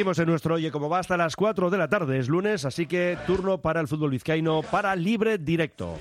Seguimos 0.00 0.18
en 0.18 0.28
nuestro 0.28 0.54
Oye 0.54 0.70
Como 0.70 0.88
Va 0.88 1.00
hasta 1.00 1.18
las 1.18 1.36
4 1.36 1.68
de 1.68 1.76
la 1.76 1.86
tarde, 1.86 2.18
es 2.18 2.26
lunes, 2.26 2.64
así 2.64 2.86
que 2.86 3.18
turno 3.26 3.58
para 3.58 3.82
el 3.82 3.86
fútbol 3.86 4.12
vizcaíno 4.12 4.62
para 4.62 4.96
libre 4.96 5.36
directo. 5.36 5.98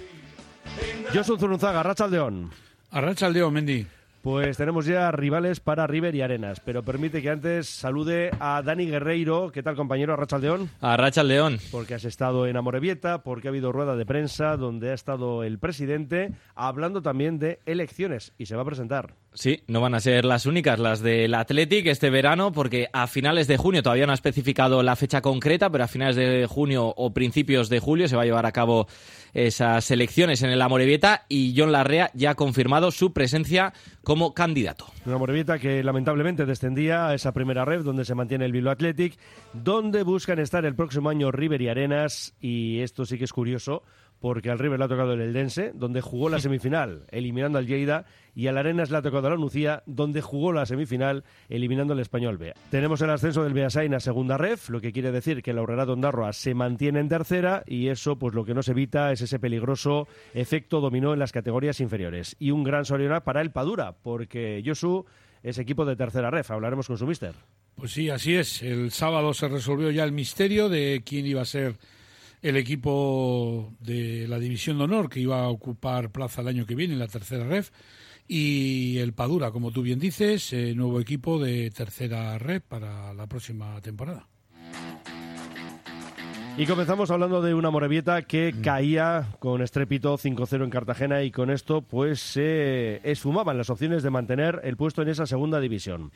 Josu 1.13 1.37
Zurunzaga, 1.37 1.83
Rachaldeón. 1.83 2.49
Arracha 2.91 3.25
al 3.25 3.33
Leo, 3.33 3.51
Mendy. 3.51 3.85
Pues 4.21 4.57
tenemos 4.57 4.85
ya 4.85 5.09
rivales 5.11 5.61
para 5.61 5.87
River 5.87 6.13
y 6.13 6.21
Arenas, 6.21 6.59
pero 6.59 6.83
permite 6.83 7.21
que 7.21 7.29
antes 7.29 7.69
salude 7.69 8.31
a 8.41 8.61
Dani 8.61 8.85
Guerreiro. 8.85 9.49
¿Qué 9.53 9.63
tal, 9.63 9.77
compañero? 9.77 10.13
A 10.13 10.17
Racha 10.17 11.21
al 11.21 11.27
León. 11.29 11.59
Porque 11.71 11.93
has 11.93 12.03
estado 12.03 12.45
en 12.45 12.57
Amorebieta, 12.57 13.23
porque 13.23 13.47
ha 13.47 13.51
habido 13.51 13.71
rueda 13.71 13.95
de 13.95 14.05
prensa 14.05 14.57
donde 14.57 14.91
ha 14.91 14.93
estado 14.93 15.43
el 15.43 15.57
presidente 15.57 16.31
hablando 16.53 17.01
también 17.01 17.39
de 17.39 17.59
elecciones 17.65 18.33
y 18.37 18.47
se 18.47 18.57
va 18.57 18.63
a 18.63 18.65
presentar. 18.65 19.13
Sí, 19.33 19.63
no 19.67 19.79
van 19.79 19.95
a 19.95 20.01
ser 20.01 20.25
las 20.25 20.45
únicas 20.45 20.79
las 20.79 21.01
del 21.01 21.33
Athletic 21.33 21.87
este 21.87 22.09
verano, 22.09 22.51
porque 22.51 22.89
a 22.91 23.07
finales 23.07 23.47
de 23.47 23.55
junio, 23.55 23.83
todavía 23.83 24.05
no 24.05 24.11
ha 24.11 24.15
especificado 24.15 24.83
la 24.83 24.97
fecha 24.97 25.21
concreta, 25.21 25.69
pero 25.69 25.85
a 25.85 25.87
finales 25.87 26.17
de 26.17 26.45
junio 26.45 26.93
o 26.97 27.13
principios 27.13 27.69
de 27.69 27.79
julio 27.79 28.09
se 28.09 28.17
va 28.17 28.23
a 28.23 28.25
llevar 28.25 28.45
a 28.45 28.51
cabo 28.51 28.87
esas 29.33 29.91
elecciones 29.91 30.41
en 30.41 30.49
el 30.49 30.61
Amorebieta 30.61 31.25
y 31.29 31.53
John 31.55 31.71
Larrea 31.71 32.11
ya 32.13 32.31
ha 32.31 32.35
confirmado 32.35 32.91
su 32.91 33.13
presencia 33.13 33.73
como 34.09 34.33
candidato. 34.33 34.87
Una 35.05 35.19
Morevieta 35.19 35.59
que 35.59 35.83
lamentablemente 35.83 36.47
descendía 36.47 37.09
a 37.09 37.13
esa 37.13 37.31
primera 37.31 37.63
red 37.63 37.83
donde 37.83 38.05
se 38.05 38.15
mantiene 38.15 38.45
el 38.45 38.51
Bilbao 38.51 38.73
Athletic, 38.73 39.19
donde 39.53 40.01
buscan 40.01 40.39
estar 40.39 40.65
el 40.65 40.73
próximo 40.73 41.09
año 41.09 41.31
River 41.31 41.61
y 41.61 41.67
Arenas. 41.67 42.33
Y 42.41 42.79
esto 42.79 43.05
sí 43.05 43.19
que 43.19 43.25
es 43.25 43.33
curioso, 43.33 43.83
porque 44.19 44.49
al 44.49 44.57
River 44.57 44.79
le 44.79 44.85
ha 44.85 44.87
tocado 44.87 45.13
el 45.13 45.21
Eldense, 45.21 45.73
donde 45.75 46.01
jugó 46.01 46.27
la 46.27 46.39
semifinal, 46.39 47.05
eliminando 47.11 47.59
al 47.59 47.67
Lleida, 47.67 48.07
y 48.39 48.47
al 48.47 48.57
Arenas 48.57 48.89
le 48.89 48.95
ha 48.95 49.01
tocado 49.01 49.29
la 49.29 49.35
Nucía, 49.35 49.83
donde 49.85 50.21
jugó 50.21 50.53
la 50.53 50.65
semifinal, 50.65 51.25
eliminando 51.49 51.91
al 51.91 51.99
Español 51.99 52.37
B. 52.37 52.53
Tenemos 52.71 53.01
el 53.01 53.09
ascenso 53.09 53.43
del 53.43 53.51
Beasain 53.51 53.93
a 53.93 53.99
segunda 53.99 54.37
ref, 54.37 54.69
lo 54.69 54.79
que 54.79 54.93
quiere 54.93 55.11
decir 55.11 55.43
que 55.43 55.51
la 55.51 55.59
Aurrera 55.59 55.83
Dondarroa 55.83 56.31
se 56.31 56.53
mantiene 56.53 57.01
en 57.01 57.09
tercera, 57.09 57.63
y 57.67 57.89
eso, 57.89 58.17
pues 58.17 58.33
lo 58.33 58.45
que 58.45 58.53
no 58.53 58.63
se 58.63 58.71
evita 58.71 59.11
es 59.11 59.19
ese 59.19 59.39
peligroso 59.39 60.07
efecto 60.33 60.79
dominó 60.79 61.11
en 61.11 61.19
las 61.19 61.33
categorías 61.33 61.81
inferiores. 61.81 62.37
Y 62.39 62.51
un 62.51 62.63
gran 62.63 62.85
sorionar 62.85 63.25
para 63.25 63.41
el 63.41 63.51
Padura, 63.51 63.97
porque 64.01 64.63
Josu 64.65 65.05
es 65.43 65.57
equipo 65.57 65.83
de 65.83 65.97
tercera 65.97 66.31
ref. 66.31 66.49
Hablaremos 66.49 66.87
con 66.87 66.97
su 66.97 67.05
mister. 67.05 67.35
Pues 67.75 67.91
sí, 67.91 68.09
así 68.09 68.35
es. 68.35 68.63
El 68.63 68.91
sábado 68.91 69.33
se 69.33 69.49
resolvió 69.49 69.91
ya 69.91 70.05
el 70.05 70.13
misterio 70.13 70.69
de 70.69 71.03
quién 71.05 71.25
iba 71.25 71.41
a 71.41 71.45
ser 71.45 71.75
el 72.41 72.57
equipo 72.57 73.73
de 73.79 74.27
la 74.27 74.39
División 74.39 74.77
de 74.77 74.85
Honor 74.85 75.09
que 75.09 75.19
iba 75.19 75.41
a 75.41 75.49
ocupar 75.49 76.11
plaza 76.11 76.41
el 76.41 76.47
año 76.47 76.65
que 76.65 76.75
viene 76.75 76.93
en 76.93 76.99
la 76.99 77.07
tercera 77.07 77.45
ref. 77.45 77.71
Y 78.27 78.97
el 78.99 79.13
Padura, 79.13 79.51
como 79.51 79.71
tú 79.71 79.81
bien 79.81 79.99
dices, 79.99 80.53
eh, 80.53 80.73
nuevo 80.75 80.99
equipo 80.99 81.39
de 81.39 81.71
tercera 81.71 82.37
ref 82.37 82.63
para 82.63 83.13
la 83.13 83.27
próxima 83.27 83.81
temporada. 83.81 84.27
Y 86.59 86.65
comenzamos 86.65 87.09
hablando 87.09 87.41
de 87.41 87.53
una 87.53 87.69
Morevieta 87.69 88.21
que 88.23 88.53
caía 88.61 89.29
con 89.39 89.61
estrépito 89.61 90.17
5-0 90.17 90.65
en 90.65 90.69
Cartagena 90.69 91.23
y 91.23 91.31
con 91.31 91.49
esto 91.51 91.81
pues 91.81 92.19
se 92.19 92.99
esfumaban 93.09 93.57
las 93.57 93.69
opciones 93.69 94.03
de 94.03 94.09
mantener 94.09 94.59
el 94.65 94.75
puesto 94.75 95.01
en 95.01 95.07
esa 95.07 95.25
segunda 95.25 95.61
división. 95.61 96.11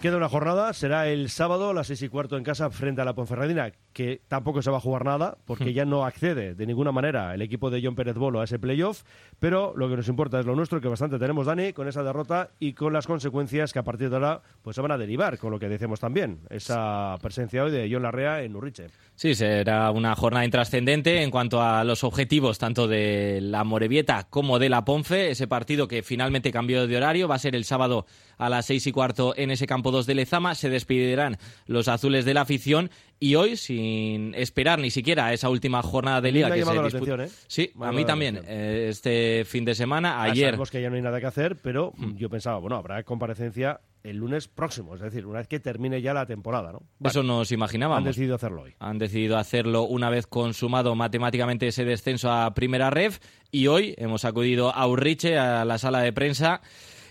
Queda 0.00 0.16
una 0.16 0.28
jornada, 0.28 0.72
será 0.74 1.08
el 1.08 1.28
sábado 1.28 1.70
a 1.70 1.74
las 1.74 1.88
seis 1.88 2.02
y 2.02 2.08
cuarto 2.08 2.36
en 2.36 2.44
casa 2.44 2.70
frente 2.70 3.00
a 3.00 3.04
la 3.04 3.16
Ponferradina, 3.16 3.72
que 3.92 4.22
tampoco 4.28 4.62
se 4.62 4.70
va 4.70 4.76
a 4.76 4.80
jugar 4.80 5.04
nada, 5.04 5.38
porque 5.44 5.72
ya 5.72 5.84
no 5.84 6.04
accede 6.04 6.54
de 6.54 6.66
ninguna 6.66 6.92
manera 6.92 7.34
el 7.34 7.42
equipo 7.42 7.68
de 7.68 7.80
John 7.82 7.96
Pérez 7.96 8.14
Bolo 8.14 8.40
a 8.40 8.44
ese 8.44 8.60
playoff, 8.60 9.02
pero 9.40 9.72
lo 9.74 9.88
que 9.88 9.96
nos 9.96 10.06
importa 10.06 10.38
es 10.38 10.46
lo 10.46 10.54
nuestro, 10.54 10.80
que 10.80 10.86
bastante 10.86 11.18
tenemos, 11.18 11.46
Dani, 11.46 11.72
con 11.72 11.88
esa 11.88 12.04
derrota 12.04 12.50
y 12.60 12.74
con 12.74 12.92
las 12.92 13.08
consecuencias 13.08 13.72
que 13.72 13.80
a 13.80 13.82
partir 13.82 14.08
de 14.08 14.14
ahora 14.14 14.40
pues 14.62 14.76
se 14.76 14.82
van 14.82 14.92
a 14.92 14.98
derivar, 14.98 15.36
con 15.36 15.50
lo 15.50 15.58
que 15.58 15.68
decimos 15.68 15.98
también, 15.98 16.42
esa 16.48 17.16
presencia 17.20 17.64
hoy 17.64 17.72
de 17.72 17.88
John 17.92 18.04
Larrea 18.04 18.44
en 18.44 18.54
Urriche. 18.54 18.86
Sí, 19.18 19.34
será 19.34 19.90
una 19.90 20.14
jornada 20.14 20.44
intrascendente 20.44 21.24
en 21.24 21.32
cuanto 21.32 21.60
a 21.60 21.82
los 21.82 22.04
objetivos 22.04 22.58
tanto 22.58 22.86
de 22.86 23.40
la 23.42 23.64
Morevieta 23.64 24.28
como 24.30 24.60
de 24.60 24.68
la 24.68 24.84
Ponfe. 24.84 25.32
Ese 25.32 25.48
partido 25.48 25.88
que 25.88 26.04
finalmente 26.04 26.52
cambió 26.52 26.86
de 26.86 26.96
horario 26.96 27.26
va 27.26 27.34
a 27.34 27.40
ser 27.40 27.56
el 27.56 27.64
sábado 27.64 28.06
a 28.36 28.48
las 28.48 28.66
seis 28.66 28.86
y 28.86 28.92
cuarto 28.92 29.34
en 29.36 29.50
ese 29.50 29.66
campo 29.66 29.90
2 29.90 30.06
de 30.06 30.14
Lezama. 30.14 30.54
Se 30.54 30.70
despedirán 30.70 31.36
los 31.66 31.88
azules 31.88 32.26
de 32.26 32.34
la 32.34 32.42
afición 32.42 32.92
y 33.20 33.34
hoy, 33.34 33.56
sin 33.56 34.34
esperar 34.34 34.78
ni 34.78 34.90
siquiera 34.90 35.26
a 35.26 35.32
esa 35.32 35.48
última 35.48 35.82
jornada 35.82 36.20
de 36.20 36.32
liga 36.32 36.48
me 36.48 36.56
que 36.56 36.64
se 36.64 36.82
disputa. 36.82 37.24
¿eh? 37.24 37.28
Sí, 37.46 37.72
Me 37.74 37.86
a 37.86 37.92
mí 37.92 38.04
también. 38.04 38.40
Eh, 38.46 38.86
Este 38.90 39.44
fin 39.44 39.64
de 39.64 39.74
semana, 39.74 40.22
ayer. 40.22 40.46
Sabemos 40.50 40.70
que 40.70 40.80
ya 40.82 40.88
no 40.90 40.96
hay 40.96 41.02
nada 41.02 41.20
que 41.20 41.26
hacer, 41.26 41.56
pero 41.62 41.92
yo 42.16 42.30
pensaba, 42.30 42.58
bueno, 42.58 42.76
habrá 42.76 43.02
comparecencia 43.02 43.80
el 44.04 44.16
lunes 44.18 44.46
próximo, 44.46 44.94
es 44.94 45.00
decir, 45.00 45.26
una 45.26 45.40
vez 45.40 45.48
que 45.48 45.58
termine 45.58 46.00
ya 46.00 46.14
la 46.14 46.24
temporada, 46.24 46.70
¿no? 46.72 46.82
Vale, 47.00 47.10
Eso 47.10 47.22
nos 47.24 47.50
han 47.50 47.54
imaginábamos. 47.56 48.04
decidido 48.04 48.36
hacerlo 48.36 48.62
hoy. 48.62 48.74
Han 48.78 48.98
decidido 48.98 49.36
hacerlo 49.36 49.82
una 49.82 50.08
vez 50.08 50.26
consumado 50.28 50.94
matemáticamente 50.94 51.66
ese 51.66 51.84
descenso 51.84 52.30
a 52.30 52.54
primera 52.54 52.90
ref 52.90 53.18
y 53.50 53.66
hoy 53.66 53.94
hemos 53.98 54.24
acudido 54.24 54.72
a 54.74 54.86
Urriche, 54.86 55.36
a 55.36 55.64
la 55.64 55.78
sala 55.78 56.00
de 56.00 56.12
prensa, 56.12 56.60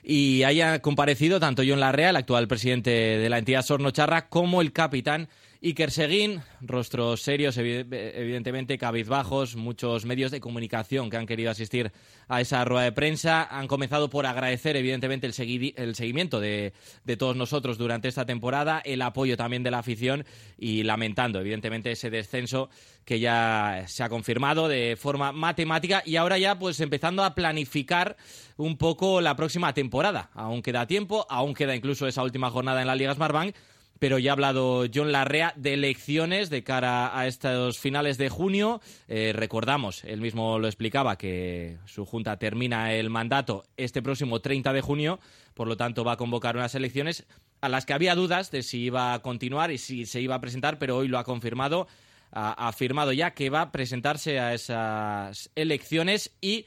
y 0.01 0.44
haya 0.44 0.79
comparecido 0.81 1.39
tanto 1.41 1.62
John 1.68 1.81
Larrea, 1.81 2.12
el 2.12 2.16
actual 2.16 2.47
presidente 2.47 2.89
de 2.91 3.29
la 3.29 3.39
entidad 3.39 3.62
Sornocharra, 3.63 4.29
como 4.29 4.62
el 4.62 4.72
capitán 4.72 5.28
Iker 5.63 5.90
Seguín, 5.90 6.41
rostros 6.62 7.22
serios, 7.22 7.57
evi- 7.57 7.85
evidentemente 7.91 8.78
cabizbajos, 8.78 9.56
muchos 9.56 10.06
medios 10.06 10.29
de 10.29 10.40
comunicación 10.40 11.09
que 11.09 11.18
han 11.18 11.25
querido 11.25 11.50
asistir 11.50 11.91
a 12.28 12.41
esa 12.41 12.63
rueda 12.63 12.84
de 12.84 12.91
prensa. 12.91 13.44
Han 13.44 13.68
comenzado 13.68 14.09
por 14.09 14.28
agradecer, 14.28 14.75
evidentemente, 14.75 15.25
el, 15.25 15.73
el 15.75 15.95
seguimiento 15.95 16.40
de, 16.40 16.73
de 17.06 17.18
todos 17.18 17.35
nosotros 17.35 17.79
durante 17.79 18.07
esta 18.07 18.25
temporada, 18.25 18.81
el 18.85 19.01
apoyo 19.01 19.35
también 19.35 19.63
de 19.63 19.72
la 19.72 19.79
afición 19.79 20.25
y 20.59 20.84
lamentando, 20.84 21.40
evidentemente, 21.40 21.91
ese 21.91 22.12
descenso 22.12 22.69
que 23.03 23.19
ya 23.19 23.85
se 23.88 24.03
ha 24.03 24.09
confirmado 24.09 24.68
de 24.68 24.95
forma 24.95 25.31
matemática 25.31 26.03
y 26.06 26.18
ahora 26.18 26.38
ya 26.38 26.59
pues 26.59 26.79
empezando 26.81 27.24
a 27.24 27.34
planificar 27.34 28.16
un 28.57 28.78
poco 28.78 29.22
la 29.22 29.35
próxima 29.35 29.74
temporada. 29.74 30.29
Aún 30.35 30.62
queda 30.62 30.85
tiempo, 30.85 31.25
aún 31.29 31.56
queda 31.56 31.75
incluso 31.75 32.06
esa 32.07 32.22
última 32.22 32.51
jornada 32.51 32.81
en 32.81 32.88
la 32.88 32.95
Liga 32.95 33.16
Smartbank, 33.16 33.56
pero 34.00 34.19
ya 34.19 34.31
ha 34.31 34.34
hablado 34.34 34.85
John 34.94 35.12
Larrea 35.12 35.53
de 35.56 35.74
elecciones 35.74 36.50
de 36.50 36.63
cara 36.63 37.18
a 37.18 37.28
estos 37.28 37.80
finales 37.80 38.18
de 38.18 38.30
junio. 38.30 38.81
Eh, 39.08 39.34
recordamos, 39.35 40.03
él 40.03 40.22
mismo 40.22 40.59
lo 40.59 40.68
explicaba, 40.68 41.18
que 41.18 41.78
su 41.85 42.06
junta 42.06 42.38
termina 42.38 42.94
el 42.94 43.09
mandato 43.09 43.63
este 43.78 44.02
próximo 44.02 44.40
30 44.40 44.74
de 44.74 44.81
junio, 44.81 45.19
por 45.53 45.68
lo 45.68 45.78
tanto 45.78 46.03
va 46.03 46.13
a 46.13 46.18
convocar 46.18 46.56
unas 46.56 46.75
elecciones 46.75 47.25
a 47.62 47.69
las 47.69 47.86
que 47.86 47.94
había 47.94 48.16
dudas 48.16 48.52
de 48.52 48.63
si 48.63 48.80
iba 48.80 49.13
a 49.13 49.22
continuar 49.22 49.72
y 49.72 49.78
si 49.78 50.06
se 50.06 50.22
iba 50.22 50.36
a 50.36 50.41
presentar, 50.41 50.78
pero 50.78 50.97
hoy 50.97 51.07
lo 51.07 51.18
ha 51.18 51.24
confirmado. 51.24 51.88
Ha 52.31 52.68
afirmado 52.68 53.13
ya 53.13 53.31
que 53.31 53.50
va 53.50 53.62
a 53.62 53.72
presentarse 53.72 54.38
a 54.40 54.53
esas 54.53 55.50
elecciones 55.56 56.36
y 56.41 56.66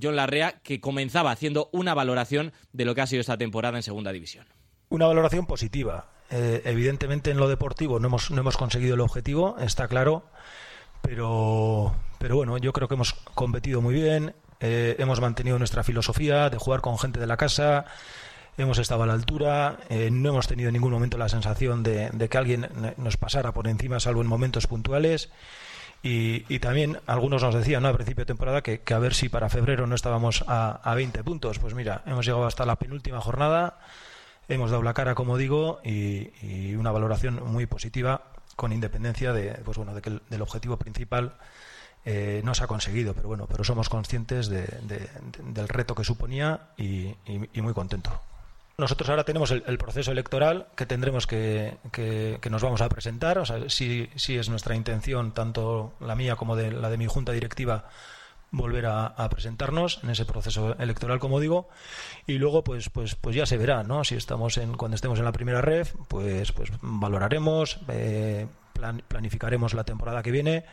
John 0.00 0.16
Larrea 0.16 0.60
que 0.62 0.80
comenzaba 0.80 1.30
haciendo 1.30 1.68
una 1.72 1.92
valoración 1.92 2.52
de 2.72 2.84
lo 2.86 2.94
que 2.94 3.02
ha 3.02 3.06
sido 3.06 3.20
esta 3.20 3.36
temporada 3.36 3.76
en 3.76 3.82
Segunda 3.82 4.12
División. 4.12 4.46
Una 4.88 5.06
valoración 5.06 5.46
positiva. 5.46 6.13
Eh, 6.30 6.62
evidentemente 6.64 7.30
en 7.30 7.36
lo 7.36 7.48
deportivo 7.48 8.00
no 8.00 8.08
hemos, 8.08 8.30
no 8.30 8.40
hemos 8.40 8.56
conseguido 8.56 8.94
el 8.94 9.00
objetivo, 9.00 9.56
está 9.60 9.88
claro, 9.88 10.24
pero, 11.02 11.94
pero 12.18 12.36
bueno, 12.36 12.56
yo 12.58 12.72
creo 12.72 12.88
que 12.88 12.94
hemos 12.94 13.12
competido 13.12 13.80
muy 13.80 13.94
bien, 13.94 14.34
eh, 14.60 14.96
hemos 14.98 15.20
mantenido 15.20 15.58
nuestra 15.58 15.84
filosofía 15.84 16.48
de 16.48 16.56
jugar 16.56 16.80
con 16.80 16.98
gente 16.98 17.20
de 17.20 17.26
la 17.26 17.36
casa, 17.36 17.84
hemos 18.56 18.78
estado 18.78 19.02
a 19.02 19.06
la 19.06 19.12
altura, 19.12 19.78
eh, 19.90 20.10
no 20.10 20.30
hemos 20.30 20.46
tenido 20.46 20.68
en 20.68 20.74
ningún 20.74 20.92
momento 20.92 21.18
la 21.18 21.28
sensación 21.28 21.82
de, 21.82 22.10
que 22.30 22.38
alguien 22.38 22.68
nos 22.96 23.16
pasara 23.16 23.52
por 23.52 23.68
encima, 23.68 24.00
salvo 24.00 24.22
en 24.22 24.26
momentos 24.26 24.66
puntuales. 24.66 25.30
Y, 26.02 26.44
y 26.54 26.58
también 26.58 26.98
algunos 27.06 27.42
nos 27.42 27.54
decían 27.54 27.82
¿no? 27.82 27.88
a 27.88 27.94
principio 27.94 28.22
de 28.22 28.26
temporada 28.26 28.62
que, 28.62 28.80
que 28.80 28.92
a 28.92 28.98
ver 28.98 29.14
si 29.14 29.30
para 29.30 29.48
febrero 29.48 29.86
no 29.86 29.94
estábamos 29.94 30.44
a, 30.46 30.80
a 30.84 30.94
20 30.94 31.24
puntos. 31.24 31.58
Pues 31.58 31.74
mira, 31.74 32.02
hemos 32.04 32.26
llegado 32.26 32.44
hasta 32.46 32.66
la 32.66 32.76
penúltima 32.76 33.22
jornada, 33.22 33.78
hemos 34.48 34.70
dado 34.70 34.82
la 34.82 34.94
cara, 34.94 35.14
como 35.14 35.36
digo, 35.36 35.80
y, 35.84 36.74
una 36.74 36.90
valoración 36.92 37.40
muy 37.46 37.66
positiva 37.66 38.22
con 38.56 38.72
independencia 38.72 39.32
de, 39.32 39.52
pues 39.64 39.76
bueno, 39.76 39.94
de 39.94 40.02
que 40.02 40.10
el, 40.10 40.22
del 40.30 40.42
objetivo 40.42 40.76
principal 40.76 41.34
eh, 42.04 42.42
no 42.44 42.54
se 42.54 42.62
ha 42.62 42.66
conseguido, 42.66 43.14
pero 43.14 43.28
bueno, 43.28 43.46
pero 43.50 43.64
somos 43.64 43.88
conscientes 43.88 44.48
de- 44.48 44.66
de- 44.82 44.98
de- 44.98 45.52
del 45.52 45.68
reto 45.68 45.94
que 45.94 46.04
suponía 46.04 46.68
y, 46.76 47.14
muy 47.60 47.72
contento. 47.72 48.10
Nosotros 48.76 49.08
ahora 49.08 49.22
tenemos 49.24 49.52
el, 49.52 49.78
proceso 49.78 50.10
electoral 50.10 50.66
que 50.76 50.84
tendremos 50.84 51.26
que, 51.28 51.76
que, 51.92 52.38
que 52.40 52.50
nos 52.50 52.60
vamos 52.62 52.80
a 52.80 52.88
presentar. 52.88 53.38
O 53.38 53.46
sea, 53.46 53.70
sí, 53.70 54.10
sí 54.16 54.36
es 54.36 54.48
nuestra 54.48 54.74
intención, 54.74 55.30
tanto 55.32 55.94
la 56.00 56.16
mía 56.16 56.34
como 56.34 56.56
de 56.56 56.72
la 56.72 56.90
de 56.90 56.96
mi 56.98 57.06
junta 57.06 57.30
directiva, 57.32 57.84
volver 58.56 58.86
a, 58.86 59.28
presentarnos 59.28 60.00
en 60.02 60.10
ese 60.10 60.24
proceso 60.24 60.76
electoral, 60.78 61.18
como 61.18 61.40
digo, 61.40 61.68
y 62.26 62.38
luego 62.38 62.62
pues 62.64 62.88
pues 62.90 63.14
pues 63.14 63.34
ya 63.36 63.46
se 63.46 63.56
verá, 63.58 63.82
¿no? 63.82 64.04
Si 64.04 64.14
estamos 64.14 64.56
en 64.58 64.76
cuando 64.76 64.94
estemos 64.94 65.18
en 65.18 65.24
la 65.24 65.32
primera 65.32 65.60
red, 65.60 65.86
pues 66.08 66.52
pues 66.52 66.70
valoraremos, 66.80 67.80
eh, 67.88 68.46
plan- 68.72 69.02
planificaremos 69.08 69.74
la 69.74 69.84
temporada 69.84 70.22
que 70.22 70.30
viene, 70.30 70.64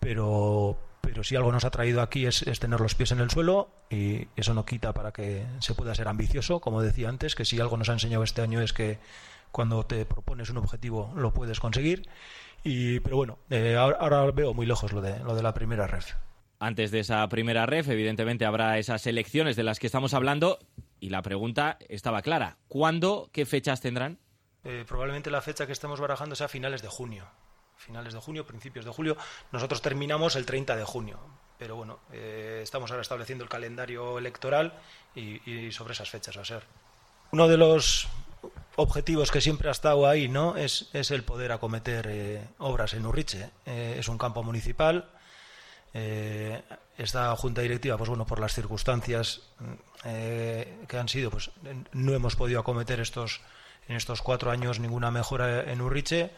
pero 0.00 0.78
pero 1.00 1.24
si 1.24 1.34
algo 1.34 1.50
nos 1.50 1.64
ha 1.64 1.70
traído 1.70 2.00
aquí 2.00 2.26
es, 2.26 2.42
es, 2.42 2.60
tener 2.60 2.80
los 2.80 2.94
pies 2.94 3.10
en 3.10 3.18
el 3.18 3.28
suelo 3.28 3.70
y 3.90 4.28
eso 4.36 4.54
no 4.54 4.64
quita 4.64 4.92
para 4.92 5.10
que 5.12 5.44
se 5.58 5.74
pueda 5.74 5.94
ser 5.96 6.06
ambicioso, 6.06 6.60
como 6.60 6.80
decía 6.80 7.08
antes, 7.08 7.34
que 7.34 7.44
si 7.44 7.58
algo 7.60 7.76
nos 7.76 7.88
ha 7.88 7.94
enseñado 7.94 8.22
este 8.22 8.40
año 8.40 8.60
es 8.62 8.72
que 8.72 9.00
cuando 9.50 9.84
te 9.84 10.06
propones 10.06 10.48
un 10.50 10.58
objetivo 10.58 11.12
lo 11.16 11.32
puedes 11.32 11.58
conseguir. 11.60 12.08
Y, 12.64 13.00
pero 13.00 13.16
bueno, 13.16 13.38
eh, 13.50 13.76
ahora, 13.76 13.96
ahora, 13.98 14.30
veo 14.30 14.54
muy 14.54 14.64
lejos 14.66 14.92
lo 14.92 15.00
de, 15.02 15.18
lo 15.20 15.34
de 15.34 15.42
la 15.42 15.52
primera 15.54 15.88
ref. 15.88 16.14
Antes 16.62 16.92
de 16.92 17.00
esa 17.00 17.28
primera 17.28 17.66
ref, 17.66 17.88
evidentemente 17.88 18.46
habrá 18.46 18.78
esas 18.78 19.04
elecciones 19.08 19.56
de 19.56 19.64
las 19.64 19.80
que 19.80 19.88
estamos 19.88 20.14
hablando 20.14 20.60
y 21.00 21.10
la 21.10 21.20
pregunta 21.20 21.76
estaba 21.88 22.22
clara. 22.22 22.58
¿Cuándo, 22.68 23.30
qué 23.32 23.46
fechas 23.46 23.80
tendrán? 23.80 24.20
Eh, 24.62 24.84
probablemente 24.86 25.28
la 25.28 25.40
fecha 25.40 25.66
que 25.66 25.72
estemos 25.72 25.98
barajando 25.98 26.36
sea 26.36 26.46
finales 26.46 26.80
de 26.80 26.86
junio. 26.86 27.26
Finales 27.76 28.14
de 28.14 28.20
junio, 28.20 28.46
principios 28.46 28.84
de 28.84 28.92
julio. 28.92 29.16
Nosotros 29.50 29.82
terminamos 29.82 30.36
el 30.36 30.46
30 30.46 30.76
de 30.76 30.84
junio. 30.84 31.18
Pero 31.58 31.74
bueno, 31.74 31.98
eh, 32.12 32.60
estamos 32.62 32.92
ahora 32.92 33.02
estableciendo 33.02 33.42
el 33.42 33.50
calendario 33.50 34.16
electoral 34.16 34.72
y, 35.16 35.72
sobre 35.72 35.94
esas 35.94 36.10
fechas 36.10 36.36
va 36.36 36.42
a 36.42 36.44
ser. 36.44 36.62
Uno 37.32 37.48
de 37.48 37.56
los 37.56 38.06
objetivos 38.76 39.32
que 39.32 39.40
siempre 39.40 39.68
ha 39.68 39.72
estado 39.72 40.06
ahí 40.06 40.28
no 40.28 40.56
es, 40.56 40.90
es 40.92 41.10
el 41.10 41.24
poder 41.24 41.50
acometer 41.50 42.06
eh, 42.08 42.44
obras 42.58 42.94
en 42.94 43.04
Urriche. 43.04 43.50
Es 43.66 44.06
un 44.06 44.16
campo 44.16 44.44
municipal. 44.44 45.10
Eh, 45.94 46.62
esta 46.98 47.34
junta 47.36 47.62
directiva, 47.62 47.96
pues 47.96 48.08
bueno, 48.08 48.26
por 48.26 48.38
las 48.38 48.54
circunstancias 48.54 49.42
que 50.02 50.98
han 50.98 51.08
sido, 51.08 51.30
pues 51.30 51.50
no 51.92 52.12
hemos 52.12 52.36
podido 52.36 52.60
acometer 52.60 53.00
estos 53.00 53.40
en 53.88 53.96
estos 53.96 54.22
cuatro 54.22 54.50
años 54.50 54.80
ninguna 54.80 55.10
mejora 55.10 55.70
en 55.70 55.80
Urriche, 55.80 56.30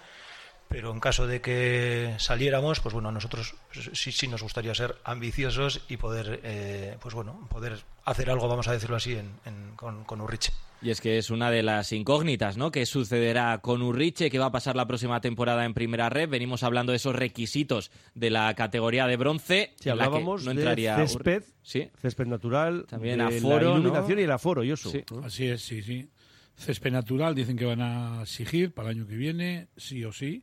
pero 0.69 0.91
en 0.91 1.01
caso 1.01 1.27
de 1.27 1.41
que 1.41 2.15
saliéramos, 2.19 2.81
pues 2.81 2.93
bueno, 2.93 3.13
nosotros 3.13 3.55
sí, 3.93 4.13
sí 4.13 4.29
nos 4.29 4.43
gustaría 4.43 4.75
ser 4.75 4.97
ambiciosos 5.05 5.83
y 5.89 5.97
poder, 5.97 6.41
eh, 6.43 6.97
pues 7.01 7.15
bueno, 7.15 7.47
poder 7.49 7.79
hacer 8.05 8.31
algo, 8.31 8.49
vamos 8.49 8.69
a 8.69 8.73
decirlo 8.73 8.97
así, 8.97 9.13
en, 9.13 9.31
en, 9.45 9.77
con, 9.77 10.05
con, 10.05 10.21
Urriche. 10.21 10.53
Y 10.83 10.91
es 10.91 11.01
que 11.01 11.17
es 11.17 11.31
una 11.31 11.51
de 11.51 11.63
las 11.63 11.93
incógnitas, 11.93 12.57
¿no? 12.57 12.71
¿Qué 12.71 12.85
sucederá 12.87 13.59
con 13.59 13.83
Urriche? 13.83 14.31
¿Qué 14.31 14.39
va 14.39 14.47
a 14.47 14.53
pasar 14.53 14.77
la 14.77 14.87
próxima 14.87 15.21
temporada 15.21 15.65
en 15.65 15.75
Primera 15.75 16.11
Red? 16.11 16.29
Venimos 16.29 16.63
hablando 16.63 16.93
de 16.93 16.97
esos 16.97 17.15
requisitos 17.15 17.91
de 18.15 18.31
la 18.31 18.53
categoría 18.55 19.07
de 19.07 19.17
bronce. 19.17 19.73
Si 19.81 19.89
hablábamos 19.89 20.45
no 20.45 20.51
entraría 20.51 20.97
de 20.97 21.09
césped, 21.09 21.45
¿Sí? 21.63 21.91
césped 22.03 22.27
natural, 22.27 22.85
también 22.89 23.21
aforo, 23.21 23.57
la 23.57 23.71
iluminación 23.79 24.17
¿no? 24.17 24.21
y 24.21 24.25
el 24.25 24.31
aforo, 24.31 24.65
y 24.65 24.73
eso. 24.73 24.91
Sí. 24.91 25.05
¿no? 25.11 25.25
Así 25.25 25.47
es, 25.47 25.63
sí, 25.63 25.83
sí. 25.83 26.11
Césped 26.57 26.93
natural 26.93 27.35
dicen 27.35 27.57
que 27.57 27.65
van 27.65 27.81
a 27.81 28.23
exigir 28.23 28.73
para 28.73 28.91
el 28.91 28.99
año 28.99 29.07
que 29.07 29.17
viene, 29.17 29.69
sí 29.77 30.05
o 30.05 30.13
sí. 30.13 30.43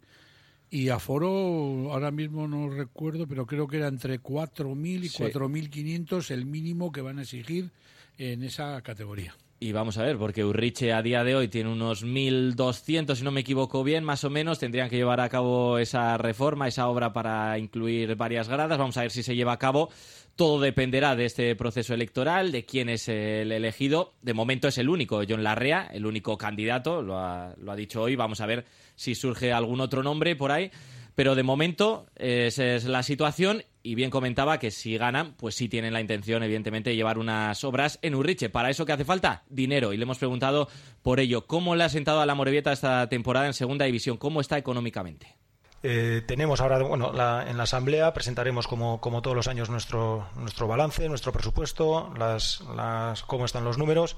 Y 0.70 0.90
aforo, 0.90 1.92
ahora 1.92 2.12
mismo 2.12 2.48
no 2.48 2.70
recuerdo, 2.70 3.28
pero 3.28 3.46
creo 3.46 3.68
que 3.68 3.78
era 3.78 3.88
entre 3.88 4.22
4.000 4.22 5.04
y 5.04 5.10
sí. 5.10 5.24
4.500 5.24 6.32
el 6.32 6.46
mínimo 6.46 6.92
que 6.92 7.02
van 7.02 7.20
a 7.20 7.24
exigir 7.24 7.72
en 8.18 8.44
esa 8.44 8.82
categoría. 8.82 9.36
Y 9.64 9.74
vamos 9.74 10.00
a 10.00 10.04
ver, 10.04 10.18
porque 10.18 10.44
Urriche 10.44 10.92
a 10.92 11.04
día 11.04 11.24
de 11.24 11.36
hoy 11.36 11.48
tiene 11.48 11.70
unos 11.70 12.04
1.200, 12.04 13.14
si 13.14 13.24
no 13.24 13.30
me 13.30 13.42
equivoco 13.42 13.84
bien, 13.84 14.04
más 14.04 14.24
o 14.24 14.32
menos. 14.32 14.58
Tendrían 14.58 14.90
que 14.90 14.96
llevar 14.96 15.20
a 15.20 15.30
cabo 15.30 15.78
esa 15.78 16.18
reforma, 16.18 16.68
esa 16.68 16.88
obra 16.88 17.14
para 17.14 17.60
incluir 17.60 18.16
varias 18.16 18.50
gradas. 18.50 18.80
Vamos 18.80 18.98
a 18.98 19.02
ver 19.02 19.12
si 19.12 19.22
se 19.22 19.36
lleva 19.36 19.54
a 19.54 19.60
cabo. 19.60 19.92
Todo 20.36 20.60
dependerá 20.60 21.16
de 21.16 21.26
este 21.26 21.56
proceso 21.56 21.94
electoral, 21.94 22.52
de 22.52 22.66
quién 22.66 22.90
es 22.90 23.08
el 23.08 23.52
elegido. 23.52 24.16
De 24.24 24.34
momento 24.34 24.68
es 24.68 24.80
el 24.80 24.90
único, 24.90 25.22
John 25.30 25.44
Larrea, 25.44 25.92
el 25.94 26.08
único 26.08 26.40
candidato, 26.40 27.04
lo 27.04 27.20
ha, 27.20 27.54
lo 27.62 27.72
ha 27.72 27.76
dicho 27.76 28.02
hoy. 28.02 28.16
Vamos 28.16 28.42
a 28.42 28.48
ver 28.48 28.66
si 28.96 29.14
surge 29.14 29.54
algún 29.54 29.80
otro 29.80 30.02
nombre 30.02 30.36
por 30.36 30.52
ahí. 30.52 30.72
Pero 31.14 31.36
de 31.36 31.44
momento 31.44 32.08
esa 32.16 32.66
es 32.66 32.86
la 32.86 33.04
situación 33.04 33.64
y 33.84 33.96
bien 33.96 34.10
comentaba 34.10 34.60
que 34.60 34.72
si 34.72 34.98
ganan, 34.98 35.34
pues 35.38 35.56
sí 35.56 35.70
tienen 35.70 35.94
la 35.94 36.02
intención, 36.02 36.44
evidentemente, 36.44 36.92
de 36.92 36.96
llevar 36.96 37.18
unas 37.18 37.64
obras 37.64 38.00
en 38.02 38.16
Urriche. 38.16 38.50
¿Para 38.50 38.70
eso 38.70 38.86
qué 38.86 38.94
hace 38.94 39.06
falta? 39.06 39.44
Dinero. 39.50 39.94
Y 39.94 39.98
le 39.98 40.04
hemos 40.04 40.18
preguntado 40.18 40.68
por 41.02 41.20
ello. 41.20 41.48
¿Cómo 41.48 41.76
le 41.76 41.84
ha 41.84 41.90
sentado 41.90 42.22
a 42.22 42.26
la 42.26 42.36
Morevieta 42.36 42.72
esta 42.72 43.08
temporada 43.10 43.48
en 43.48 43.54
Segunda 43.54 43.86
División? 43.86 44.18
¿Cómo 44.18 44.42
está 44.42 44.58
económicamente? 44.58 45.36
Eh, 45.84 46.22
tenemos 46.28 46.62
ahora, 46.62 46.78
bueno, 46.84 47.12
la, 47.12 47.50
en 47.50 47.58
la 47.58 47.64
asamblea 47.64 48.14
presentaremos 48.14 48.68
como, 48.68 49.02
como 49.02 49.24
todos 49.24 49.36
los 49.36 49.48
años 49.48 49.70
nuestro, 49.70 50.28
nuestro 50.36 50.68
balance, 50.68 51.10
nuestro 51.10 51.32
presupuesto, 51.32 52.14
las, 52.18 52.62
las, 52.76 53.24
cómo 53.24 53.46
están 53.46 53.64
los 53.64 53.80
números 53.80 54.18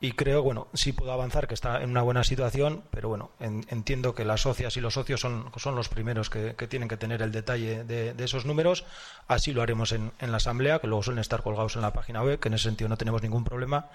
y 0.00 0.12
creo, 0.12 0.42
bueno, 0.42 0.68
sí 0.74 0.92
puedo 0.92 1.12
avanzar 1.12 1.48
que 1.48 1.54
está 1.54 1.82
en 1.82 1.90
una 1.90 2.02
buena 2.02 2.22
situación, 2.22 2.84
pero 2.92 3.08
bueno, 3.08 3.32
en, 3.40 3.66
entiendo 3.68 4.14
que 4.14 4.24
las 4.24 4.42
socias 4.42 4.76
y 4.76 4.80
los 4.80 4.94
socios 4.94 5.20
son, 5.20 5.50
son 5.56 5.74
los 5.74 5.88
primeros 5.88 6.30
que, 6.30 6.52
tienen 6.68 6.88
que 6.88 6.96
tener 6.96 7.20
el 7.20 7.32
detalle 7.32 7.82
de, 7.82 8.14
de, 8.14 8.24
esos 8.24 8.46
números. 8.46 8.84
Así 9.26 9.52
lo 9.52 9.60
haremos 9.60 9.90
en, 9.90 10.12
en, 10.20 10.30
la 10.30 10.36
asamblea, 10.36 10.78
que 10.78 10.86
luego 10.86 11.02
suelen 11.02 11.20
estar 11.20 11.42
colgados 11.42 11.74
en 11.74 11.82
la 11.82 11.92
página 11.92 12.22
web, 12.22 12.38
que 12.38 12.46
en 12.46 12.54
ese 12.54 12.64
sentido 12.64 12.88
no 12.88 12.96
tenemos 12.96 13.22
ningún 13.22 13.42
problema, 13.42 13.90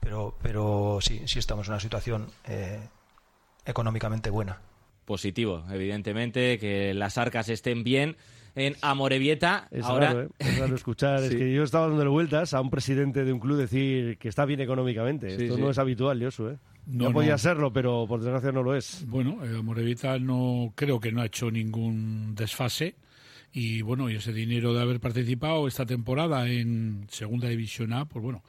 pero, 0.00 0.36
pero 0.42 0.98
sí, 1.00 1.22
sí 1.26 1.38
estamos 1.38 1.68
en 1.68 1.74
una 1.74 1.80
situación 1.80 2.32
eh, 2.48 2.88
económicamente 3.64 4.30
buena. 4.30 4.60
Positivo, 5.04 5.64
evidentemente, 5.70 6.58
que 6.58 6.94
las 6.94 7.16
arcas 7.16 7.48
estén 7.48 7.84
bien 7.84 8.16
en 8.54 8.76
Amorebieta. 8.82 9.68
Es 9.70 9.84
Ahora... 9.84 10.08
raro, 10.08 10.22
¿eh? 10.22 10.28
es 10.38 10.58
raro 10.58 10.74
escuchar. 10.76 11.20
sí. 11.20 11.26
Es 11.26 11.34
que 11.36 11.52
yo 11.52 11.62
estaba 11.62 11.88
dándole 11.88 12.10
vueltas 12.10 12.54
a 12.54 12.60
un 12.60 12.70
presidente 12.70 13.24
de 13.24 13.32
un 13.32 13.40
club 13.40 13.56
decir 13.56 14.18
que 14.18 14.28
está 14.28 14.44
bien 14.44 14.60
económicamente. 14.60 15.36
Sí, 15.36 15.44
Esto 15.44 15.56
sí. 15.56 15.62
no 15.62 15.70
es 15.70 15.78
habitual, 15.78 16.22
Josu, 16.22 16.48
¿eh? 16.48 16.58
No, 16.86 17.04
no 17.04 17.12
podía 17.12 17.32
no. 17.32 17.38
serlo, 17.38 17.72
pero 17.72 18.04
por 18.06 18.20
desgracia 18.20 18.52
no 18.52 18.62
lo 18.62 18.74
es. 18.74 19.04
Bueno, 19.08 19.38
eh, 19.44 19.56
Amorebieta 19.58 20.18
no 20.18 20.72
creo 20.74 21.00
que 21.00 21.12
no 21.12 21.22
ha 21.22 21.26
hecho 21.26 21.50
ningún 21.50 22.34
desfase. 22.34 22.96
Y 23.52 23.82
bueno, 23.82 24.10
y 24.10 24.16
ese 24.16 24.32
dinero 24.32 24.74
de 24.74 24.82
haber 24.82 25.00
participado 25.00 25.66
esta 25.68 25.86
temporada 25.86 26.48
en 26.48 27.06
Segunda 27.08 27.48
División 27.48 27.92
A, 27.92 28.04
pues 28.04 28.22
bueno, 28.22 28.42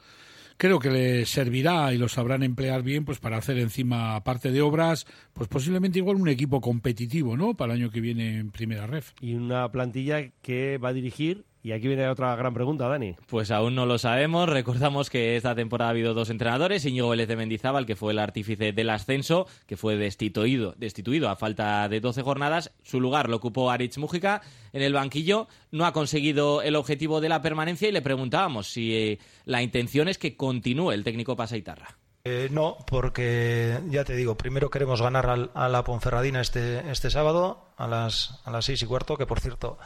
creo 0.56 0.78
que 0.78 0.90
le 0.90 1.26
servirá 1.26 1.92
y 1.92 1.98
lo 1.98 2.08
sabrán 2.08 2.42
emplear 2.42 2.82
bien 2.82 3.04
pues 3.04 3.18
para 3.18 3.36
hacer 3.36 3.58
encima 3.58 4.16
aparte 4.16 4.52
de 4.52 4.62
obras 4.62 5.06
pues 5.32 5.48
posiblemente 5.48 5.98
igual 5.98 6.16
un 6.16 6.28
equipo 6.28 6.60
competitivo 6.60 7.36
no 7.36 7.54
para 7.54 7.74
el 7.74 7.82
año 7.82 7.90
que 7.90 8.00
viene 8.00 8.38
en 8.38 8.50
primera 8.50 8.86
ref. 8.86 9.12
Y 9.20 9.34
una 9.34 9.70
plantilla 9.70 10.30
que 10.42 10.78
va 10.78 10.90
a 10.90 10.92
dirigir 10.92 11.44
y 11.66 11.72
aquí 11.72 11.88
viene 11.88 12.08
otra 12.08 12.36
gran 12.36 12.54
pregunta, 12.54 12.86
Dani. 12.86 13.16
Pues 13.26 13.50
aún 13.50 13.74
no 13.74 13.86
lo 13.86 13.98
sabemos. 13.98 14.48
Recordamos 14.48 15.10
que 15.10 15.36
esta 15.36 15.56
temporada 15.56 15.88
ha 15.88 15.90
habido 15.90 16.14
dos 16.14 16.30
entrenadores. 16.30 16.84
Íñigo 16.84 17.08
Vélez 17.08 17.26
de 17.26 17.34
Mendizábal, 17.34 17.86
que 17.86 17.96
fue 17.96 18.12
el 18.12 18.20
artífice 18.20 18.72
del 18.72 18.88
ascenso, 18.88 19.48
que 19.66 19.76
fue 19.76 19.96
destituido, 19.96 20.76
destituido 20.78 21.28
a 21.28 21.34
falta 21.34 21.88
de 21.88 21.98
12 21.98 22.22
jornadas. 22.22 22.70
Su 22.84 23.00
lugar 23.00 23.28
lo 23.28 23.38
ocupó 23.38 23.72
Aritz 23.72 23.98
Mújica 23.98 24.42
en 24.72 24.82
el 24.82 24.92
banquillo. 24.92 25.48
No 25.72 25.86
ha 25.86 25.92
conseguido 25.92 26.62
el 26.62 26.76
objetivo 26.76 27.20
de 27.20 27.30
la 27.30 27.42
permanencia 27.42 27.88
y 27.88 27.92
le 27.92 28.00
preguntábamos 28.00 28.68
si 28.68 28.94
eh, 28.94 29.18
la 29.44 29.60
intención 29.60 30.06
es 30.06 30.18
que 30.18 30.36
continúe 30.36 30.92
el 30.92 31.02
técnico 31.02 31.34
Pasaitarra. 31.34 31.98
Eh, 32.22 32.48
no, 32.52 32.76
porque 32.86 33.80
ya 33.88 34.04
te 34.04 34.14
digo, 34.14 34.36
primero 34.36 34.70
queremos 34.70 35.02
ganar 35.02 35.28
al, 35.28 35.50
a 35.54 35.68
la 35.68 35.82
Ponferradina 35.82 36.40
este, 36.40 36.88
este 36.92 37.10
sábado 37.10 37.70
a 37.76 37.88
las, 37.88 38.40
a 38.44 38.52
las 38.52 38.64
seis 38.64 38.82
y 38.82 38.86
cuarto, 38.86 39.16
que 39.16 39.26
por 39.26 39.40
cierto 39.40 39.78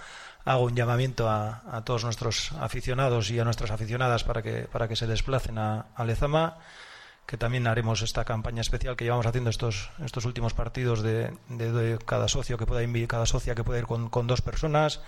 hago 0.44 0.64
un 0.64 0.74
llamamiento 0.74 1.28
a, 1.28 1.82
todos 1.84 2.04
nuestros 2.04 2.52
aficionados 2.52 3.30
y 3.30 3.38
a 3.38 3.44
nuestras 3.44 3.70
aficionadas 3.70 4.24
para 4.24 4.42
que, 4.42 4.68
para 4.70 4.88
que 4.88 4.96
se 4.96 5.06
desplacen 5.06 5.58
a, 5.58 5.86
Lezama, 6.04 6.58
que 7.26 7.36
también 7.36 7.66
haremos 7.66 8.02
esta 8.02 8.24
campaña 8.24 8.60
especial 8.60 8.96
que 8.96 9.04
llevamos 9.04 9.26
haciendo 9.26 9.50
estos, 9.50 9.90
estos 10.04 10.24
últimos 10.24 10.54
partidos 10.54 11.02
de, 11.02 11.32
de, 11.48 11.72
de 11.72 11.98
cada 11.98 12.28
socio 12.28 12.58
que 12.58 12.66
pueda 12.66 12.82
ir, 12.82 13.08
cada 13.08 13.26
socia 13.26 13.54
que 13.54 13.64
pueda 13.64 13.78
ir 13.78 13.86
con, 13.86 14.08
con 14.08 14.26
dos 14.26 14.42
personas. 14.42 15.00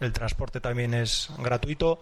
El 0.00 0.12
transporte 0.12 0.60
también 0.60 0.94
es 0.94 1.30
gratuito. 1.38 2.00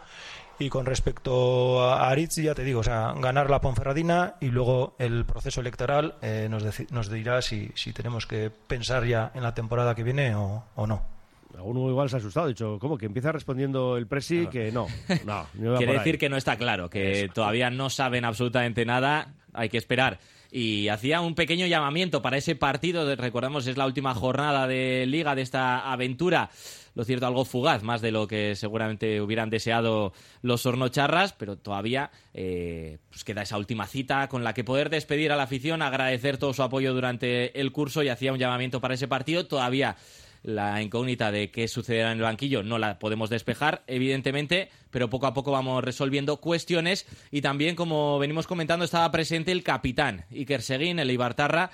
Y 0.59 0.69
con 0.69 0.85
respecto 0.85 1.83
a 1.83 2.11
Aritz, 2.11 2.37
ya 2.37 2.55
te 2.55 2.65
digo, 2.65 2.81
o 2.81 2.83
sea, 2.83 3.15
ganar 3.17 3.49
la 3.49 3.63
Ponferradina 3.63 4.35
y 4.41 4.47
luego 4.47 4.95
el 4.99 5.25
proceso 5.25 5.61
electoral 5.61 6.17
eh, 6.21 6.49
nos, 6.51 6.65
nos, 6.91 7.11
dirá 7.11 7.41
si, 7.41 7.71
si, 7.75 7.95
tenemos 7.95 8.27
que 8.27 8.51
pensar 8.51 9.05
ya 9.07 9.33
en 9.35 9.43
la 9.43 9.55
temporada 9.55 9.95
que 9.95 10.03
viene 10.03 10.35
o, 10.35 10.65
o 10.75 10.87
no 10.87 11.20
alguno 11.57 11.89
igual 11.89 12.09
se 12.09 12.17
ha 12.17 12.19
asustado, 12.19 12.47
ha 12.47 12.49
dicho, 12.49 12.79
¿cómo? 12.81 12.97
Que 12.99 13.07
empieza 13.07 13.33
respondiendo 13.33 13.97
el 13.97 14.07
presi 14.07 14.47
claro. 14.47 14.51
que 14.51 14.73
no. 14.73 14.87
no, 15.25 15.47
no 15.55 15.77
Quiere 15.77 15.95
decir 15.95 16.19
que 16.19 16.29
no 16.29 16.37
está 16.37 16.57
claro, 16.57 16.91
que 16.91 17.25
Eso. 17.25 17.33
todavía 17.33 17.71
no 17.71 17.91
saben 17.91 18.25
absolutamente 18.25 18.85
nada, 18.85 19.35
hay 19.53 19.69
que 19.69 19.79
esperar. 19.79 20.19
Y 20.53 20.89
hacía 20.89 21.21
un 21.21 21.37
pequeño 21.37 21.67
llamamiento 21.67 22.23
para 22.23 22.37
ese 22.37 22.57
partido, 22.57 23.15
recordamos, 23.15 23.67
es 23.69 23.77
la 23.77 23.87
última 23.87 24.15
jornada 24.15 24.67
de 24.67 25.07
liga 25.07 25.37
de 25.37 25.43
esta 25.43 25.93
aventura. 25.93 26.51
Lo 26.97 27.05
cierto, 27.05 27.27
algo 27.27 27.45
fugaz, 27.45 27.85
más 27.85 28.01
de 28.01 28.11
lo 28.11 28.27
que 28.27 28.57
seguramente 28.57 29.21
hubieran 29.21 29.49
deseado 29.49 30.13
los 30.43 30.67
hornocharras, 30.67 31.33
pero 31.35 31.57
todavía 31.57 32.11
eh, 32.35 32.99
pues 33.11 33.23
queda 33.23 33.43
esa 33.43 33.59
última 33.59 33.87
cita 33.87 34.29
con 34.29 34.43
la 34.43 34.53
que 34.55 34.65
poder 34.65 34.91
despedir 34.91 35.31
a 35.31 35.37
la 35.37 35.45
afición, 35.45 35.83
agradecer 35.83 36.37
todo 36.37 36.53
su 36.53 36.65
apoyo 36.65 36.93
durante 36.93 37.59
el 37.61 37.71
curso 37.71 38.03
y 38.03 38.09
hacía 38.09 38.33
un 38.33 38.41
llamamiento 38.41 38.81
para 38.81 38.95
ese 38.95 39.07
partido. 39.07 39.47
Todavía 39.47 39.97
la 40.43 40.81
incógnita 40.83 41.31
de 41.31 41.51
qué 41.51 41.69
sucederá 41.69 42.13
en 42.13 42.19
el 42.19 42.25
banquillo 42.25 42.63
no 42.63 42.79
la 42.79 42.99
podemos 42.99 43.31
despejar, 43.31 43.83
evidentemente, 43.87 44.71
pero 44.91 45.11
poco 45.11 45.27
a 45.27 45.35
poco 45.35 45.53
vamos 45.53 45.85
resolviendo 45.85 46.39
cuestiones 46.39 47.07
y 47.31 47.43
también, 47.43 47.77
como 47.77 48.19
venimos 48.19 48.47
comentando, 48.47 48.85
estaba 48.85 49.11
presente 49.11 49.53
el 49.53 49.63
capitán 49.63 50.25
Iker 50.31 50.63
Seguín, 50.63 50.99
el 50.99 51.11
Ibartarra, 51.11 51.71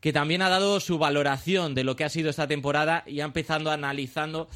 que 0.00 0.12
también 0.12 0.42
ha 0.42 0.48
dado 0.48 0.80
su 0.80 0.98
valoración 0.98 1.74
de 1.74 1.84
lo 1.84 1.96
que 1.96 2.04
ha 2.04 2.08
sido 2.08 2.30
esta 2.30 2.46
temporada 2.46 3.02
y 3.06 3.20
ha 3.20 3.24
empezado 3.24 3.70
analizando 3.70 4.48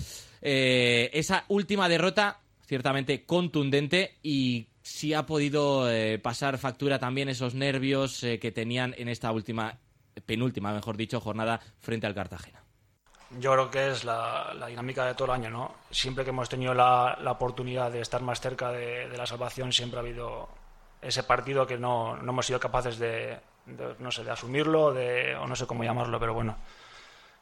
eh, 0.43 1.11
esa 1.13 1.45
última 1.49 1.89
derrota 1.89 2.41
ciertamente 2.67 3.25
contundente 3.25 4.15
y 4.23 4.69
sí 4.83 5.13
ha 5.13 5.27
podido 5.27 5.91
eh, 5.91 6.19
pasar 6.19 6.57
factura 6.59 6.99
también 6.99 7.29
esos 7.29 7.55
nervios 7.55 8.23
eh, 8.23 8.39
que 8.39 8.53
tenían 8.53 8.95
en 8.97 9.09
esta 9.09 9.33
última, 9.33 9.79
penúltima, 10.25 10.73
mejor 10.73 10.97
dicho, 10.97 11.21
jornada 11.21 11.61
frente 11.81 12.07
al 12.07 12.15
Cartagena. 12.15 12.60
Yo 13.39 13.53
creo 13.53 13.71
que 13.71 13.91
es 13.91 14.05
la, 14.05 14.53
la 14.55 14.67
dinámica 14.67 15.07
de 15.07 15.15
todo 15.15 15.27
el 15.27 15.41
año, 15.41 15.51
¿no? 15.51 15.77
Siempre 15.91 16.25
que 16.25 16.31
hemos 16.31 16.49
tenido 16.49 16.75
la, 16.75 17.17
la 17.21 17.33
oportunidad 17.33 17.91
de 17.93 18.01
estar 18.01 18.23
más 18.23 18.41
cerca 18.41 18.73
de, 18.73 19.09
de, 19.09 19.17
la 19.17 19.27
salvación, 19.27 19.73
siempre 19.73 19.99
ha 19.99 20.03
habido 20.03 20.49
ese 21.01 21.23
partido 21.23 21.67
que 21.67 21.79
no, 21.79 22.17
no 22.17 22.33
hemos 22.33 22.47
sido 22.47 22.59
capaces 22.59 22.99
de, 22.99 23.39
de, 23.67 23.95
no 24.01 24.11
sé, 24.11 24.25
de 24.25 24.33
asumirlo, 24.33 24.93
de, 24.93 25.37
o 25.37 25.47
no 25.47 25.55
sé 25.55 25.67
cómo 25.67 25.85
llamarlo, 25.85 26.19
pero 26.19 26.35
bueno. 26.35 26.57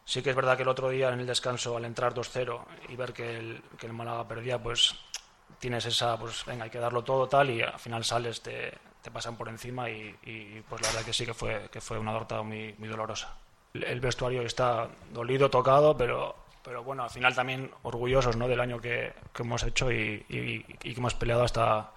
Sí 0.04 0.23
que 0.23 0.30
es 0.30 0.37
verdad 0.37 0.57
que 0.57 0.62
el 0.62 0.68
otro 0.68 0.90
día 0.90 1.11
en 1.11 1.21
el 1.21 1.26
descanso, 1.26 1.76
al 1.76 1.85
entrar 1.85 2.14
2-0 2.14 2.64
y 2.88 2.97
ver 2.97 3.12
que 3.12 3.38
el, 3.38 3.62
que 3.78 3.87
el 3.87 3.92
Málaga 3.92 4.28
perdía, 4.28 4.62
pues 4.62 4.95
tienes 5.59 5.87
esa, 5.87 6.18
pues 6.18 6.45
venga, 6.47 6.64
hay 6.64 6.71
que 6.71 6.78
darlo 6.78 7.02
todo 7.02 7.28
tal 7.28 7.50
y 7.50 7.62
al 7.62 7.78
final 7.78 8.04
sales, 8.04 8.42
te, 8.42 8.76
te 9.02 9.11
pasan 9.11 9.37
por 9.37 9.49
encima 9.49 9.88
y, 9.90 10.16
y, 10.23 10.62
pues 10.68 10.83
la 10.83 10.88
verdad 10.88 11.04
que 11.04 11.12
sí 11.12 11.25
que 11.26 11.35
fue, 11.35 11.68
que 11.71 11.80
fue 11.80 11.99
una 11.99 12.12
derrota 12.12 12.42
muy, 12.42 12.75
muy 12.78 12.88
dolorosa. 12.88 13.37
El, 13.75 14.01
vestuario 14.01 14.43
está 14.43 14.89
dolido, 15.13 15.51
tocado, 15.51 15.97
pero, 15.97 16.35
pero 16.65 16.83
bueno, 16.83 17.03
al 17.03 17.11
final 17.11 17.35
también 17.35 17.71
orgullosos 17.83 18.37
¿no? 18.37 18.49
del 18.49 18.61
año 18.61 18.81
que, 18.81 19.13
que 19.33 19.43
hemos 19.43 19.63
hecho 19.63 19.93
y, 19.93 20.25
y, 20.29 20.63
que 20.63 20.91
hemos 20.91 21.15
peleado 21.15 21.45
hasta, 21.45 21.93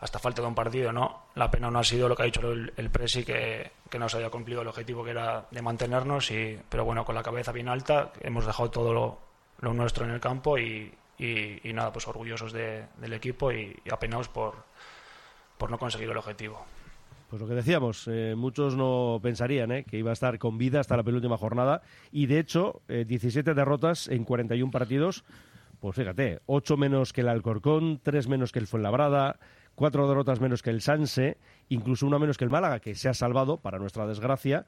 hasta 0.00 0.18
falta 0.18 0.42
de 0.42 0.48
un 0.48 0.54
partido. 0.54 0.92
¿no? 0.92 1.26
La 1.34 1.50
pena 1.50 1.70
no 1.70 1.78
ha 1.78 1.84
sido 1.84 2.08
lo 2.08 2.16
que 2.16 2.22
ha 2.22 2.26
dicho 2.26 2.52
el, 2.52 2.90
Presi, 2.90 3.24
que, 3.24 3.70
que 3.90 3.98
no 3.98 4.08
se 4.08 4.18
haya 4.18 4.30
cumplido 4.30 4.62
el 4.62 4.68
objetivo 4.68 5.04
que 5.04 5.10
era 5.10 5.46
de 5.50 5.62
mantenernos, 5.62 6.30
y, 6.30 6.58
pero 6.68 6.84
bueno, 6.84 7.04
con 7.04 7.14
la 7.14 7.22
cabeza 7.22 7.52
bien 7.52 7.68
alta, 7.68 8.12
hemos 8.20 8.46
dejado 8.46 8.70
todo 8.70 8.92
lo, 8.92 9.72
nuestro 9.72 10.04
en 10.04 10.10
el 10.10 10.20
campo 10.20 10.58
y, 10.58 10.92
y, 11.18 11.72
nada, 11.72 11.92
pues 11.92 12.06
orgullosos 12.08 12.52
de, 12.52 12.86
del 12.96 13.12
equipo 13.12 13.52
y, 13.52 13.80
y 13.84 13.92
apenados 13.92 14.28
por, 14.28 14.54
por 15.58 15.70
no 15.70 15.78
conseguir 15.78 16.10
el 16.10 16.16
objetivo. 16.16 16.64
Pues 17.34 17.42
lo 17.42 17.48
que 17.48 17.56
decíamos, 17.56 18.06
eh, 18.06 18.36
muchos 18.36 18.76
no 18.76 19.18
pensarían 19.20 19.72
eh, 19.72 19.82
que 19.82 19.98
iba 19.98 20.10
a 20.10 20.12
estar 20.12 20.38
con 20.38 20.56
vida 20.56 20.78
hasta 20.78 20.96
la 20.96 21.02
penúltima 21.02 21.36
jornada. 21.36 21.82
Y 22.12 22.26
de 22.26 22.38
hecho 22.38 22.82
eh, 22.86 23.04
17 23.04 23.54
derrotas 23.54 24.06
en 24.06 24.22
41 24.22 24.70
partidos, 24.70 25.24
pues 25.80 25.96
fíjate, 25.96 26.42
8 26.46 26.76
menos 26.76 27.12
que 27.12 27.22
el 27.22 27.28
Alcorcón, 27.28 27.98
3 28.00 28.28
menos 28.28 28.52
que 28.52 28.60
el 28.60 28.68
Fuenlabrada, 28.68 29.40
4 29.74 30.06
derrotas 30.06 30.40
menos 30.40 30.62
que 30.62 30.70
el 30.70 30.80
Sanse, 30.80 31.38
incluso 31.70 32.06
una 32.06 32.20
menos 32.20 32.38
que 32.38 32.44
el 32.44 32.50
Málaga, 32.50 32.78
que 32.78 32.94
se 32.94 33.08
ha 33.08 33.14
salvado, 33.14 33.56
para 33.56 33.80
nuestra 33.80 34.06
desgracia, 34.06 34.66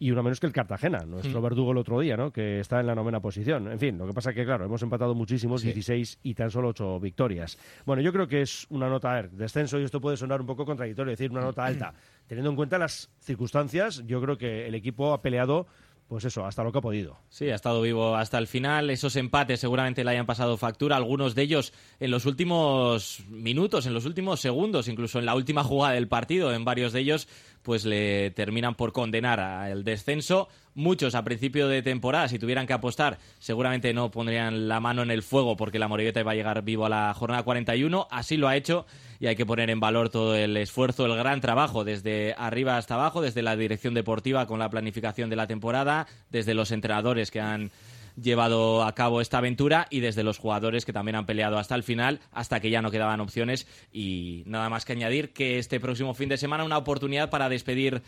y 0.00 0.10
una 0.10 0.22
menos 0.22 0.40
que 0.40 0.46
el 0.46 0.52
Cartagena, 0.52 1.00
nuestro 1.00 1.40
mm. 1.40 1.44
verdugo 1.44 1.72
el 1.72 1.78
otro 1.78 2.00
día, 2.00 2.16
¿no? 2.16 2.32
que 2.32 2.58
está 2.58 2.80
en 2.80 2.86
la 2.86 2.94
novena 2.94 3.20
posición. 3.20 3.70
En 3.70 3.78
fin, 3.78 3.98
lo 3.98 4.06
que 4.06 4.14
pasa 4.14 4.30
es 4.30 4.36
que, 4.36 4.46
claro, 4.46 4.64
hemos 4.64 4.82
empatado 4.82 5.14
muchísimos, 5.14 5.60
sí. 5.60 5.66
16 5.66 6.20
y 6.22 6.32
tan 6.32 6.50
solo 6.50 6.68
8 6.68 6.98
victorias. 7.00 7.58
Bueno, 7.84 8.00
yo 8.00 8.10
creo 8.10 8.26
que 8.26 8.40
es 8.40 8.66
una 8.70 8.88
nota, 8.88 9.12
a 9.12 9.14
ver, 9.16 9.30
descenso, 9.30 9.78
y 9.78 9.84
esto 9.84 10.00
puede 10.00 10.16
sonar 10.16 10.40
un 10.40 10.46
poco 10.46 10.64
contradictorio, 10.64 11.10
decir 11.10 11.30
una 11.30 11.42
nota 11.42 11.66
alta. 11.66 11.92
Teniendo 12.26 12.48
en 12.48 12.56
cuenta 12.56 12.78
las 12.78 13.10
circunstancias, 13.20 14.02
yo 14.06 14.22
creo 14.22 14.38
que 14.38 14.66
el 14.66 14.74
equipo 14.74 15.12
ha 15.12 15.20
peleado 15.20 15.66
pues 16.10 16.24
eso, 16.24 16.44
hasta 16.44 16.64
lo 16.64 16.72
que 16.72 16.78
ha 16.78 16.80
podido. 16.80 17.18
Sí, 17.28 17.50
ha 17.50 17.54
estado 17.54 17.80
vivo 17.82 18.16
hasta 18.16 18.36
el 18.36 18.48
final. 18.48 18.90
Esos 18.90 19.14
empates 19.14 19.60
seguramente 19.60 20.02
le 20.02 20.10
hayan 20.10 20.26
pasado 20.26 20.56
factura. 20.56 20.96
Algunos 20.96 21.36
de 21.36 21.42
ellos 21.42 21.72
en 22.00 22.10
los 22.10 22.26
últimos 22.26 23.22
minutos, 23.28 23.86
en 23.86 23.94
los 23.94 24.06
últimos 24.06 24.40
segundos, 24.40 24.88
incluso 24.88 25.20
en 25.20 25.26
la 25.26 25.36
última 25.36 25.62
jugada 25.62 25.94
del 25.94 26.08
partido, 26.08 26.52
en 26.52 26.64
varios 26.64 26.92
de 26.92 26.98
ellos, 26.98 27.28
pues 27.62 27.84
le 27.84 28.30
terminan 28.30 28.74
por 28.74 28.92
condenar 28.92 29.40
al 29.40 29.84
descenso. 29.84 30.48
Muchos 30.74 31.14
a 31.14 31.24
principio 31.24 31.68
de 31.68 31.82
temporada, 31.82 32.28
si 32.28 32.38
tuvieran 32.38 32.66
que 32.66 32.72
apostar, 32.72 33.18
seguramente 33.38 33.92
no 33.92 34.10
pondrían 34.10 34.68
la 34.68 34.80
mano 34.80 35.02
en 35.02 35.10
el 35.10 35.22
fuego 35.22 35.56
porque 35.56 35.78
la 35.78 35.88
Moribeta 35.88 36.20
iba 36.20 36.32
a 36.32 36.34
llegar 36.34 36.62
vivo 36.62 36.86
a 36.86 36.88
la 36.88 37.12
jornada 37.12 37.42
41. 37.42 38.06
Así 38.10 38.36
lo 38.36 38.48
ha 38.48 38.56
hecho 38.56 38.86
y 39.18 39.26
hay 39.26 39.36
que 39.36 39.44
poner 39.44 39.68
en 39.68 39.80
valor 39.80 40.10
todo 40.10 40.36
el 40.36 40.56
esfuerzo, 40.56 41.06
el 41.06 41.16
gran 41.16 41.40
trabajo 41.40 41.84
desde 41.84 42.34
arriba 42.38 42.76
hasta 42.76 42.94
abajo, 42.94 43.20
desde 43.20 43.42
la 43.42 43.56
dirección 43.56 43.94
deportiva 43.94 44.46
con 44.46 44.58
la 44.60 44.70
planificación 44.70 45.28
de 45.28 45.36
la 45.36 45.46
temporada, 45.46 46.06
desde 46.30 46.54
los 46.54 46.70
entrenadores 46.70 47.30
que 47.30 47.40
han 47.40 47.70
llevado 48.16 48.82
a 48.84 48.94
cabo 48.94 49.20
esta 49.20 49.38
aventura 49.38 49.86
y 49.90 50.00
desde 50.00 50.22
los 50.22 50.38
jugadores 50.38 50.84
que 50.84 50.92
también 50.92 51.16
han 51.16 51.26
peleado 51.26 51.58
hasta 51.58 51.74
el 51.74 51.82
final, 51.82 52.20
hasta 52.32 52.60
que 52.60 52.70
ya 52.70 52.82
no 52.82 52.90
quedaban 52.90 53.20
opciones. 53.20 53.66
Y 53.92 54.42
nada 54.46 54.68
más 54.68 54.84
que 54.84 54.92
añadir 54.92 55.32
que 55.32 55.58
este 55.58 55.80
próximo 55.80 56.14
fin 56.14 56.28
de 56.28 56.38
semana 56.38 56.64
una 56.64 56.78
oportunidad 56.78 57.30
para 57.30 57.48
despedir 57.48 58.02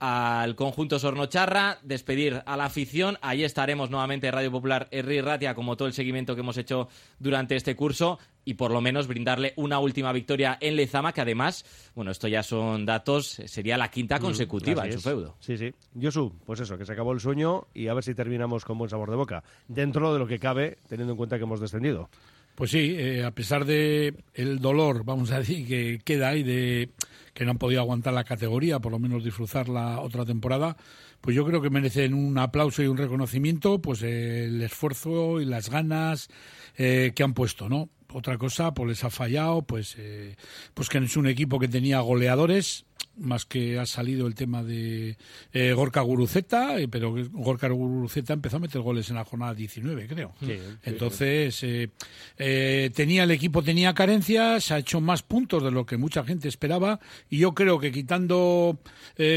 al 0.00 0.54
conjunto 0.54 0.98
Sornocharra, 0.98 1.78
despedir 1.82 2.42
a 2.46 2.56
la 2.56 2.66
afición. 2.66 3.18
Ahí 3.20 3.44
estaremos 3.44 3.90
nuevamente 3.90 4.30
Radio 4.30 4.50
Popular 4.50 4.88
Erri 4.90 5.20
Ratia, 5.20 5.54
como 5.54 5.76
todo 5.76 5.88
el 5.88 5.94
seguimiento 5.94 6.34
que 6.34 6.40
hemos 6.40 6.56
hecho 6.58 6.88
durante 7.18 7.56
este 7.56 7.74
curso 7.76 8.18
y 8.44 8.54
por 8.54 8.70
lo 8.70 8.80
menos 8.80 9.06
brindarle 9.06 9.52
una 9.56 9.78
última 9.78 10.10
victoria 10.12 10.56
en 10.60 10.76
Lezama, 10.76 11.12
que 11.12 11.20
además, 11.20 11.64
bueno, 11.94 12.10
esto 12.10 12.28
ya 12.28 12.42
son 12.42 12.86
datos, 12.86 13.42
sería 13.44 13.76
la 13.76 13.90
quinta 13.90 14.18
consecutiva 14.18 14.84
mm, 14.84 14.86
en 14.86 14.92
su 14.92 15.00
feudo. 15.00 15.36
Sí, 15.40 15.58
sí. 15.58 15.74
Josu, 16.00 16.32
pues 16.46 16.60
eso, 16.60 16.78
que 16.78 16.86
se 16.86 16.92
acabó 16.92 17.12
el 17.12 17.20
sueño 17.20 17.66
y 17.74 17.88
a 17.88 17.94
ver 17.94 18.04
si 18.04 18.14
terminamos 18.14 18.64
con 18.64 18.78
buen 18.78 18.88
sabor 18.88 19.10
de 19.10 19.16
boca, 19.16 19.44
dentro 19.66 20.12
de 20.14 20.18
lo 20.18 20.26
que 20.26 20.38
cabe, 20.38 20.78
teniendo 20.88 21.12
en 21.12 21.18
cuenta 21.18 21.36
que 21.36 21.44
hemos 21.44 21.60
descendido. 21.60 22.08
Pues 22.54 22.70
sí, 22.72 22.96
eh, 22.98 23.22
a 23.22 23.30
pesar 23.30 23.64
de 23.64 24.14
el 24.34 24.58
dolor, 24.58 25.04
vamos 25.04 25.30
a 25.30 25.38
decir, 25.38 25.66
que 25.68 26.00
queda 26.04 26.30
ahí 26.30 26.42
de 26.42 26.90
que 27.38 27.44
no 27.44 27.52
han 27.52 27.58
podido 27.58 27.80
aguantar 27.80 28.12
la 28.14 28.24
categoría, 28.24 28.80
por 28.80 28.90
lo 28.90 28.98
menos 28.98 29.22
disfrutar 29.22 29.68
la 29.68 30.00
otra 30.00 30.24
temporada, 30.24 30.76
pues 31.20 31.36
yo 31.36 31.46
creo 31.46 31.62
que 31.62 31.70
merecen 31.70 32.12
un 32.12 32.36
aplauso 32.36 32.82
y 32.82 32.88
un 32.88 32.96
reconocimiento, 32.96 33.80
pues 33.80 34.02
el 34.02 34.60
esfuerzo 34.60 35.40
y 35.40 35.44
las 35.44 35.70
ganas 35.70 36.30
eh, 36.76 37.12
que 37.14 37.22
han 37.22 37.34
puesto, 37.34 37.68
¿no? 37.68 37.90
Otra 38.12 38.38
cosa, 38.38 38.74
pues 38.74 38.88
les 38.88 39.04
ha 39.04 39.10
fallado, 39.10 39.62
pues, 39.62 39.94
eh, 39.98 40.34
pues 40.74 40.88
que 40.88 40.98
es 40.98 41.16
un 41.16 41.28
equipo 41.28 41.60
que 41.60 41.68
tenía 41.68 42.00
goleadores, 42.00 42.86
más 43.18 43.44
que 43.44 43.78
ha 43.78 43.86
salido 43.86 44.26
el 44.26 44.34
tema 44.34 44.62
de 44.62 45.16
eh, 45.52 45.72
Gorka 45.72 46.00
Guruceta, 46.00 46.78
eh, 46.78 46.88
pero 46.88 47.14
Gorka 47.32 47.68
Guruceta 47.68 48.32
empezó 48.32 48.56
a 48.56 48.60
meter 48.60 48.80
goles 48.80 49.10
en 49.10 49.16
la 49.16 49.24
jornada 49.24 49.54
19, 49.54 50.06
creo. 50.06 50.34
Sí, 50.40 50.58
Entonces. 50.84 51.62
Eh, 51.62 51.90
eh, 52.38 52.90
tenía 52.94 53.24
el 53.24 53.30
equipo 53.30 53.62
tenía 53.62 53.94
carencias, 53.94 54.70
ha 54.70 54.78
hecho 54.78 55.00
más 55.00 55.22
puntos 55.22 55.62
de 55.62 55.70
lo 55.70 55.86
que 55.86 55.96
mucha 55.96 56.24
gente 56.24 56.48
esperaba, 56.48 57.00
y 57.28 57.38
yo 57.38 57.52
creo 57.52 57.78
que 57.78 57.90
quitando 57.90 58.78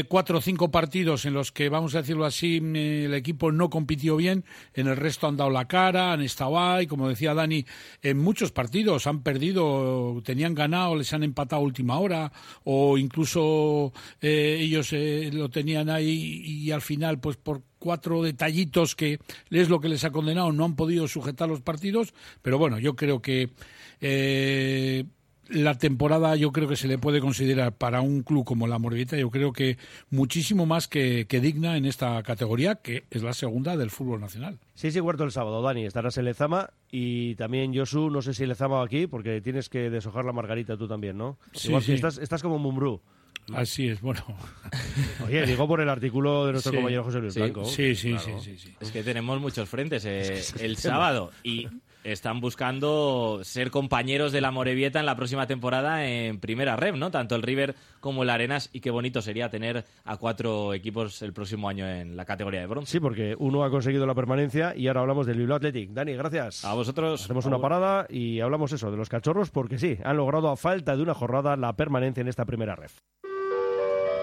cuatro 0.08 0.38
o 0.38 0.40
cinco 0.40 0.70
partidos 0.70 1.24
en 1.24 1.34
los 1.34 1.50
que, 1.50 1.68
vamos 1.68 1.94
a 1.94 1.98
decirlo 1.98 2.24
así, 2.24 2.58
el 2.58 3.14
equipo 3.14 3.50
no 3.50 3.70
compitió 3.70 4.16
bien, 4.16 4.44
en 4.74 4.86
el 4.86 4.96
resto 4.96 5.26
han 5.26 5.36
dado 5.36 5.50
la 5.50 5.66
cara, 5.66 6.12
han 6.12 6.22
estado 6.22 6.58
ahí, 6.58 6.86
como 6.86 7.08
decía 7.08 7.34
Dani, 7.34 7.66
en 8.02 8.18
muchos 8.18 8.52
partidos 8.52 9.06
han 9.06 9.22
perdido, 9.22 10.22
tenían 10.24 10.54
ganado, 10.54 10.94
les 10.94 11.12
han 11.12 11.24
empatado 11.24 11.62
a 11.62 11.64
última 11.64 11.98
hora, 11.98 12.32
o 12.64 12.96
incluso 12.98 13.51
eh, 14.20 14.58
ellos 14.60 14.92
eh, 14.92 15.30
lo 15.32 15.48
tenían 15.48 15.90
ahí 15.90 16.42
y 16.44 16.70
al 16.70 16.82
final, 16.82 17.20
pues 17.20 17.36
por 17.36 17.62
cuatro 17.78 18.22
detallitos 18.22 18.94
que 18.94 19.18
es 19.50 19.68
lo 19.68 19.80
que 19.80 19.88
les 19.88 20.04
ha 20.04 20.12
condenado, 20.12 20.52
no 20.52 20.64
han 20.64 20.76
podido 20.76 21.08
sujetar 21.08 21.48
los 21.48 21.60
partidos, 21.60 22.14
pero 22.40 22.58
bueno, 22.58 22.78
yo 22.78 22.94
creo 22.94 23.20
que 23.20 23.50
eh, 24.00 25.04
la 25.48 25.76
temporada 25.76 26.36
yo 26.36 26.52
creo 26.52 26.68
que 26.68 26.76
se 26.76 26.88
le 26.88 26.98
puede 26.98 27.20
considerar 27.20 27.72
para 27.72 28.00
un 28.00 28.22
club 28.22 28.44
como 28.44 28.66
la 28.66 28.78
Morevieta, 28.78 29.16
yo 29.16 29.30
creo 29.30 29.52
que 29.52 29.78
muchísimo 30.10 30.66
más 30.66 30.88
que, 30.88 31.26
que, 31.26 31.40
digna 31.40 31.76
en 31.76 31.84
esta 31.84 32.22
categoría, 32.22 32.76
que 32.76 33.04
es 33.10 33.22
la 33.22 33.32
segunda 33.32 33.76
del 33.76 33.90
fútbol 33.90 34.20
nacional. 34.20 34.58
Sí, 34.74 34.90
sí, 34.90 35.00
cuarto 35.00 35.24
el 35.24 35.32
sábado, 35.32 35.62
Dani, 35.62 35.84
estarás 35.84 36.16
en 36.18 36.26
Lezama 36.26 36.70
y 36.90 37.34
también 37.34 37.76
Josu, 37.76 38.10
no 38.10 38.22
sé 38.22 38.34
si 38.34 38.46
Lezama 38.46 38.82
aquí, 38.82 39.06
porque 39.06 39.40
tienes 39.40 39.68
que 39.68 39.90
deshojar 39.90 40.24
la 40.24 40.32
margarita 40.32 40.76
tú 40.76 40.88
también, 40.88 41.16
¿no? 41.18 41.38
Sí, 41.52 41.68
Igual 41.68 41.82
sí. 41.82 41.92
Estás, 41.92 42.18
estás 42.18 42.42
como 42.42 42.58
Mumbrú. 42.58 43.00
Así 43.54 43.88
es, 43.88 44.00
bueno. 44.00 44.24
Oye, 45.26 45.44
digo 45.46 45.66
por 45.66 45.80
el 45.80 45.88
artículo 45.88 46.46
de 46.46 46.52
nuestro 46.52 46.70
sí, 46.70 46.76
compañero 46.76 47.04
José 47.04 47.18
Luis 47.20 47.34
sí, 47.34 47.40
Blanco. 47.40 47.64
Sí, 47.64 47.94
sí, 47.94 48.10
claro. 48.14 48.40
sí, 48.40 48.58
sí, 48.58 48.74
Es 48.80 48.90
que 48.90 49.02
tenemos 49.02 49.40
muchos 49.40 49.68
frentes 49.68 50.04
eh, 50.04 50.42
el 50.60 50.76
sábado 50.76 51.30
y 51.42 51.68
están 52.04 52.40
buscando 52.40 53.40
ser 53.42 53.70
compañeros 53.70 54.32
de 54.32 54.40
la 54.40 54.50
Morevieta 54.50 55.00
en 55.00 55.06
la 55.06 55.16
próxima 55.16 55.46
temporada 55.46 56.06
en 56.06 56.40
primera 56.40 56.76
red, 56.76 56.94
¿no? 56.94 57.10
Tanto 57.10 57.34
el 57.34 57.42
River 57.42 57.74
como 58.00 58.22
el 58.22 58.30
Arenas 58.30 58.70
y 58.72 58.80
qué 58.80 58.90
bonito 58.90 59.22
sería 59.22 59.48
tener 59.50 59.84
a 60.04 60.16
cuatro 60.16 60.74
equipos 60.74 61.22
el 61.22 61.32
próximo 61.32 61.68
año 61.68 61.86
en 61.88 62.16
la 62.16 62.24
categoría 62.24 62.60
de 62.60 62.66
bronce. 62.66 62.92
Sí, 62.92 63.00
porque 63.00 63.34
uno 63.38 63.64
ha 63.64 63.70
conseguido 63.70 64.06
la 64.06 64.14
permanencia 64.14 64.74
y 64.76 64.88
ahora 64.88 65.00
hablamos 65.02 65.26
del 65.26 65.38
Bilbao 65.38 65.56
Athletic. 65.56 65.90
Dani, 65.90 66.14
gracias. 66.14 66.64
A 66.64 66.74
vosotros. 66.74 67.24
Hacemos 67.24 67.46
una 67.46 67.60
parada 67.60 68.06
y 68.08 68.40
hablamos 68.40 68.72
eso 68.72 68.90
de 68.90 68.96
los 68.96 69.08
cachorros 69.08 69.50
porque 69.50 69.78
sí, 69.78 69.98
han 70.04 70.16
logrado 70.16 70.50
a 70.50 70.56
falta 70.56 70.96
de 70.96 71.02
una 71.02 71.14
jornada 71.14 71.56
la 71.56 71.74
permanencia 71.74 72.20
en 72.20 72.28
esta 72.28 72.44
primera 72.44 72.74
red. 72.74 72.90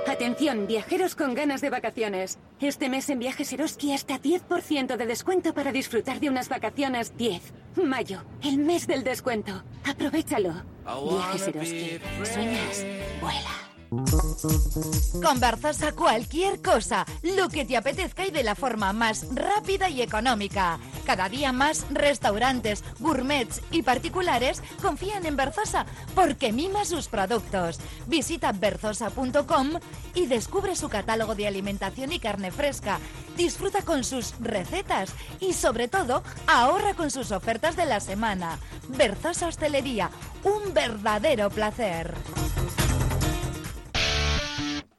Atención, 0.08 0.68
viajeros 0.68 1.16
con 1.16 1.34
ganas 1.34 1.62
de 1.62 1.70
vacaciones. 1.70 2.40
Este 2.60 2.90
mes 2.90 3.10
en 3.10 3.20
Viajes 3.20 3.54
Eroski 3.54 3.94
hasta 3.94 4.20
10% 4.20 4.98
de 4.98 5.06
descuento 5.06 5.54
para 5.54 5.72
disfrutar 5.72 6.20
de 6.20 6.30
unas 6.30 6.50
vacaciones 6.50 7.16
10. 7.18 7.42
Mayo, 7.84 8.24
el 8.44 8.58
mes 8.58 8.88
del 8.88 9.04
descuento. 9.04 9.64
Aprovechalo. 9.86 10.54
Viajes 10.86 11.48
Eroski. 11.48 12.00
¿Sueñas? 12.24 12.86
Vuela. 13.22 13.69
Con 13.90 15.40
Berzosa 15.40 15.94
cualquier 15.94 16.62
cosa, 16.62 17.06
lo 17.24 17.50
que 17.50 17.66
te 17.66 17.76
apetezca 17.76 18.26
y 18.26 18.30
de 18.32 18.44
la 18.44 18.54
forma 18.54 18.94
más 18.94 19.26
rápida 19.34 19.90
y 19.90 20.02
económica. 20.02 20.80
Cada 21.06 21.28
día 21.28 21.52
más 21.52 21.88
restaurantes, 21.90 22.84
gourmets 23.00 23.62
y 23.72 23.82
particulares 23.82 24.62
confían 24.82 25.26
en 25.26 25.36
Berzosa 25.36 25.88
porque 26.14 26.52
mima 26.52 26.86
sus 26.86 27.08
productos. 27.08 27.80
Visita 28.06 28.52
berzosa.com 28.52 29.72
y 30.14 30.28
descubre 30.28 30.76
su 30.76 30.88
catálogo 30.88 31.34
de 31.34 31.48
alimentación 31.48 32.12
y 32.12 32.20
carne 32.20 32.52
fresca. 32.52 33.00
Disfruta 33.38 33.82
con 33.82 34.04
sus 34.04 34.36
recetas 34.40 35.14
y 35.40 35.54
sobre 35.54 35.88
todo 35.88 36.22
ahorra 36.46 36.94
con 36.94 37.10
sus 37.10 37.32
ofertas 37.32 37.76
de 37.76 37.88
la 37.88 38.00
semana. 38.00 38.60
Berzosa 38.90 39.48
Hostelería, 39.48 40.12
un 40.44 40.74
verdadero 40.74 41.50
placer. 41.50 42.14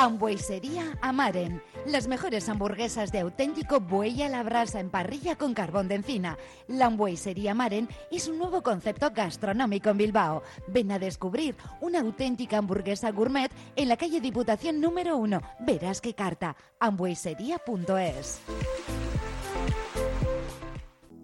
Hamburguesería 0.00 0.96
Amaren. 1.02 1.62
Las 1.84 2.08
mejores 2.08 2.48
hamburguesas 2.48 3.12
de 3.12 3.20
auténtico 3.20 3.80
buey 3.80 4.22
a 4.22 4.30
la 4.30 4.42
brasa 4.42 4.80
en 4.80 4.88
parrilla 4.88 5.36
con 5.36 5.52
carbón 5.52 5.88
de 5.88 5.96
encina. 5.96 6.38
La 6.68 6.86
hamburguesería 6.86 7.50
Amaren 7.50 7.86
es 8.10 8.26
un 8.26 8.38
nuevo 8.38 8.62
concepto 8.62 9.10
gastronómico 9.14 9.90
en 9.90 9.98
Bilbao. 9.98 10.42
Ven 10.68 10.90
a 10.90 10.98
descubrir 10.98 11.54
una 11.82 12.00
auténtica 12.00 12.56
hamburguesa 12.56 13.10
gourmet 13.10 13.52
en 13.76 13.88
la 13.90 13.98
calle 13.98 14.22
Diputación 14.22 14.80
número 14.80 15.18
1. 15.18 15.42
Verás 15.66 16.00
qué 16.00 16.14
carta. 16.14 16.56
hamburguesería.es. 16.78 18.40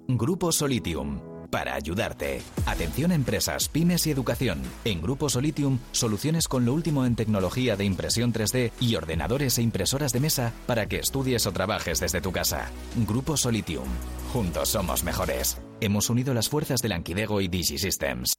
Grupo 0.07 0.53
Solitium. 0.53 1.36
Para 1.51 1.75
ayudarte. 1.75 2.43
Atención 2.67 3.13
a 3.13 3.15
empresas, 3.15 3.69
pymes 3.69 4.07
y 4.07 4.11
educación. 4.11 4.63
En 4.85 5.01
Grupo 5.01 5.29
Solitium, 5.29 5.79
soluciones 5.93 6.49
con 6.49 6.65
lo 6.65 6.75
último 6.75 7.07
en 7.07 7.17
tecnología 7.17 7.77
de 7.77 7.85
impresión 7.85 8.33
3D 8.33 8.73
y 8.81 8.97
ordenadores 8.97 9.59
e 9.59 9.63
impresoras 9.63 10.13
de 10.13 10.21
mesa 10.21 10.53
para 10.67 10.87
que 10.87 10.99
estudies 10.99 11.47
o 11.47 11.53
trabajes 11.53 12.01
desde 12.01 12.21
tu 12.21 12.33
casa. 12.33 12.71
Grupo 13.07 13.37
Solitium. 13.37 13.89
Juntos 14.33 14.69
somos 14.71 15.05
mejores. 15.05 15.61
Hemos 15.81 16.11
unido 16.11 16.35
las 16.35 16.49
fuerzas 16.49 16.81
de 16.81 16.89
Lankidego 16.89 17.41
y 17.41 17.49
DigiSystems. 17.49 18.37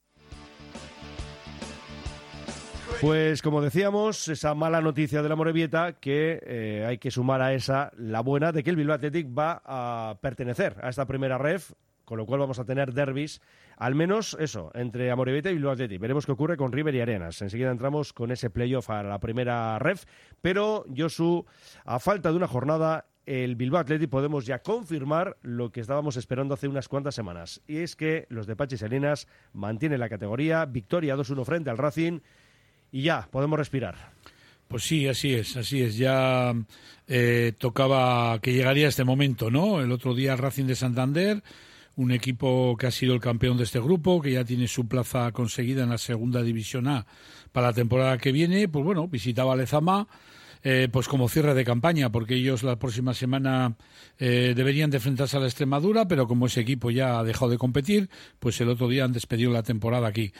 Pues 3.02 3.44
como 3.44 3.62
decíamos, 3.62 4.28
esa 4.28 4.56
mala 4.56 4.82
noticia 4.82 5.22
de 5.22 5.30
la 5.30 5.36
Morevieta 5.36 5.94
que 5.94 6.42
eh, 6.44 6.84
hay 6.88 6.98
que 6.98 7.12
sumar 7.12 7.44
a 7.44 7.54
esa 7.54 7.92
la 7.96 8.22
buena 8.22 8.52
de 8.52 8.64
que 8.64 8.72
el 8.72 8.76
Bilbao 8.76 8.96
Athletic 8.96 9.28
va 9.28 9.62
a 9.64 10.18
pertenecer 10.20 10.78
a 10.82 10.90
esta 10.90 11.06
primera 11.06 11.38
ref, 11.38 11.74
con 12.08 12.18
lo 12.18 12.26
cual 12.26 12.40
vamos 12.40 12.58
a 12.58 12.64
tener 12.64 12.94
derbis, 12.94 13.42
al 13.76 13.94
menos 13.94 14.38
eso, 14.40 14.72
entre 14.74 15.12
Amorebieta 15.12 15.52
y 15.52 15.56
Bilbao 15.56 15.74
Athletic. 15.74 16.00
Veremos 16.00 16.26
qué 16.26 16.32
ocurre 16.32 16.56
con 16.56 16.72
River 16.72 16.96
y 16.96 17.02
Arenas. 17.02 17.42
Enseguida 17.42 17.70
entramos 17.70 18.14
con 18.14 18.32
ese 18.32 18.50
playoff 18.50 18.90
a 18.90 19.04
la 19.04 19.20
primera 19.20 19.78
ref, 19.78 20.06
pero 20.42 20.86
Josu, 20.96 21.46
a 21.84 22.00
falta 22.00 22.32
de 22.32 22.38
una 22.38 22.48
jornada, 22.48 23.08
el 23.26 23.58
Bilbao 23.58 23.82
Athletic 23.82 24.10
podemos 24.10 24.46
ya 24.46 24.60
confirmar 24.60 25.36
lo 25.42 25.70
que 25.70 25.82
estábamos 25.82 26.16
esperando 26.16 26.54
hace 26.54 26.70
unas 26.70 26.88
cuantas 26.88 27.14
semanas, 27.14 27.62
y 27.68 27.80
es 27.80 27.98
que 27.98 28.26
los 28.30 28.48
de 28.48 28.56
Pachi 28.56 28.78
Salinas 28.78 29.28
mantienen 29.52 30.00
la 30.00 30.08
categoría, 30.08 30.64
victoria 30.66 31.18
2-1 31.18 31.44
frente 31.44 31.70
al 31.70 31.78
Racing, 31.78 32.22
y 32.90 33.02
ya, 33.02 33.28
podemos 33.30 33.60
respirar. 33.60 34.14
Pues 34.70 34.84
sí, 34.84 35.10
así 35.10 35.34
es, 35.34 35.58
así 35.58 35.82
es. 35.82 35.98
Ya 35.98 36.54
eh, 37.06 37.52
tocaba 37.58 38.40
que 38.40 38.54
llegaría 38.54 38.88
este 38.88 39.04
momento, 39.04 39.52
¿no? 39.52 39.82
El 39.82 39.92
otro 39.92 40.14
día 40.14 40.38
Racing 40.38 40.68
de 40.68 40.76
Santander, 40.76 41.44
un 41.98 42.12
equipo 42.12 42.78
que 42.78 42.88
ha 42.88 42.92
sido 42.92 43.14
el 43.14 43.20
campeón 43.20 43.58
de 43.58 43.64
este 43.64 43.80
grupo, 43.80 44.22
que 44.22 44.32
ya 44.32 44.46
tiene 44.46 44.68
su 44.68 44.88
plaza 44.88 45.32
conseguida 45.32 45.84
en 45.84 45.90
la 45.90 45.98
segunda 45.98 46.44
división 46.44 46.88
A 46.88 47.06
para 47.52 47.68
la 47.68 47.74
temporada 47.74 48.18
que 48.20 48.32
viene, 48.32 48.68
pues 48.68 48.86
bueno, 48.86 49.08
visitaba 49.08 49.56
Lezama. 49.56 50.08
Eh, 50.70 50.90
pues 50.92 51.08
como 51.08 51.30
cierre 51.30 51.54
de 51.54 51.64
campaña, 51.64 52.12
porque 52.12 52.36
ellos 52.36 52.62
la 52.62 52.78
próxima 52.78 53.14
semana 53.14 53.78
eh, 54.20 54.52
deberían 54.54 54.90
de 54.90 54.98
enfrentarse 54.98 55.38
a 55.38 55.40
la 55.40 55.46
Extremadura, 55.46 56.10
pero 56.10 56.28
como 56.28 56.48
ese 56.48 56.60
equipo 56.60 56.92
ya 56.92 57.20
ha 57.20 57.24
dejado 57.24 57.52
de 57.52 57.58
competir, 57.58 58.10
pues 58.38 58.60
el 58.60 58.68
otro 58.68 58.90
día 58.90 59.06
han 59.06 59.14
despedido 59.14 59.50
la 59.50 59.64
temporada 59.64 60.10
aquí. 60.10 60.34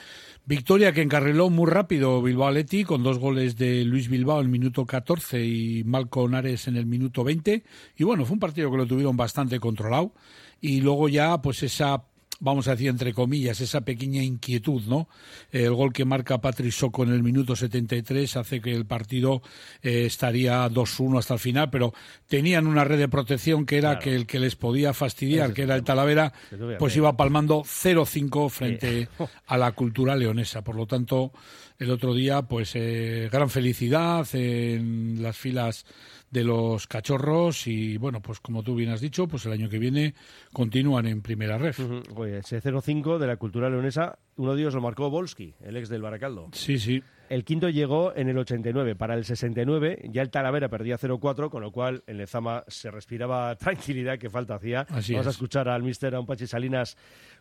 Victoria 0.44 0.92
que 0.92 1.00
encarriló 1.00 1.48
muy 1.48 1.70
rápido 1.70 2.20
Bilbao 2.20 2.48
Athletic 2.48 2.88
con 2.88 3.02
dos 3.02 3.18
goles 3.18 3.56
de 3.56 3.86
Luis 3.86 4.10
Bilbao 4.10 4.40
en 4.40 4.44
el 4.44 4.52
minuto 4.52 4.84
14 4.84 5.42
y 5.42 5.82
Malco 5.84 6.28
Nares 6.28 6.68
en 6.68 6.76
el 6.76 6.84
minuto 6.84 7.24
20. 7.24 7.64
Y 7.96 8.04
bueno, 8.04 8.26
fue 8.26 8.34
un 8.34 8.40
partido 8.40 8.70
que 8.70 8.76
lo 8.76 8.86
tuvieron 8.86 9.16
bastante 9.16 9.58
controlado. 9.58 10.12
Y 10.60 10.82
luego 10.82 11.08
ya, 11.08 11.40
pues 11.40 11.62
esa 11.62 12.04
vamos 12.40 12.68
a 12.68 12.72
decir 12.72 12.88
entre 12.88 13.12
comillas, 13.12 13.60
esa 13.60 13.80
pequeña 13.80 14.22
inquietud, 14.22 14.82
¿no? 14.86 15.08
El 15.50 15.74
gol 15.74 15.92
que 15.92 16.04
marca 16.04 16.40
Patrick 16.40 16.72
Soco 16.72 17.02
en 17.02 17.12
el 17.12 17.22
minuto 17.22 17.56
73 17.56 18.36
hace 18.36 18.60
que 18.60 18.72
el 18.72 18.86
partido 18.86 19.42
eh, 19.82 20.04
estaría 20.06 20.68
2-1 20.68 21.18
hasta 21.18 21.34
el 21.34 21.40
final, 21.40 21.70
pero 21.70 21.92
tenían 22.26 22.66
una 22.66 22.84
red 22.84 22.98
de 22.98 23.08
protección 23.08 23.66
que 23.66 23.78
era 23.78 23.98
que 23.98 24.14
el 24.14 24.26
que 24.26 24.38
les 24.38 24.56
podía 24.56 24.92
fastidiar, 24.92 25.52
que 25.52 25.62
era 25.62 25.74
el 25.74 25.84
Talavera, 25.84 26.32
pues 26.78 26.96
iba 26.96 27.16
palmando 27.16 27.62
0-5 27.62 28.50
frente 28.50 29.08
a 29.46 29.58
la 29.58 29.72
cultura 29.72 30.14
leonesa. 30.14 30.62
Por 30.62 30.76
lo 30.76 30.86
tanto, 30.86 31.32
el 31.78 31.90
otro 31.90 32.14
día, 32.14 32.42
pues 32.42 32.72
eh, 32.74 33.28
gran 33.30 33.50
felicidad 33.50 34.26
en 34.34 35.22
las 35.22 35.36
filas 35.36 35.86
de 36.30 36.44
los 36.44 36.86
cachorros 36.86 37.66
y 37.66 37.96
bueno, 37.96 38.20
pues 38.20 38.40
como 38.40 38.62
tú 38.62 38.74
bien 38.74 38.90
has 38.90 39.00
dicho, 39.00 39.26
pues 39.28 39.46
el 39.46 39.52
año 39.52 39.68
que 39.68 39.78
viene 39.78 40.14
continúan 40.52 41.06
en 41.06 41.22
primera 41.22 41.58
ref. 41.58 41.80
Ujú. 41.80 42.02
Oye, 42.16 42.38
ese 42.38 42.62
0-5 42.62 43.18
de 43.18 43.26
la 43.26 43.36
cultura 43.36 43.70
leonesa, 43.70 44.18
uno 44.36 44.54
de 44.54 44.60
ellos 44.62 44.74
lo 44.74 44.80
marcó 44.80 45.08
Volsky, 45.10 45.54
el 45.64 45.76
ex 45.76 45.88
del 45.88 46.02
Baracaldo. 46.02 46.48
Sí, 46.52 46.78
sí. 46.78 47.02
El 47.28 47.44
quinto 47.44 47.68
llegó 47.68 48.14
en 48.16 48.28
el 48.30 48.38
89. 48.38 48.96
Para 48.96 49.14
el 49.14 49.24
69 49.24 50.08
ya 50.10 50.22
el 50.22 50.30
Talavera 50.30 50.70
perdía 50.70 50.96
0-4, 50.98 51.50
con 51.50 51.62
lo 51.62 51.70
cual 51.72 52.02
en 52.06 52.16
Lezama 52.16 52.64
se 52.68 52.90
respiraba 52.90 53.54
tranquilidad 53.56 54.18
que 54.18 54.30
falta 54.30 54.54
hacía. 54.54 54.86
Así 54.88 55.12
vamos 55.12 55.26
a 55.26 55.30
es. 55.30 55.36
escuchar 55.36 55.68
al 55.68 55.82
mister, 55.82 56.14
a 56.14 56.20
un 56.20 56.26
Pachi 56.26 56.46
Salinas, 56.46 56.96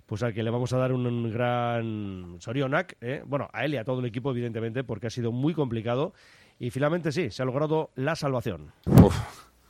pues 0.06 0.24
al 0.24 0.34
que 0.34 0.44
le 0.44 0.50
vamos 0.50 0.74
a 0.74 0.78
dar 0.78 0.92
un 0.92 1.32
gran 1.32 2.36
sorionac. 2.40 2.98
¿eh? 3.00 3.22
Bueno, 3.26 3.48
a 3.54 3.64
él 3.64 3.76
y 3.76 3.78
a 3.78 3.86
todo 3.86 4.00
el 4.00 4.06
equipo, 4.06 4.32
evidentemente, 4.32 4.84
porque 4.84 5.08
ha 5.08 5.10
sido 5.10 5.32
muy 5.32 5.54
complicado. 5.54 6.14
Y 6.60 6.72
finalmente 6.72 7.12
sí, 7.12 7.30
se 7.30 7.42
ha 7.42 7.46
logrado 7.46 7.92
la 7.96 8.16
salvación. 8.16 8.72
Uf, 8.86 9.16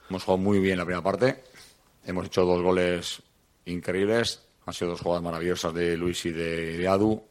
hemos 0.10 0.24
jugado 0.24 0.38
muy 0.42 0.60
bien 0.60 0.78
la 0.78 0.86
primera 0.86 1.04
parte. 1.04 1.44
Hemos 2.06 2.28
hecho 2.28 2.46
dos 2.46 2.62
goles 2.62 3.22
increíbles. 3.66 4.48
Han 4.66 4.74
sido 4.74 4.92
dos 4.92 5.02
jugadas 5.02 5.24
maravillosas 5.24 5.74
de 5.74 5.98
Luis 5.98 6.26
y 6.26 6.32
de, 6.32 6.78
de 6.78 6.88
Adu. 6.88 7.22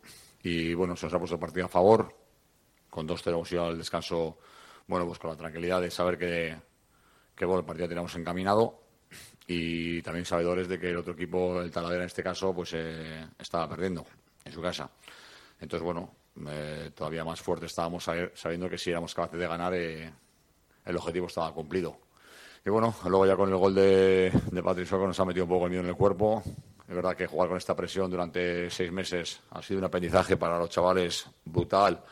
Y 0.42 0.74
bueno, 0.74 0.96
se 0.96 1.06
nos 1.06 1.14
ha 1.14 1.18
puesto 1.18 1.36
el 1.36 1.40
partido 1.40 1.66
a 1.66 1.68
favor. 1.70 2.14
Con 2.90 3.08
2-0 3.08 3.30
hemos 3.30 3.52
ido 3.52 3.66
al 3.66 3.78
descanso, 3.78 4.38
bueno, 4.86 5.06
pues 5.06 5.18
con 5.18 5.30
la 5.30 5.36
tranquilidad 5.36 5.80
de 5.80 5.90
saber 5.90 6.18
que, 6.18 6.56
que 7.34 7.44
bueno, 7.44 7.60
el 7.60 7.66
partido 7.66 7.88
teníamos 7.88 8.14
encaminado. 8.14 8.82
Y 9.46 10.02
también 10.02 10.24
sabedores 10.24 10.68
de 10.68 10.78
que 10.78 10.90
el 10.90 10.96
otro 10.96 11.12
equipo, 11.14 11.60
el 11.60 11.70
Talavera 11.70 12.02
en 12.02 12.08
este 12.08 12.22
caso, 12.22 12.54
pues 12.54 12.72
eh, 12.74 13.26
estaba 13.38 13.68
perdiendo 13.68 14.04
en 14.44 14.52
su 14.52 14.60
casa. 14.60 14.90
Entonces, 15.60 15.84
bueno, 15.84 16.14
eh, 16.48 16.90
todavía 16.94 17.24
más 17.24 17.40
fuerte 17.40 17.66
estábamos 17.66 18.04
sabiendo 18.34 18.68
que 18.68 18.76
si 18.78 18.90
éramos 18.90 19.14
capaces 19.14 19.38
de 19.38 19.46
ganar, 19.46 19.72
eh, 19.74 20.12
el 20.84 20.96
objetivo 20.96 21.26
estaba 21.26 21.52
cumplido. 21.52 21.98
Y 22.64 22.70
bueno, 22.70 22.94
luego 23.04 23.26
ya 23.26 23.36
con 23.36 23.48
el 23.48 23.56
gol 23.56 23.74
de, 23.74 24.30
de 24.50 24.62
Patrick 24.62 24.86
Soco 24.86 25.06
nos 25.06 25.18
ha 25.18 25.24
metido 25.24 25.44
un 25.44 25.50
poco 25.50 25.64
el 25.66 25.70
miedo 25.70 25.82
en 25.84 25.88
el 25.88 25.96
cuerpo. 25.96 26.42
Es 26.88 26.94
verdad 26.94 27.16
que 27.16 27.26
jugar 27.26 27.48
con 27.48 27.56
esta 27.56 27.74
presión 27.74 28.10
durante 28.10 28.70
seis 28.70 28.92
meses 28.92 29.40
ha 29.50 29.62
sido 29.62 29.78
un 29.78 29.84
aprendizaje 29.84 30.36
para 30.36 30.58
los 30.58 30.70
chavales 30.70 31.26
brutal, 31.44 32.02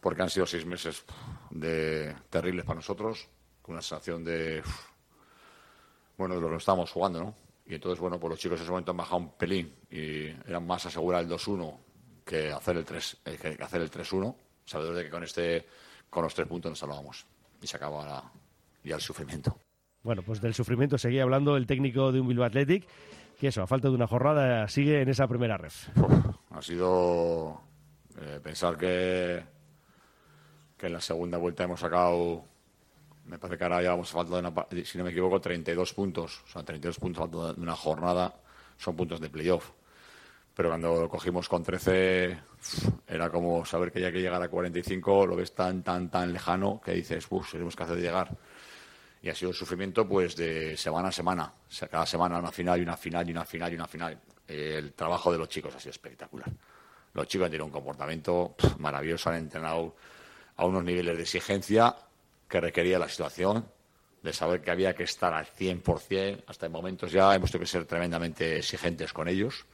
porque 0.00 0.22
han 0.22 0.30
sido 0.30 0.46
seis 0.46 0.64
meses 0.64 1.04
de 1.50 2.14
terribles 2.30 2.64
para 2.64 2.76
nosotros, 2.76 3.28
con 3.62 3.74
una 3.74 3.82
sensación 3.82 4.24
de, 4.24 4.62
bueno, 6.16 6.36
de 6.36 6.40
lo 6.40 6.50
que 6.50 6.56
estamos 6.56 6.90
jugando, 6.90 7.20
¿no? 7.20 7.34
Y 7.66 7.74
entonces, 7.74 7.98
bueno, 7.98 8.18
pues 8.18 8.30
los 8.30 8.38
chicos 8.38 8.58
en 8.58 8.62
ese 8.62 8.70
momento 8.70 8.90
han 8.90 8.96
bajado 8.96 9.16
un 9.18 9.32
pelín 9.32 9.74
y 9.90 10.26
eran 10.46 10.66
más 10.66 10.84
asegurar 10.86 11.22
el 11.22 11.30
2-1 11.30 11.83
que 12.24 12.50
hacer 12.52 12.76
el 12.76 12.84
3 12.84 13.16
eh, 13.24 13.36
que 13.40 13.62
hacer 13.62 13.80
el 13.82 13.90
3-1, 13.90 14.34
sabedores 14.64 14.98
de 14.98 15.04
que 15.04 15.10
con 15.10 15.22
este 15.24 15.66
con 16.10 16.22
los 16.24 16.34
tres 16.34 16.46
puntos 16.48 16.70
nos 16.70 16.78
salvábamos 16.78 17.26
y 17.60 17.66
se 17.66 17.76
acaba 17.76 18.04
la- 18.06 18.32
ya 18.84 18.94
el 18.96 19.00
sufrimiento. 19.00 19.56
Bueno, 20.02 20.22
pues 20.22 20.40
del 20.40 20.54
sufrimiento 20.54 20.96
seguía 20.98 21.22
hablando 21.22 21.56
el 21.56 21.66
técnico 21.66 22.12
de 22.12 22.20
un 22.20 22.28
Bilbao 22.28 22.46
Athletic, 22.46 22.86
que 23.40 23.48
eso, 23.48 23.62
a 23.62 23.66
falta 23.66 23.88
de 23.88 23.94
una 23.94 24.06
jornada, 24.06 24.68
sigue 24.68 25.00
en 25.00 25.08
esa 25.08 25.26
primera 25.26 25.56
ref. 25.56 25.88
Ha 26.50 26.60
sido 26.62 27.60
eh, 28.20 28.38
pensar 28.42 28.76
que, 28.76 29.42
que 30.76 30.86
en 30.86 30.92
la 30.92 31.00
segunda 31.00 31.38
vuelta 31.38 31.64
hemos 31.64 31.80
sacado, 31.80 32.44
me 33.26 33.38
parece 33.38 33.56
que 33.58 33.64
ahora 33.64 33.82
ya 33.82 33.90
vamos 33.90 34.10
a 34.10 34.14
falta 34.14 34.34
de 34.34 34.40
una, 34.46 34.84
si 34.84 34.98
no 34.98 35.04
me 35.04 35.10
equivoco, 35.10 35.40
32 35.40 35.94
puntos. 35.94 36.42
O 36.44 36.48
sea, 36.48 36.62
32 36.62 36.98
puntos 36.98 37.22
a 37.22 37.26
falta 37.28 37.52
de 37.54 37.60
una 37.62 37.74
jornada 37.74 38.34
son 38.76 38.94
puntos 38.96 39.20
de 39.20 39.30
playoff. 39.30 39.70
Pero 40.54 40.68
cuando 40.68 41.02
lo 41.02 41.08
cogimos 41.08 41.48
con 41.48 41.64
13, 41.64 42.38
era 43.08 43.28
como 43.28 43.64
saber 43.64 43.90
que 43.90 44.00
ya 44.00 44.12
que 44.12 44.20
llegar 44.20 44.40
a 44.40 44.48
45, 44.48 45.26
lo 45.26 45.36
ves 45.36 45.52
tan, 45.52 45.82
tan, 45.82 46.08
tan 46.08 46.32
lejano 46.32 46.80
que 46.84 46.92
dices, 46.92 47.26
uff, 47.30 47.52
tenemos 47.52 47.74
que 47.74 47.82
hacer 47.82 47.98
llegar. 47.98 48.36
Y 49.20 49.30
ha 49.30 49.34
sido 49.34 49.48
un 49.48 49.54
sufrimiento 49.54 50.06
pues 50.06 50.36
de 50.36 50.76
semana 50.76 51.08
a 51.08 51.12
semana. 51.12 51.52
O 51.68 51.72
sea, 51.72 51.88
cada 51.88 52.06
semana 52.06 52.38
una 52.38 52.52
final 52.52 52.78
y 52.78 52.82
una 52.82 52.96
final 52.96 53.28
y 53.28 53.32
una 53.32 53.44
final 53.44 53.72
y 53.72 53.74
una 53.74 53.88
final. 53.88 54.20
El 54.46 54.92
trabajo 54.92 55.32
de 55.32 55.38
los 55.38 55.48
chicos 55.48 55.74
ha 55.74 55.80
sido 55.80 55.90
espectacular. 55.90 56.50
Los 57.14 57.26
chicos 57.26 57.46
han 57.46 57.50
tenido 57.50 57.66
un 57.66 57.72
comportamiento 57.72 58.54
maravilloso, 58.78 59.30
han 59.30 59.36
entrenado 59.36 59.96
a 60.56 60.66
unos 60.66 60.84
niveles 60.84 61.16
de 61.16 61.22
exigencia 61.22 61.96
que 62.48 62.60
requería 62.60 62.98
la 62.98 63.08
situación, 63.08 63.64
de 64.22 64.32
saber 64.32 64.60
que 64.60 64.70
había 64.70 64.94
que 64.94 65.04
estar 65.04 65.32
al 65.32 65.46
100%. 65.46 66.44
Hasta 66.46 66.66
en 66.66 66.72
momentos 66.72 67.10
ya 67.10 67.34
hemos 67.34 67.50
tenido 67.50 67.64
que 67.64 67.70
ser 67.70 67.86
tremendamente 67.86 68.58
exigentes 68.58 69.12
con 69.12 69.26
ellos. 69.26 69.66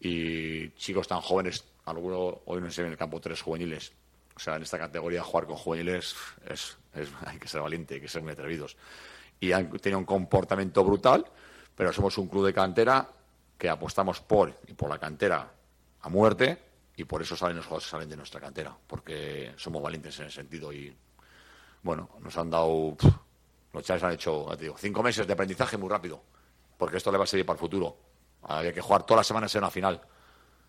Y 0.00 0.70
chicos 0.70 1.08
tan 1.08 1.20
jóvenes, 1.20 1.64
alguno 1.84 2.40
hoy 2.46 2.60
no 2.60 2.70
sé 2.70 2.82
en 2.82 2.88
el 2.88 2.96
campo 2.96 3.20
tres 3.20 3.42
juveniles. 3.42 3.92
O 4.36 4.40
sea, 4.40 4.56
en 4.56 4.62
esta 4.62 4.78
categoría 4.78 5.22
jugar 5.22 5.46
con 5.46 5.56
juveniles 5.56 6.14
es, 6.48 6.76
hay 7.26 7.38
que 7.38 7.48
ser 7.48 7.60
valiente, 7.60 7.94
hay 7.94 8.00
que 8.00 8.08
ser 8.08 8.22
muy 8.22 8.32
atrevidos. 8.32 8.76
Y 9.40 9.52
han 9.52 9.70
tenido 9.78 9.98
un 9.98 10.04
comportamiento 10.04 10.84
brutal, 10.84 11.24
pero 11.74 11.92
somos 11.92 12.16
un 12.18 12.28
club 12.28 12.46
de 12.46 12.54
cantera 12.54 13.08
que 13.56 13.68
apostamos 13.68 14.20
por 14.20 14.60
y 14.66 14.74
por 14.74 14.88
la 14.88 14.98
cantera 14.98 15.52
a 16.00 16.08
muerte 16.08 16.58
y 16.96 17.04
por 17.04 17.22
eso 17.22 17.36
salen 17.36 17.56
los 17.56 17.66
jugadores 17.66 17.88
salen 17.88 18.08
de 18.08 18.16
nuestra 18.16 18.40
cantera, 18.40 18.76
porque 18.86 19.52
somos 19.56 19.82
valientes 19.82 20.18
en 20.18 20.26
ese 20.26 20.36
sentido 20.36 20.72
y 20.72 20.94
bueno, 21.82 22.10
nos 22.20 22.36
han 22.36 22.50
dado 22.50 22.96
los 23.72 23.84
chavales 23.84 24.04
han 24.04 24.12
hecho, 24.12 24.46
te 24.56 24.64
digo, 24.64 24.76
cinco 24.78 25.02
meses 25.02 25.26
de 25.26 25.32
aprendizaje 25.32 25.76
muy 25.76 25.88
rápido, 25.88 26.20
porque 26.76 26.96
esto 26.96 27.12
le 27.12 27.18
va 27.18 27.24
a 27.24 27.26
servir 27.26 27.46
para 27.46 27.56
el 27.56 27.60
futuro. 27.60 27.96
Había 28.42 28.72
que 28.72 28.80
jugar 28.80 29.04
todas 29.04 29.20
las 29.20 29.26
semanas 29.26 29.54
en 29.54 29.60
una 29.60 29.70
final. 29.70 30.00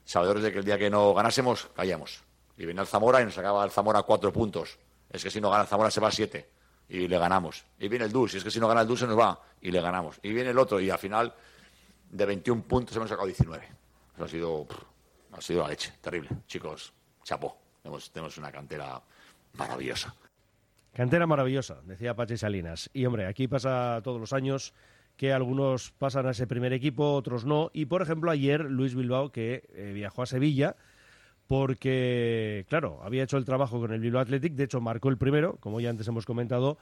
Sabedores 0.04 0.44
de 0.44 0.52
que 0.52 0.60
el 0.60 0.66
día 0.66 0.78
que 0.78 0.90
no 0.90 1.14
ganásemos, 1.14 1.70
caíamos. 1.76 2.24
Y 2.58 2.66
venía 2.66 2.82
el 2.82 2.88
Zamora 2.88 3.22
y 3.22 3.26
nos 3.26 3.36
sacaba 3.36 3.64
el 3.64 3.72
Zamora 3.72 4.04
cuatro 4.04 4.34
puntos. 4.34 4.78
Es 5.10 5.24
que 5.24 5.32
si 5.32 5.40
no 5.40 5.50
gana 5.50 5.64
el 5.64 5.68
Zamora 5.68 5.92
se 5.92 6.00
va 6.00 6.10
a 6.10 6.12
siete. 6.12 6.50
Y 6.90 7.08
le 7.08 7.18
ganamos. 7.20 7.66
Y 7.78 7.88
viene 7.88 8.06
el 8.06 8.12
Dus. 8.12 8.34
Y 8.34 8.38
es 8.38 8.44
que 8.44 8.52
si 8.52 8.60
no 8.60 8.68
gana 8.68 8.82
el 8.82 8.88
Dus 8.88 9.00
se 9.00 9.08
nos 9.08 9.18
va. 9.18 9.40
Y 9.62 9.72
le 9.72 9.82
ganamos. 9.82 10.20
Y 10.24 10.34
viene 10.34 10.50
el 10.50 10.58
otro. 10.58 10.80
Y 10.80 10.90
al 10.90 10.98
final, 10.98 11.34
de 12.10 12.26
21 12.26 12.64
puntos 12.64 12.96
hemos 12.96 13.10
sacado 13.10 13.28
19. 13.28 13.68
Eso 14.16 14.24
ha 14.24 14.28
sido, 14.28 14.68
ha 15.32 15.42
sido 15.42 15.62
la 15.62 15.70
leche. 15.70 15.94
Terrible. 16.02 16.30
Chicos, 16.48 16.92
chapó. 17.24 17.58
Tenemos, 17.82 18.12
tenemos 18.12 18.38
una 18.38 18.52
cantera 18.52 19.02
maravillosa. 19.54 20.14
Cantera 20.94 21.28
maravillosa, 21.28 21.82
decía 21.84 22.16
Pachi 22.16 22.36
Salinas. 22.36 22.90
Y 22.94 23.06
hombre, 23.06 23.28
aquí 23.28 23.48
pasa 23.48 24.02
todos 24.04 24.20
los 24.20 24.34
años 24.34 24.74
que 25.20 25.34
algunos 25.34 25.92
pasan 25.92 26.28
a 26.28 26.32
ese 26.32 26.48
primer 26.48 26.72
equipo, 26.72 27.12
otros 27.14 27.44
no. 27.44 27.72
Y 27.74 27.88
por 27.88 28.02
ejemplo, 28.02 28.32
ayer 28.32 28.62
Luis 28.64 28.96
Bilbao, 28.96 29.34
que 29.34 29.68
eh, 29.74 29.92
viajó 29.94 30.22
a 30.22 30.26
Sevilla, 30.26 30.78
porque, 31.46 32.66
claro, 32.70 33.02
había 33.04 33.24
hecho 33.24 33.36
el 33.36 33.44
trabajo 33.44 33.82
con 33.82 33.92
el 33.92 34.00
Bilbao 34.00 34.22
Athletic, 34.22 34.54
de 34.54 34.64
hecho 34.64 34.80
marcó 34.80 35.10
el 35.10 35.18
primero, 35.18 35.58
como 35.60 35.82
ya 35.82 35.90
antes 35.90 36.08
hemos 36.08 36.26
comentado, 36.26 36.78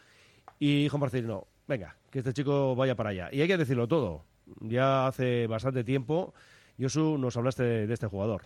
y 0.59 0.83
dijo 0.83 0.99
Marcelino, 0.99 1.47
venga, 1.67 1.97
que 2.11 2.19
este 2.19 2.31
chico 2.31 2.75
vaya 2.75 2.93
para 2.93 3.09
allá. 3.09 3.29
Y 3.31 3.41
hay 3.41 3.47
que 3.47 3.57
decirlo 3.57 3.87
todo. 3.87 4.23
Ya 4.59 5.07
hace 5.07 5.47
bastante 5.47 5.83
tiempo, 5.83 6.35
Josu, 6.79 7.17
nos 7.17 7.35
hablaste 7.37 7.63
de, 7.63 7.87
de 7.87 7.93
este 7.95 8.05
jugador. 8.05 8.43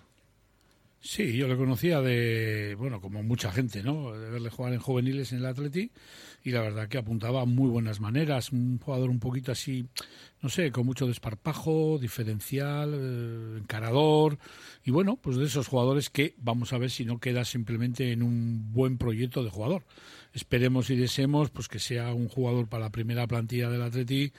Sí, 1.04 1.36
yo 1.36 1.48
le 1.48 1.58
conocía 1.58 2.00
de, 2.00 2.76
bueno, 2.78 3.02
como 3.02 3.24
mucha 3.24 3.52
gente, 3.52 3.82
¿no? 3.82 4.12
De 4.12 4.30
verle 4.30 4.52
jugar 4.52 4.74
en 4.74 4.80
juveniles 4.80 5.32
en 5.32 5.40
el 5.40 5.48
Atleti 5.48 5.92
y 6.44 6.52
la 6.52 6.62
verdad 6.62 6.88
que 6.90 7.00
apuntaba 7.00 7.46
muy 7.46 7.70
buenas 7.72 8.00
maneras, 8.00 8.52
un 8.52 8.78
jugador 8.78 9.10
un 9.10 9.20
poquito 9.20 9.52
así, 9.52 9.88
no 10.44 10.50
sé, 10.50 10.72
con 10.72 10.86
mucho 10.86 11.08
desparpajo, 11.08 11.98
diferencial, 12.00 12.94
eh, 12.94 13.58
encarador 13.62 14.38
y 14.86 14.92
bueno, 14.92 15.18
pues 15.20 15.38
de 15.38 15.46
esos 15.46 15.68
jugadores 15.68 16.12
que 16.12 16.36
vamos 16.38 16.72
a 16.72 16.78
ver 16.78 16.92
si 16.92 17.04
no 17.04 17.20
queda 17.20 17.46
simplemente 17.46 18.12
en 18.12 18.22
un 18.22 18.72
buen 18.72 19.00
proyecto 19.00 19.44
de 19.44 19.50
jugador. 19.50 19.84
Esperemos 20.34 20.90
y 20.90 20.96
deseemos 20.96 21.50
pues 21.50 21.68
que 21.68 21.80
sea 21.80 22.14
un 22.14 22.30
jugador 22.30 22.68
para 22.68 22.86
la 22.86 22.90
primera 22.92 23.28
plantilla 23.28 23.70
del 23.70 23.82
Atleti 23.82 24.32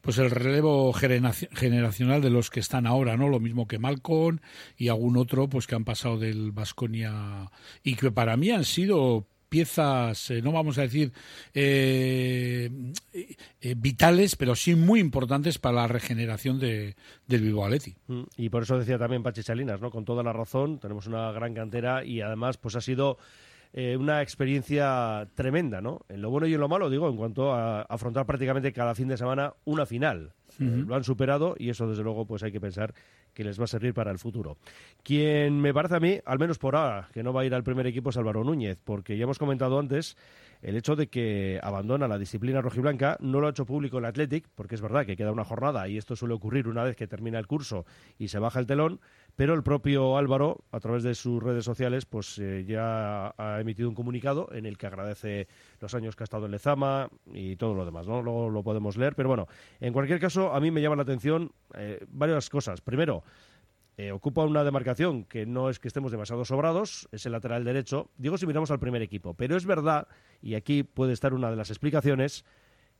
pues 0.00 0.18
el 0.18 0.30
relevo 0.30 0.92
generaci- 0.92 1.48
generacional 1.54 2.20
de 2.22 2.30
los 2.30 2.50
que 2.50 2.60
están 2.60 2.86
ahora, 2.86 3.16
¿no? 3.16 3.28
Lo 3.28 3.38
mismo 3.40 3.66
que 3.68 3.78
Malcolm 3.78 4.38
y 4.76 4.88
algún 4.88 5.16
otro, 5.16 5.48
pues 5.48 5.66
que 5.66 5.74
han 5.76 5.84
pasado 5.84 6.18
del 6.18 6.50
Vasconia 6.52 7.50
y 7.84 7.94
que 7.94 8.10
para 8.10 8.36
mí 8.36 8.50
han 8.50 8.64
sido 8.64 9.26
piezas, 9.48 10.30
eh, 10.30 10.40
no 10.42 10.50
vamos 10.50 10.78
a 10.78 10.82
decir 10.82 11.12
eh, 11.52 12.70
eh, 13.12 13.74
vitales, 13.76 14.34
pero 14.36 14.56
sí 14.56 14.74
muy 14.74 14.98
importantes 14.98 15.58
para 15.58 15.76
la 15.82 15.88
regeneración 15.88 16.58
de, 16.58 16.96
del 17.26 17.42
Bilbao 17.42 17.66
Athletic. 17.66 17.96
Mm, 18.06 18.22
Y 18.38 18.48
por 18.48 18.62
eso 18.62 18.78
decía 18.78 18.98
también 18.98 19.22
Pachi 19.22 19.42
Salinas, 19.42 19.80
¿no? 19.80 19.90
Con 19.90 20.04
toda 20.04 20.22
la 20.22 20.32
razón, 20.32 20.78
tenemos 20.80 21.06
una 21.06 21.30
gran 21.32 21.54
cantera 21.54 22.04
y 22.04 22.20
además 22.22 22.56
pues 22.56 22.76
ha 22.76 22.80
sido 22.80 23.18
eh, 23.72 23.96
una 23.96 24.20
experiencia 24.20 25.28
tremenda, 25.34 25.80
¿no? 25.80 26.00
En 26.08 26.20
lo 26.20 26.30
bueno 26.30 26.46
y 26.46 26.54
en 26.54 26.60
lo 26.60 26.68
malo, 26.68 26.90
digo, 26.90 27.08
en 27.08 27.16
cuanto 27.16 27.52
a 27.52 27.82
afrontar 27.82 28.26
prácticamente 28.26 28.72
cada 28.72 28.94
fin 28.94 29.08
de 29.08 29.16
semana 29.16 29.54
una 29.64 29.86
final. 29.86 30.32
Eh, 30.60 30.84
lo 30.86 30.94
han 30.94 31.04
superado 31.04 31.54
y 31.58 31.70
eso 31.70 31.88
desde 31.88 32.02
luego 32.02 32.26
pues 32.26 32.42
hay 32.42 32.52
que 32.52 32.60
pensar 32.60 32.92
que 33.32 33.44
les 33.44 33.58
va 33.58 33.64
a 33.64 33.68
servir 33.68 33.94
para 33.94 34.10
el 34.10 34.18
futuro. 34.18 34.58
Quien 35.02 35.60
me 35.60 35.72
parece 35.72 35.96
a 35.96 36.00
mí, 36.00 36.18
al 36.24 36.38
menos 36.38 36.58
por 36.58 36.76
ahora, 36.76 37.08
que 37.12 37.22
no 37.22 37.32
va 37.32 37.40
a 37.40 37.44
ir 37.46 37.54
al 37.54 37.64
primer 37.64 37.86
equipo 37.86 38.10
es 38.10 38.16
Álvaro 38.18 38.44
Núñez, 38.44 38.78
porque 38.84 39.16
ya 39.16 39.24
hemos 39.24 39.38
comentado 39.38 39.78
antes 39.78 40.16
el 40.60 40.76
hecho 40.76 40.94
de 40.94 41.08
que 41.08 41.58
abandona 41.62 42.06
la 42.06 42.18
disciplina 42.18 42.60
rojiblanca, 42.60 43.16
no 43.20 43.40
lo 43.40 43.48
ha 43.48 43.50
hecho 43.50 43.66
público 43.66 43.98
el 43.98 44.04
Athletic, 44.04 44.48
porque 44.54 44.76
es 44.76 44.80
verdad 44.80 45.04
que 45.04 45.16
queda 45.16 45.32
una 45.32 45.44
jornada 45.44 45.88
y 45.88 45.96
esto 45.96 46.14
suele 46.14 46.34
ocurrir 46.34 46.68
una 46.68 46.84
vez 46.84 46.94
que 46.94 47.08
termina 47.08 47.38
el 47.38 47.46
curso 47.46 47.84
y 48.18 48.28
se 48.28 48.38
baja 48.38 48.60
el 48.60 48.66
telón, 48.66 49.00
pero 49.36 49.54
el 49.54 49.62
propio 49.62 50.16
Álvaro, 50.18 50.64
a 50.72 50.80
través 50.80 51.02
de 51.02 51.14
sus 51.14 51.42
redes 51.42 51.64
sociales, 51.64 52.04
pues 52.04 52.38
eh, 52.38 52.64
ya 52.66 53.34
ha 53.36 53.60
emitido 53.60 53.88
un 53.88 53.94
comunicado 53.94 54.48
en 54.52 54.66
el 54.66 54.76
que 54.76 54.86
agradece 54.86 55.48
los 55.80 55.94
años 55.94 56.16
que 56.16 56.22
ha 56.22 56.24
estado 56.24 56.46
en 56.46 56.52
Lezama 56.52 57.08
y 57.32 57.56
todo 57.56 57.74
lo 57.74 57.84
demás, 57.84 58.06
¿no? 58.06 58.22
Luego 58.22 58.50
lo 58.50 58.62
podemos 58.62 58.96
leer, 58.96 59.14
pero 59.14 59.28
bueno, 59.28 59.48
en 59.80 59.92
cualquier 59.92 60.20
caso, 60.20 60.52
a 60.52 60.60
mí 60.60 60.70
me 60.70 60.82
llama 60.82 60.96
la 60.96 61.02
atención 61.02 61.52
eh, 61.74 62.04
varias 62.08 62.50
cosas. 62.50 62.82
Primero, 62.82 63.24
eh, 63.96 64.12
ocupa 64.12 64.44
una 64.44 64.64
demarcación 64.64 65.24
que 65.24 65.46
no 65.46 65.70
es 65.70 65.78
que 65.78 65.88
estemos 65.88 66.12
demasiado 66.12 66.44
sobrados, 66.44 67.08
es 67.10 67.24
el 67.24 67.32
lateral 67.32 67.64
derecho. 67.64 68.10
Digo 68.16 68.36
si 68.36 68.46
miramos 68.46 68.70
al 68.70 68.80
primer 68.80 69.02
equipo, 69.02 69.34
pero 69.34 69.56
es 69.56 69.64
verdad, 69.64 70.08
y 70.42 70.54
aquí 70.54 70.82
puede 70.82 71.14
estar 71.14 71.32
una 71.32 71.50
de 71.50 71.56
las 71.56 71.70
explicaciones, 71.70 72.44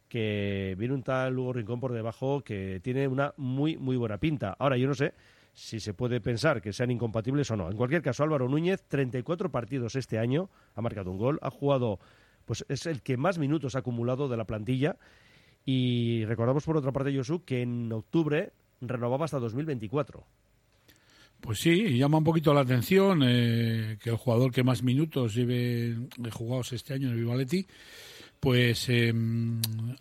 que 0.09 0.75
viene 0.79 0.92
un 0.92 1.03
tal 1.03 1.38
Hugo 1.38 1.55
Rincón 1.55 1.81
por 1.81 1.92
debajo 1.92 2.42
que 2.42 2.81
tiene 2.83 3.09
una 3.09 3.33
muy, 3.38 3.79
muy 3.79 3.97
buena 3.97 4.18
pinta. 4.18 4.55
Ahora, 4.59 4.77
yo 4.77 4.87
no 4.87 4.95
sé 4.95 5.14
si 5.52 5.80
se 5.80 5.94
puede 5.94 6.20
pensar 6.20 6.62
que 6.62 6.72
sean 6.72 6.90
incompatibles 6.90 7.50
o 7.50 7.56
no. 7.56 7.70
En 7.70 7.76
cualquier 7.76 8.02
caso, 8.02 8.22
Álvaro 8.22 8.48
Núñez, 8.48 8.82
34 8.88 9.50
partidos 9.50 9.96
este 9.96 10.18
año, 10.18 10.48
ha 10.74 10.80
marcado 10.80 11.10
un 11.10 11.18
gol, 11.18 11.38
ha 11.42 11.50
jugado, 11.50 12.00
pues 12.44 12.64
es 12.68 12.86
el 12.86 13.02
que 13.02 13.16
más 13.16 13.38
minutos 13.38 13.76
ha 13.76 13.80
acumulado 13.80 14.28
de 14.28 14.36
la 14.36 14.44
plantilla. 14.44 14.96
Y 15.64 16.24
recordamos 16.24 16.64
por 16.64 16.76
otra 16.76 16.92
parte, 16.92 17.14
Josu, 17.16 17.44
que 17.44 17.62
en 17.62 17.92
octubre 17.92 18.52
renovaba 18.80 19.26
hasta 19.26 19.38
2024. 19.38 20.24
Pues 21.40 21.58
sí, 21.58 21.98
llama 21.98 22.18
un 22.18 22.24
poquito 22.24 22.54
la 22.54 22.60
atención 22.60 23.22
eh, 23.24 23.98
que 24.00 24.10
el 24.10 24.16
jugador 24.16 24.52
que 24.52 24.62
más 24.62 24.82
minutos 24.82 25.34
lleve 25.34 25.96
jugados 26.30 26.72
este 26.72 26.94
año 26.94 27.10
en 27.10 27.18
el 27.18 27.28
Athletic, 27.28 27.68
pues 28.42 28.88
eh, 28.88 29.14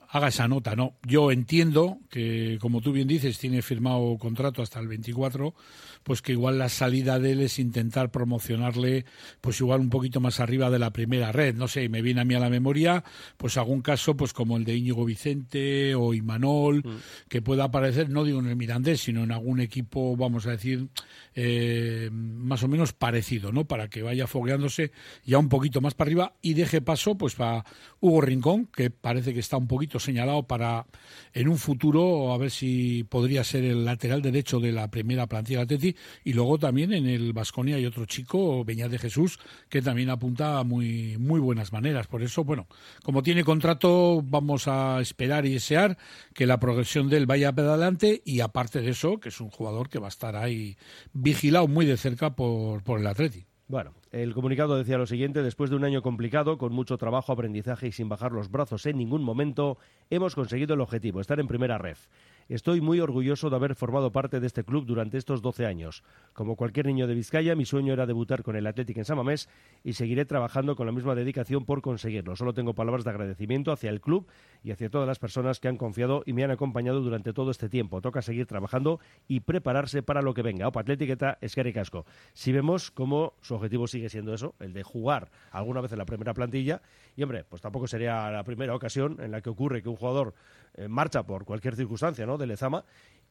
haga 0.10 0.30
esa 0.30 0.47
nota, 0.47 0.75
¿no? 0.75 0.95
Yo 1.06 1.32
entiendo 1.32 1.99
que, 2.10 2.58
como 2.60 2.82
tú 2.82 2.91
bien 2.91 3.08
dices, 3.08 3.38
tiene 3.38 3.62
firmado 3.62 4.17
contrato 4.17 4.63
hasta 4.63 4.80
el 4.80 4.88
24, 4.88 5.54
pues 6.01 6.23
que 6.23 6.32
igual 6.32 6.58
la 6.58 6.67
salida 6.67 7.19
de 7.19 7.34
él 7.34 7.41
es 7.41 7.60
intentar 7.60 8.10
promocionarle, 8.10 9.06
pues 9.41 9.62
igual 9.62 9.82
un 9.82 9.91
poquito 9.91 10.19
más 10.19 10.39
arriba 10.39 10.71
de 10.71 10.80
la 10.80 10.89
primera 10.89 11.32
red, 11.32 11.54
no 11.54 11.67
sé, 11.67 11.88
me 11.88 12.01
viene 12.01 12.21
a 12.21 12.25
mí 12.25 12.34
a 12.34 12.39
la 12.39 12.49
memoria, 12.49 13.04
pues 13.38 13.58
algún 13.58 13.84
caso, 13.84 14.17
pues 14.17 14.34
como 14.34 14.58
el 14.58 14.65
de 14.65 14.75
Íñigo 14.75 15.06
Vicente 15.06 15.93
o 15.93 16.15
Imanol, 16.15 16.84
que 17.30 17.43
pueda 17.43 17.65
aparecer, 17.65 18.10
no 18.10 18.23
digo 18.23 18.39
en 18.39 18.47
el 18.47 18.56
Mirandés, 18.56 19.01
sino 19.01 19.23
en 19.23 19.32
algún 19.32 19.60
equipo, 19.60 20.17
vamos 20.17 20.47
a 20.47 20.51
decir, 20.51 20.88
eh, 21.36 22.10
más 22.12 22.63
o 22.63 22.67
menos 22.67 22.91
parecido, 22.93 23.51
¿no? 23.51 23.65
Para 23.65 23.88
que 23.88 24.01
vaya 24.01 24.25
fogueándose 24.25 24.91
ya 25.25 25.38
un 25.38 25.47
poquito 25.47 25.80
más 25.80 25.93
para 25.93 26.08
arriba 26.08 26.34
y 26.41 26.56
deje 26.56 26.82
paso, 26.82 27.15
pues, 27.15 27.36
para 27.36 27.65
Hugo 27.99 28.31
Rincón, 28.32 28.67
que 28.67 28.89
parece 28.89 29.34
que 29.34 29.41
está 29.41 29.58
un 29.58 29.67
poquito 29.67 30.00
señalado 30.00 30.44
para 30.44 30.86
en 31.34 31.50
un 31.50 31.58
futuro 31.58 32.32
a 32.32 32.38
ver 32.38 32.50
si 32.50 33.04
podría 33.04 33.44
ser 33.44 33.65
el 33.65 33.84
lateral 33.84 34.22
derecho 34.22 34.60
de 34.60 34.72
la 34.72 34.89
primera 34.89 35.28
plantilla 35.28 35.60
de 35.60 35.63
Atleti. 35.63 35.96
Y 36.24 36.34
luego 36.34 36.58
también 36.58 36.94
en 36.94 37.08
el 37.08 37.34
Vasconia 37.34 37.76
hay 37.76 37.86
otro 37.86 38.06
chico, 38.06 38.63
Beñat 38.63 38.89
de 38.89 39.00
Jesús, 39.00 39.38
que 39.70 39.82
también 39.82 40.10
apunta 40.10 40.60
a 40.60 40.63
muy, 40.63 41.17
muy 41.17 41.41
buenas 41.41 41.74
maneras. 41.74 42.08
Por 42.08 42.24
eso, 42.24 42.46
bueno, 42.46 42.67
como 43.04 43.22
tiene 43.22 43.44
contrato, 43.44 44.22
vamos 44.24 44.67
a 44.67 45.02
esperar 45.02 45.46
y 45.46 45.54
desear 45.54 45.98
que 46.34 46.46
la 46.46 46.60
progresión 46.60 47.10
de 47.10 47.17
él 47.17 47.26
vaya 47.26 47.52
para 47.52 47.70
adelante. 47.70 48.22
Y 48.24 48.39
aparte 48.39 48.82
de 48.82 48.91
eso, 48.91 49.20
que 49.20 49.30
es 49.30 49.41
un 49.41 49.50
jugador 49.50 49.89
que 49.89 50.00
va 50.00 50.08
a 50.08 50.15
estar 50.15 50.38
ahí 50.38 50.78
vigilado 51.12 51.67
muy 51.67 51.86
de 51.86 51.98
cerca 51.98 52.34
por, 52.34 52.82
por 52.84 53.00
el 53.00 53.08
Atleti. 53.08 53.50
Bueno, 53.71 53.93
el 54.12 54.34
comunicado 54.34 54.77
decía 54.77 54.97
lo 54.97 55.05
siguiente, 55.05 55.41
después 55.41 55.69
de 55.69 55.77
un 55.77 55.86
año 55.86 56.01
complicado, 56.01 56.57
con 56.57 56.73
mucho 56.73 56.97
trabajo, 56.97 57.31
aprendizaje 57.31 57.88
y 57.88 57.93
sin 57.93 58.10
bajar 58.10 58.34
los 58.34 58.51
brazos 58.51 58.86
en 58.86 58.97
ningún 58.97 59.23
momento, 59.23 59.77
hemos 60.10 60.36
conseguido 60.36 60.73
el 60.73 60.81
objetivo, 60.81 61.21
estar 61.21 61.39
en 61.39 61.47
primera 61.47 61.77
ref. 61.77 62.07
Estoy 62.49 62.82
muy 62.82 62.99
orgulloso 62.99 63.49
de 63.49 63.56
haber 63.56 63.75
formado 63.75 64.12
parte 64.12 64.39
de 64.39 64.47
este 64.47 64.63
club 64.63 64.86
durante 64.86 65.17
estos 65.17 65.41
12 65.41 65.65
años. 65.65 66.04
Como 66.34 66.56
cualquier 66.56 66.88
niño 66.88 67.08
de 67.08 67.15
Vizcaya, 67.15 67.56
mi 67.56 67.65
sueño 67.65 67.93
era 67.93 68.06
debutar 68.06 68.43
con 68.43 68.56
el 68.56 68.67
Athletic 68.67 68.97
en 68.97 69.06
Samamés 69.06 69.49
y 69.84 69.93
seguiré 69.93 70.25
trabajando 70.25 70.75
con 70.75 70.86
la 70.86 70.91
misma 70.91 71.15
dedicación 71.15 71.65
por 71.65 71.82
conseguirlo. 71.82 72.36
Solo 72.36 72.54
tengo 72.54 72.73
palabras 72.73 73.04
de 73.04 73.12
agradecimiento 73.12 73.71
hacia 73.71 73.89
el 73.89 74.01
club 74.01 74.27
y 74.63 74.71
hacia 74.71 74.89
todas 74.89 75.08
las 75.08 75.19
personas 75.19 75.60
que 75.60 75.67
han 75.67 75.77
confiado 75.77 76.23
y 76.25 76.34
me 76.34 76.43
han 76.43 76.51
acompañado 76.51 77.01
durante 77.01 77.34
todo 77.34 77.51
este 77.51 77.69
tiempo. 77.69 78.01
Toca 78.01 78.21
seguir 78.21 78.45
trabajando 78.45 78.99
y 79.27 79.41
prepararse 79.41 80.04
para 80.04 80.21
lo 80.21 80.34
que 80.34 80.41
venga. 80.41 80.67
Opa, 80.67 80.82
Athletic 80.82 81.10
eta 81.10 81.38
Casco. 81.73 82.06
Si 82.34 82.51
vemos 82.51 82.91
cómo 82.91 83.34
su 83.41 83.56
objetivo 83.56 83.88
sigue 83.88 84.10
siendo 84.10 84.34
eso, 84.34 84.56
el 84.60 84.73
de 84.73 84.84
jugar 84.84 85.32
alguna 85.51 85.82
vez 85.82 85.91
en 85.91 85.97
la 85.97 86.06
primera 86.06 86.34
plantilla, 86.34 86.82
y 87.15 87.23
hombre, 87.23 87.43
pues 87.43 87.62
tampoco 87.62 87.88
sería 87.88 88.30
la 88.32 88.43
primera 88.43 88.75
ocasión 88.75 89.17
en 89.21 89.32
la 89.32 89.41
que 89.41 89.49
ocurre 89.49 89.82
que 89.82 89.89
un 89.89 89.95
jugador 89.95 90.34
eh, 90.75 90.88
marcha 90.88 91.23
por 91.23 91.45
cualquier 91.45 91.75
circunstancia, 91.75 92.25
¿no? 92.25 92.38
De 92.38 92.47
Lezama 92.47 92.86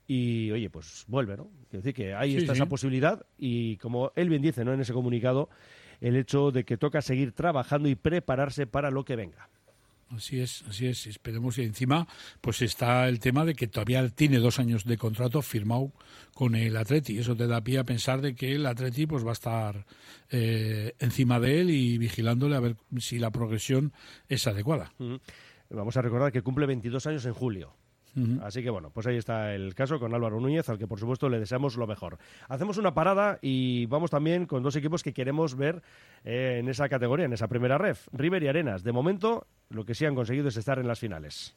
y, 0.07 0.51
oye, 0.51 0.71
pues 0.71 1.05
vuelve, 1.09 1.37
¿no? 1.37 1.49
Quiero 1.69 1.83
decir 1.83 1.95
que 1.95 2.15
ahí 2.15 2.33
Sí, 2.33 2.39
está 2.39 2.55
sí. 2.55 2.59
esa 2.59 2.69
posibilidad 2.69 3.25
y 3.39 3.77
como 3.77 4.13
él 4.17 4.29
bien 4.29 4.43
dice, 4.43 4.65
¿no? 4.65 4.73
En 4.73 4.81
ese 4.81 4.93
comunicado, 4.93 5.49
el 6.01 6.17
hecho 6.17 6.51
de 6.51 6.65
que 6.65 6.77
toca 6.77 7.01
seguir 7.03 7.33
trabajando 7.33 7.89
y 7.89 7.95
prepararse 7.95 8.67
para 8.67 8.91
lo 8.91 9.05
que 9.05 9.17
venga. 9.17 9.49
Así 10.13 10.41
es, 10.41 10.65
así 10.69 10.89
es. 10.89 11.07
Esperemos 11.07 11.57
y 11.59 11.63
encima, 11.63 12.09
pues 12.41 12.63
está 12.63 13.09
el 13.09 13.21
tema 13.21 13.45
de 13.45 13.55
que 13.55 13.69
todavía 13.69 14.09
tiene 14.09 14.39
dos 14.39 14.59
años 14.59 14.85
de 14.85 14.97
contrato 14.99 15.41
firmado 15.41 15.93
con 16.35 16.57
el 16.57 16.77
Atleti. 16.77 17.17
Eso 17.19 17.37
te 17.37 17.47
da 17.47 17.61
pie 17.63 17.79
a 17.79 17.85
pensar 17.85 18.21
de 18.21 18.35
que 18.35 18.57
el 18.57 18.67
Atleti 18.67 19.07
pues 19.07 19.25
va 19.25 19.31
a 19.31 19.35
estar 19.35 19.87
eh, 20.31 20.95
encima 20.99 21.39
de 21.39 21.61
él 21.61 21.71
y 21.71 21.97
vigilándole 21.99 22.57
a 22.57 22.61
ver 22.61 22.75
si 22.99 23.21
la 23.21 23.31
progresión 23.31 23.93
es 24.29 24.49
adecuada. 24.49 24.93
Vamos 25.71 25.97
a 25.97 26.03
recordar 26.03 26.33
que 26.33 26.43
cumple 26.43 26.67
22 26.67 27.07
años 27.07 27.25
en 27.27 27.35
julio. 27.35 27.75
Así 28.43 28.63
que 28.63 28.71
bueno, 28.71 28.91
pues 28.91 29.07
ahí 29.07 29.17
está 29.17 29.55
el 29.55 29.75
caso 29.75 30.01
con 30.01 30.13
Álvaro 30.15 30.41
Núñez, 30.41 30.69
al 30.69 30.79
que 30.79 30.89
por 30.89 30.99
supuesto 30.99 31.29
le 31.29 31.39
deseamos 31.39 31.77
lo 31.77 31.87
mejor. 31.87 32.19
Hacemos 32.49 32.77
una 32.77 32.93
parada 32.93 33.39
y 33.41 33.87
vamos 33.87 34.11
también 34.11 34.47
con 34.47 34.63
dos 34.63 34.75
equipos 34.77 35.03
que 35.03 35.13
queremos 35.13 35.55
ver 35.55 35.83
eh, 36.25 36.57
en 36.59 36.69
esa 36.69 36.89
categoría, 36.89 37.27
en 37.27 37.33
esa 37.33 37.47
primera 37.47 37.79
ref, 37.79 38.09
River 38.13 38.43
y 38.43 38.49
Arenas. 38.49 38.83
De 38.83 38.93
momento, 38.93 39.47
lo 39.69 39.85
que 39.85 39.95
sí 39.95 40.07
han 40.07 40.15
conseguido 40.15 40.49
es 40.49 40.57
estar 40.57 40.79
en 40.79 40.89
las 40.89 40.99
finales. 40.99 41.57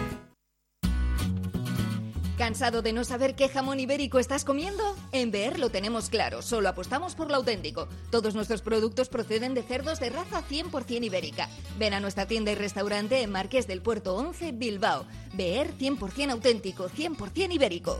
¿Cansado 2.41 2.81
de 2.81 2.91
no 2.91 3.03
saber 3.03 3.35
qué 3.35 3.49
jamón 3.49 3.79
ibérico 3.79 4.17
estás 4.17 4.45
comiendo? 4.45 4.95
En 5.11 5.29
Beer 5.29 5.59
lo 5.59 5.69
tenemos 5.69 6.09
claro, 6.09 6.41
solo 6.41 6.69
apostamos 6.69 7.13
por 7.13 7.29
lo 7.29 7.35
auténtico. 7.35 7.87
Todos 8.09 8.33
nuestros 8.33 8.63
productos 8.63 9.09
proceden 9.09 9.53
de 9.53 9.61
cerdos 9.61 9.99
de 9.99 10.09
raza 10.09 10.41
100% 10.49 11.05
ibérica. 11.05 11.49
Ven 11.77 11.93
a 11.93 11.99
nuestra 11.99 12.25
tienda 12.25 12.51
y 12.51 12.55
restaurante 12.55 13.21
en 13.21 13.31
Marqués 13.31 13.67
del 13.67 13.83
Puerto 13.83 14.15
11, 14.15 14.53
Bilbao. 14.53 15.05
Beer 15.33 15.71
100% 15.77 16.31
auténtico, 16.31 16.89
100% 16.89 17.53
ibérico. 17.53 17.99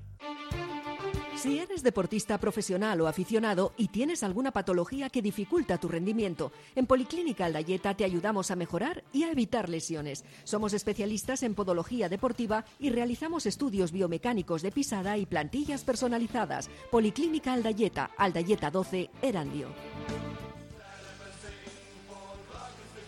Si 1.41 1.57
eres 1.57 1.81
deportista 1.81 2.37
profesional 2.37 3.01
o 3.01 3.07
aficionado 3.07 3.73
y 3.75 3.87
tienes 3.87 4.21
alguna 4.21 4.51
patología 4.51 5.09
que 5.09 5.23
dificulta 5.23 5.79
tu 5.79 5.87
rendimiento, 5.87 6.51
en 6.75 6.85
Policlínica 6.85 7.45
Aldayeta 7.45 7.95
te 7.95 8.05
ayudamos 8.05 8.51
a 8.51 8.55
mejorar 8.55 9.03
y 9.11 9.23
a 9.23 9.31
evitar 9.31 9.67
lesiones. 9.67 10.23
Somos 10.43 10.73
especialistas 10.73 11.41
en 11.41 11.55
podología 11.55 12.09
deportiva 12.09 12.63
y 12.77 12.91
realizamos 12.91 13.47
estudios 13.47 13.91
biomecánicos 13.91 14.61
de 14.61 14.71
pisada 14.71 15.17
y 15.17 15.25
plantillas 15.25 15.83
personalizadas. 15.83 16.69
Policlínica 16.91 17.53
Aldayeta, 17.53 18.11
Aldayeta 18.19 18.69
12, 18.69 19.09
Erandio. 19.23 19.69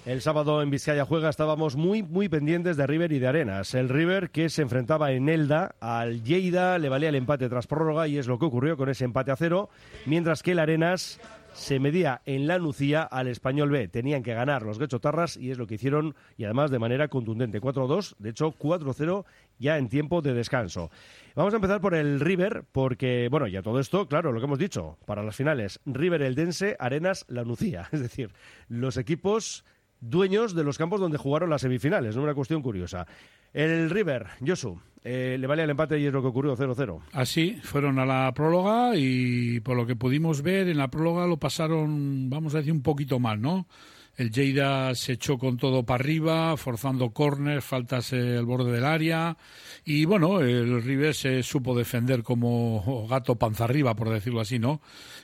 El 0.06 0.22
sábado 0.22 0.62
en 0.62 0.70
Vizcaya 0.70 1.06
Juega 1.06 1.30
estábamos 1.30 1.78
muy, 1.78 2.04
muy 2.04 2.28
pendientes 2.28 2.76
de 2.76 2.86
River 2.86 3.14
y 3.14 3.20
de 3.20 3.28
Arenas. 3.28 3.74
El 3.74 3.88
River 3.88 4.32
que 4.32 4.50
se 4.50 4.62
enfrentaba 4.62 5.14
en 5.14 5.30
Elda 5.30 5.76
al 5.80 6.24
Lleida, 6.24 6.78
le 6.78 6.90
valía 6.90 7.08
el 7.08 7.16
empate 7.16 7.48
tras 7.48 7.68
prórroga 7.68 8.06
y 8.10 8.18
es 8.18 8.28
lo 8.28 8.38
que 8.38 8.44
ocurrió 8.44 8.76
con 8.76 8.90
ese 8.90 9.06
empate 9.06 9.32
a 9.32 9.38
cero, 9.38 9.70
mientras 10.06 10.44
que 10.44 10.52
el 10.52 10.60
Arenas 10.60 11.22
se 11.54 11.80
medía 11.80 12.22
en 12.26 12.48
la 12.48 12.60
Nucía 12.60 13.04
al 13.04 13.30
Español 13.30 13.70
B. 13.70 13.88
Tenían 13.88 14.24
que 14.24 14.34
ganar 14.34 14.64
los 14.64 14.78
Guechotarras 14.78 15.38
y 15.38 15.52
es 15.52 15.58
lo 15.58 15.68
que 15.68 15.76
hicieron 15.76 16.16
y 16.36 16.44
además 16.44 16.70
de 16.70 16.80
manera 16.80 17.08
contundente. 17.08 17.62
4-2, 17.62 18.16
de 18.18 18.32
hecho 18.32 18.54
4-0 18.60 19.24
ya 19.58 19.78
en 19.78 19.88
tiempo 19.88 20.22
de 20.22 20.34
descanso. 20.34 20.92
Vamos 21.34 21.54
a 21.54 21.58
empezar 21.58 21.80
por 21.80 21.96
el 21.96 22.20
River 22.20 22.66
porque, 22.74 23.30
bueno, 23.32 23.48
ya 23.48 23.62
todo 23.62 23.80
esto, 23.80 24.06
claro, 24.10 24.34
lo 24.34 24.42
que 24.42 24.48
hemos 24.48 24.60
dicho, 24.60 24.98
para 25.06 25.24
las 25.24 25.38
finales, 25.38 25.80
River 25.86 26.24
Eldense, 26.24 26.76
Arenas 26.78 27.24
La 27.30 27.46
Nucía. 27.46 27.88
Es 27.94 28.02
decir, 28.02 28.34
los 28.68 28.98
equipos 28.98 29.64
dueños 30.10 30.54
de 30.54 30.64
los 30.64 30.78
campos 30.78 31.00
donde 31.00 31.18
jugaron 31.18 31.50
las 31.50 31.62
semifinales, 31.62 32.16
¿no? 32.16 32.24
Una 32.24 32.34
cuestión 32.34 32.62
curiosa. 32.62 33.08
El 33.54 33.90
River, 33.90 34.28
Josu, 34.46 34.80
eh, 35.04 35.38
le 35.40 35.48
vale 35.48 35.64
el 35.64 35.70
empate 35.70 36.00
y 36.00 36.06
es 36.06 36.14
lo 36.14 36.22
que 36.22 36.28
ocurrió 36.28 36.56
0-0. 36.56 37.02
Así, 37.12 37.58
fueron 37.62 38.00
a 38.00 38.06
la 38.06 38.34
próloga 38.34 38.96
y 38.96 39.60
por 39.60 39.78
lo 39.78 39.86
que 39.86 39.96
pudimos 39.96 40.42
ver 40.42 40.68
en 40.68 40.78
la 40.78 40.90
próloga 40.90 41.28
lo 41.28 41.38
pasaron, 41.38 42.30
vamos 42.30 42.56
a 42.56 42.60
decir, 42.60 42.74
un 42.74 42.82
poquito 42.82 43.20
mal, 43.20 43.42
¿no? 43.42 43.68
El 44.16 44.32
Lleida 44.32 44.94
se 44.94 45.14
echó 45.14 45.40
con 45.40 45.58
todo 45.58 45.84
para 45.84 46.04
arriba, 46.04 46.56
forzando 46.56 47.10
córner, 47.10 47.64
faltas 47.64 48.14
eh, 48.14 48.38
al 48.38 48.46
borde 48.46 48.72
del 48.72 48.86
área. 48.86 49.38
Y 49.86 50.06
bueno, 50.06 50.40
el 50.40 50.84
River 50.84 51.16
se 51.16 51.42
supo 51.42 51.76
defender 51.76 52.22
como 52.22 53.08
gato 53.10 53.36
panza 53.36 53.64
arriba, 53.64 53.96
por 53.96 54.10
decirlo 54.10 54.40
así, 54.40 54.60
¿no? 54.60 54.82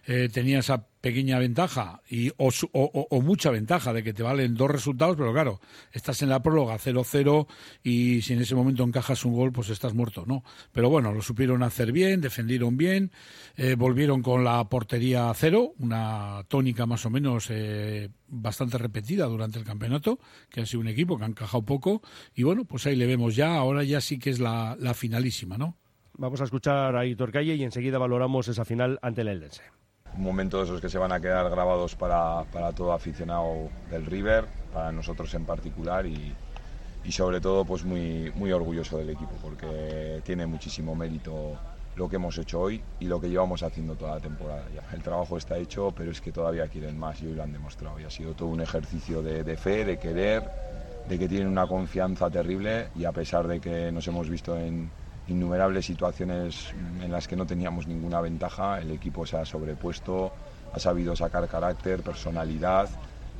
Eh, 0.07 0.27
tenía 0.33 0.59
esa 0.59 0.87
pequeña 1.01 1.39
ventaja 1.39 2.01
y 2.09 2.29
o, 2.37 2.49
o- 2.73 3.07
o- 3.09 3.21
mucha 3.21 3.51
ventaja 3.51 3.93
de 3.93 4.03
que 4.03 4.13
te 4.13 4.21
valen 4.23 4.55
dos 4.55 4.69
resultados, 4.69 5.15
pero 5.15 5.31
claro, 5.31 5.61
estás 5.93 6.21
en 6.21 6.29
la 6.29 6.41
próloga 6.41 6.77
0-0 6.77 7.47
y 7.83 8.21
si 8.21 8.33
en 8.33 8.41
ese 8.41 8.55
momento 8.55 8.83
encajas 8.83 9.23
un 9.23 9.33
gol, 9.33 9.51
pues 9.53 9.69
estás 9.69 9.93
muerto, 9.93 10.25
¿no? 10.27 10.43
Pero 10.73 10.89
bueno, 10.89 11.13
lo 11.13 11.21
supieron 11.21 11.63
hacer 11.63 11.91
bien, 11.93 12.19
defendieron 12.19 12.75
bien, 12.75 13.11
eh, 13.55 13.75
volvieron 13.75 14.21
con 14.21 14.43
la 14.43 14.63
portería 14.67 15.29
a 15.29 15.33
cero, 15.33 15.73
una 15.79 16.43
tónica 16.49 16.85
más 16.85 17.05
o 17.05 17.09
menos 17.09 17.47
eh, 17.49 18.09
bastante 18.27 18.77
repetida 18.77 19.25
durante 19.25 19.57
el 19.57 19.65
campeonato, 19.65 20.19
que 20.49 20.61
ha 20.61 20.65
sido 20.65 20.81
un 20.81 20.87
equipo 20.89 21.17
que 21.17 21.23
ha 21.23 21.27
encajado 21.27 21.63
poco 21.63 22.01
y 22.35 22.43
bueno, 22.43 22.65
pues 22.65 22.85
ahí 22.87 22.95
le 22.97 23.05
vemos 23.05 23.35
ya, 23.35 23.55
ahora 23.55 23.83
ya 23.83 24.01
sí 24.01 24.19
que 24.19 24.29
es 24.31 24.39
la, 24.39 24.75
la 24.79 24.93
finalísima, 24.93 25.57
¿no? 25.57 25.77
Vamos 26.17 26.41
a 26.41 26.43
escuchar 26.43 26.97
a 26.97 27.05
Hitor 27.05 27.31
Calle 27.31 27.55
y 27.55 27.63
enseguida 27.63 27.97
valoramos 27.97 28.49
esa 28.49 28.65
final 28.65 28.99
ante 29.01 29.21
el 29.21 29.29
Eldense. 29.29 29.63
Un 30.17 30.23
momento 30.23 30.57
de 30.57 30.63
esos 30.65 30.81
que 30.81 30.89
se 30.89 30.97
van 30.97 31.11
a 31.11 31.19
quedar 31.19 31.49
grabados 31.49 31.95
para, 31.95 32.43
para 32.51 32.71
todo 32.71 32.93
aficionado 32.93 33.69
del 33.89 34.05
River, 34.05 34.45
para 34.73 34.91
nosotros 34.91 35.33
en 35.33 35.45
particular 35.45 36.05
y, 36.05 36.33
y 37.03 37.11
sobre 37.11 37.41
todo 37.41 37.65
pues 37.65 37.83
muy, 37.83 38.31
muy 38.35 38.51
orgulloso 38.51 38.97
del 38.97 39.09
equipo 39.09 39.31
porque 39.41 40.21
tiene 40.23 40.45
muchísimo 40.45 40.95
mérito 40.95 41.57
lo 41.95 42.07
que 42.07 42.15
hemos 42.15 42.37
hecho 42.37 42.61
hoy 42.61 42.81
y 42.99 43.05
lo 43.05 43.19
que 43.19 43.29
llevamos 43.29 43.61
haciendo 43.61 43.95
toda 43.95 44.15
la 44.15 44.21
temporada. 44.21 44.63
Ya. 44.73 44.83
El 44.95 45.03
trabajo 45.03 45.37
está 45.37 45.57
hecho, 45.57 45.93
pero 45.95 46.11
es 46.11 46.21
que 46.21 46.31
todavía 46.31 46.67
quieren 46.67 46.97
más 46.97 47.21
y 47.21 47.27
hoy 47.27 47.33
lo 47.33 47.43
han 47.43 47.51
demostrado. 47.51 47.99
Y 47.99 48.05
ha 48.05 48.09
sido 48.09 48.33
todo 48.33 48.47
un 48.49 48.61
ejercicio 48.61 49.21
de, 49.21 49.43
de 49.43 49.57
fe, 49.57 49.83
de 49.83 49.97
querer, 49.99 50.49
de 51.09 51.19
que 51.19 51.27
tienen 51.27 51.47
una 51.47 51.67
confianza 51.67 52.29
terrible 52.29 52.87
y 52.95 53.03
a 53.03 53.11
pesar 53.11 53.47
de 53.47 53.59
que 53.59 53.91
nos 53.91 54.07
hemos 54.07 54.29
visto 54.29 54.57
en 54.57 54.89
innumerables 55.29 55.85
situaciones 55.85 56.73
en 57.01 57.11
las 57.11 57.27
que 57.27 57.35
no 57.35 57.45
teníamos 57.45 57.87
ninguna 57.87 58.21
ventaja, 58.21 58.79
el 58.79 58.91
equipo 58.91 59.25
se 59.25 59.37
ha 59.37 59.45
sobrepuesto, 59.45 60.31
ha 60.73 60.79
sabido 60.79 61.15
sacar 61.15 61.47
carácter, 61.47 62.01
personalidad 62.01 62.89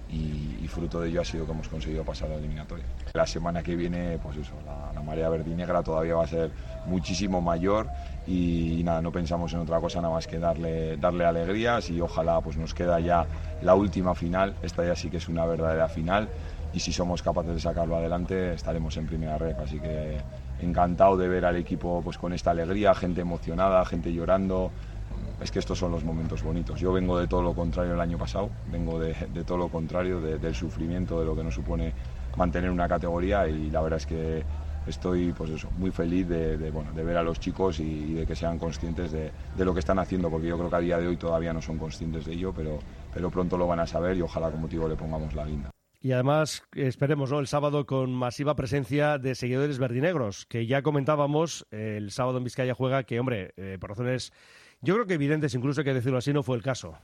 y, 0.09 0.57
y 0.61 0.67
fruto 0.67 1.01
de 1.01 1.09
ello 1.09 1.21
ha 1.21 1.25
sido 1.25 1.45
que 1.45 1.51
hemos 1.51 1.67
conseguido 1.67 2.03
pasar 2.03 2.29
la 2.29 2.35
eliminatoria. 2.35 2.85
La 3.13 3.27
semana 3.27 3.61
que 3.61 3.75
viene, 3.75 4.17
pues 4.21 4.37
eso, 4.37 4.53
la, 4.65 4.91
la 4.93 5.01
marea 5.01 5.29
verdinegra 5.29 5.83
todavía 5.83 6.15
va 6.15 6.23
a 6.23 6.27
ser 6.27 6.51
muchísimo 6.85 7.41
mayor 7.41 7.87
y, 8.27 8.81
nada, 8.83 9.01
no 9.01 9.11
pensamos 9.11 9.53
en 9.53 9.59
otra 9.59 9.79
cosa 9.79 10.01
nada 10.01 10.13
más 10.13 10.27
que 10.27 10.39
darle, 10.39 10.97
darle 10.97 11.25
alegrías 11.25 11.89
y 11.89 12.01
ojalá 12.01 12.41
pues 12.41 12.57
nos 12.57 12.73
queda 12.73 12.99
ya 12.99 13.25
la 13.61 13.75
última 13.75 14.15
final, 14.15 14.55
esta 14.61 14.85
ya 14.85 14.95
sí 14.95 15.09
que 15.09 15.17
es 15.17 15.27
una 15.27 15.45
verdadera 15.45 15.87
final 15.87 16.29
y 16.73 16.79
si 16.79 16.93
somos 16.93 17.21
capaces 17.23 17.53
de 17.53 17.59
sacarlo 17.59 17.95
adelante 17.95 18.53
estaremos 18.53 18.95
en 18.97 19.07
primera 19.07 19.37
red, 19.37 19.55
así 19.57 19.79
que 19.79 20.19
encantado 20.61 21.17
de 21.17 21.27
ver 21.27 21.45
al 21.45 21.55
equipo 21.55 22.01
pues 22.03 22.17
con 22.17 22.33
esta 22.33 22.51
alegría, 22.51 22.93
gente 22.95 23.21
emocionada, 23.21 23.85
gente 23.85 24.13
llorando. 24.13 24.71
Es 25.41 25.51
que 25.51 25.59
estos 25.59 25.79
son 25.79 25.91
los 25.91 26.03
momentos 26.03 26.43
bonitos. 26.43 26.79
Yo 26.79 26.91
vengo 26.91 27.17
de 27.17 27.27
todo 27.27 27.41
lo 27.41 27.53
contrario 27.53 27.93
el 27.93 27.99
año 28.01 28.17
pasado, 28.17 28.49
vengo 28.65 28.99
de, 28.99 29.13
todo 29.45 29.57
lo 29.57 29.69
contrario, 29.69 30.21
de- 30.21 30.37
del 30.37 30.53
sufrimiento, 30.53 31.19
de 31.19 31.25
lo 31.25 31.35
que 31.35 31.43
nos 31.43 31.55
supone 31.55 31.93
mantener 32.35 32.69
una 32.69 32.87
categoría 32.87 33.47
y 33.47 33.69
la 33.69 33.81
verdad 33.81 33.97
es 33.97 34.05
que 34.05 34.43
estoy 34.85 35.31
pues 35.33 35.49
muy 35.71 35.91
feliz 35.91 36.27
de, 36.27 36.71
bueno, 36.71 36.91
de 36.93 37.03
ver 37.03 37.17
a 37.17 37.23
los 37.23 37.39
chicos 37.39 37.79
y, 37.79 38.13
de 38.13 38.25
que 38.25 38.35
sean 38.35 38.57
conscientes 38.59 39.11
de, 39.11 39.31
de 39.53 39.65
lo 39.65 39.73
que 39.73 39.79
están 39.79 39.99
haciendo, 39.99 40.29
porque 40.29 40.47
yo 40.47 40.57
creo 40.57 40.69
que 40.69 40.75
a 40.75 40.79
día 40.79 40.97
de 40.99 41.07
hoy 41.07 41.17
todavía 41.17 41.53
no 41.53 41.61
son 41.61 41.77
conscientes 41.77 42.25
de 42.25 42.33
ello, 42.33 42.53
pero, 42.53 42.79
pero 43.11 43.29
pronto 43.31 43.57
lo 43.57 43.67
van 43.67 43.79
a 43.79 43.87
saber 43.87 44.17
y 44.17 44.21
ojalá 44.21 44.51
como 44.51 44.63
motivo 44.63 44.87
le 44.87 44.95
pongamos 44.95 45.33
la 45.33 45.45
guinda. 45.45 45.69
Y 46.01 46.13
además, 46.13 46.63
esperemos, 46.75 47.31
¿no? 47.31 47.39
El 47.39 47.47
sábado 47.47 47.85
con 47.85 48.13
masiva 48.13 48.55
presencia 48.55 49.17
de 49.17 49.35
seguidores 49.35 49.79
verdinegros, 49.79 50.45
que 50.45 50.65
ya 50.65 50.81
comentábamos, 50.81 51.67
el 51.71 52.11
sábado 52.11 52.37
en 52.37 52.45
Vizcaya 52.45 52.73
juega, 52.73 53.03
que, 53.03 53.19
hombre, 53.19 53.53
eh, 53.57 53.77
por 53.81 53.89
razones, 53.89 54.31
yo 54.81 54.93
creo 54.93 55.07
que 55.07 55.15
evidentes, 55.15 55.53
incluso 55.55 55.81
hay 55.81 55.85
que 55.85 55.93
decirlo 55.93 56.19
así, 56.19 56.31
no 56.31 56.41
fue 56.41 56.55
el 56.55 56.63
caso. 56.63 56.97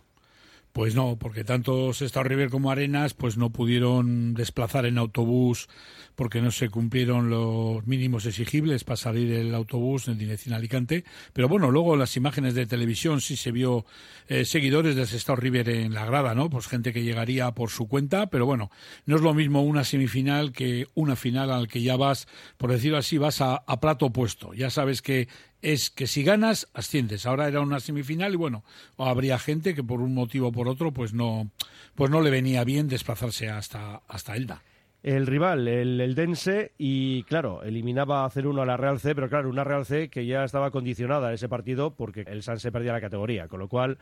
Pues 0.75 0.93
no, 0.93 1.17
porque 1.17 1.45
tanto 1.45 1.93
Sestao 1.93 2.25
River 2.25 2.49
como 2.49 2.69
Arenas 2.69 3.13
pues 3.13 3.37
no 3.37 3.49
pudieron 3.49 4.33
desplazar 4.33 4.85
en 4.85 4.97
autobús 4.97 5.69
porque 6.15 6.41
no 6.41 6.51
se 6.51 6.67
cumplieron 6.67 7.29
los 7.29 7.87
mínimos 7.87 8.25
exigibles 8.25 8.83
para 8.83 8.97
salir 8.97 9.31
el 9.31 9.55
autobús 9.55 10.09
en 10.09 10.17
dirección 10.17 10.53
Alicante. 10.53 11.05
Pero 11.31 11.47
bueno, 11.47 11.71
luego 11.71 11.95
las 11.95 12.17
imágenes 12.17 12.55
de 12.55 12.65
televisión 12.65 13.21
sí 13.21 13.37
se 13.37 13.53
vio 13.53 13.85
eh, 14.27 14.43
seguidores 14.43 14.97
del 14.97 15.07
Sestao 15.07 15.37
River 15.37 15.69
en 15.69 15.93
la 15.93 16.05
grada, 16.05 16.35
¿no? 16.35 16.49
Pues 16.49 16.67
gente 16.67 16.91
que 16.91 17.03
llegaría 17.03 17.49
por 17.53 17.69
su 17.69 17.87
cuenta, 17.87 18.27
pero 18.27 18.45
bueno, 18.45 18.69
no 19.05 19.15
es 19.15 19.21
lo 19.21 19.33
mismo 19.33 19.61
una 19.61 19.85
semifinal 19.85 20.51
que 20.51 20.87
una 20.93 21.15
final 21.15 21.51
al 21.51 21.69
que 21.69 21.83
ya 21.83 21.95
vas, 21.95 22.27
por 22.57 22.73
decirlo 22.73 22.97
así, 22.97 23.17
vas 23.17 23.39
a, 23.39 23.63
a 23.65 23.79
plato 23.79 24.07
opuesto. 24.07 24.53
Ya 24.53 24.69
sabes 24.69 25.01
que 25.01 25.29
es 25.61 25.89
que 25.89 26.07
si 26.07 26.23
ganas, 26.23 26.67
asciendes. 26.73 27.25
Ahora 27.25 27.47
era 27.47 27.61
una 27.61 27.79
semifinal 27.79 28.33
y 28.33 28.37
bueno, 28.37 28.63
habría 28.97 29.39
gente 29.39 29.73
que 29.75 29.83
por 29.83 30.01
un 30.01 30.13
motivo 30.13 30.49
o 30.49 30.51
por 30.51 30.67
otro, 30.67 30.91
pues 30.91 31.13
no, 31.13 31.49
pues 31.95 32.11
no 32.11 32.21
le 32.21 32.29
venía 32.29 32.63
bien 32.63 32.87
desplazarse 32.87 33.49
hasta, 33.49 34.01
hasta 34.07 34.35
Elda. 34.35 34.61
El 35.03 35.27
rival, 35.27 35.67
el 35.67 36.01
Eldense, 36.01 36.71
y 36.79 37.21
claro, 37.23 37.61
eliminaba 37.63 38.25
a 38.25 38.29
0-1 38.31 38.61
a 38.61 38.65
la 38.65 38.75
Real 38.77 38.99
C, 38.99 39.13
pero 39.13 39.29
claro, 39.29 39.49
una 39.49 39.63
Real 39.63 39.85
C 39.85 40.09
que 40.09 40.25
ya 40.25 40.43
estaba 40.43 40.71
condicionada 40.71 41.27
a 41.27 41.33
ese 41.33 41.47
partido 41.47 41.91
porque 41.95 42.21
el 42.27 42.41
Sanse 42.41 42.71
perdía 42.71 42.93
la 42.93 43.01
categoría, 43.01 43.47
con 43.47 43.59
lo 43.59 43.67
cual 43.67 43.99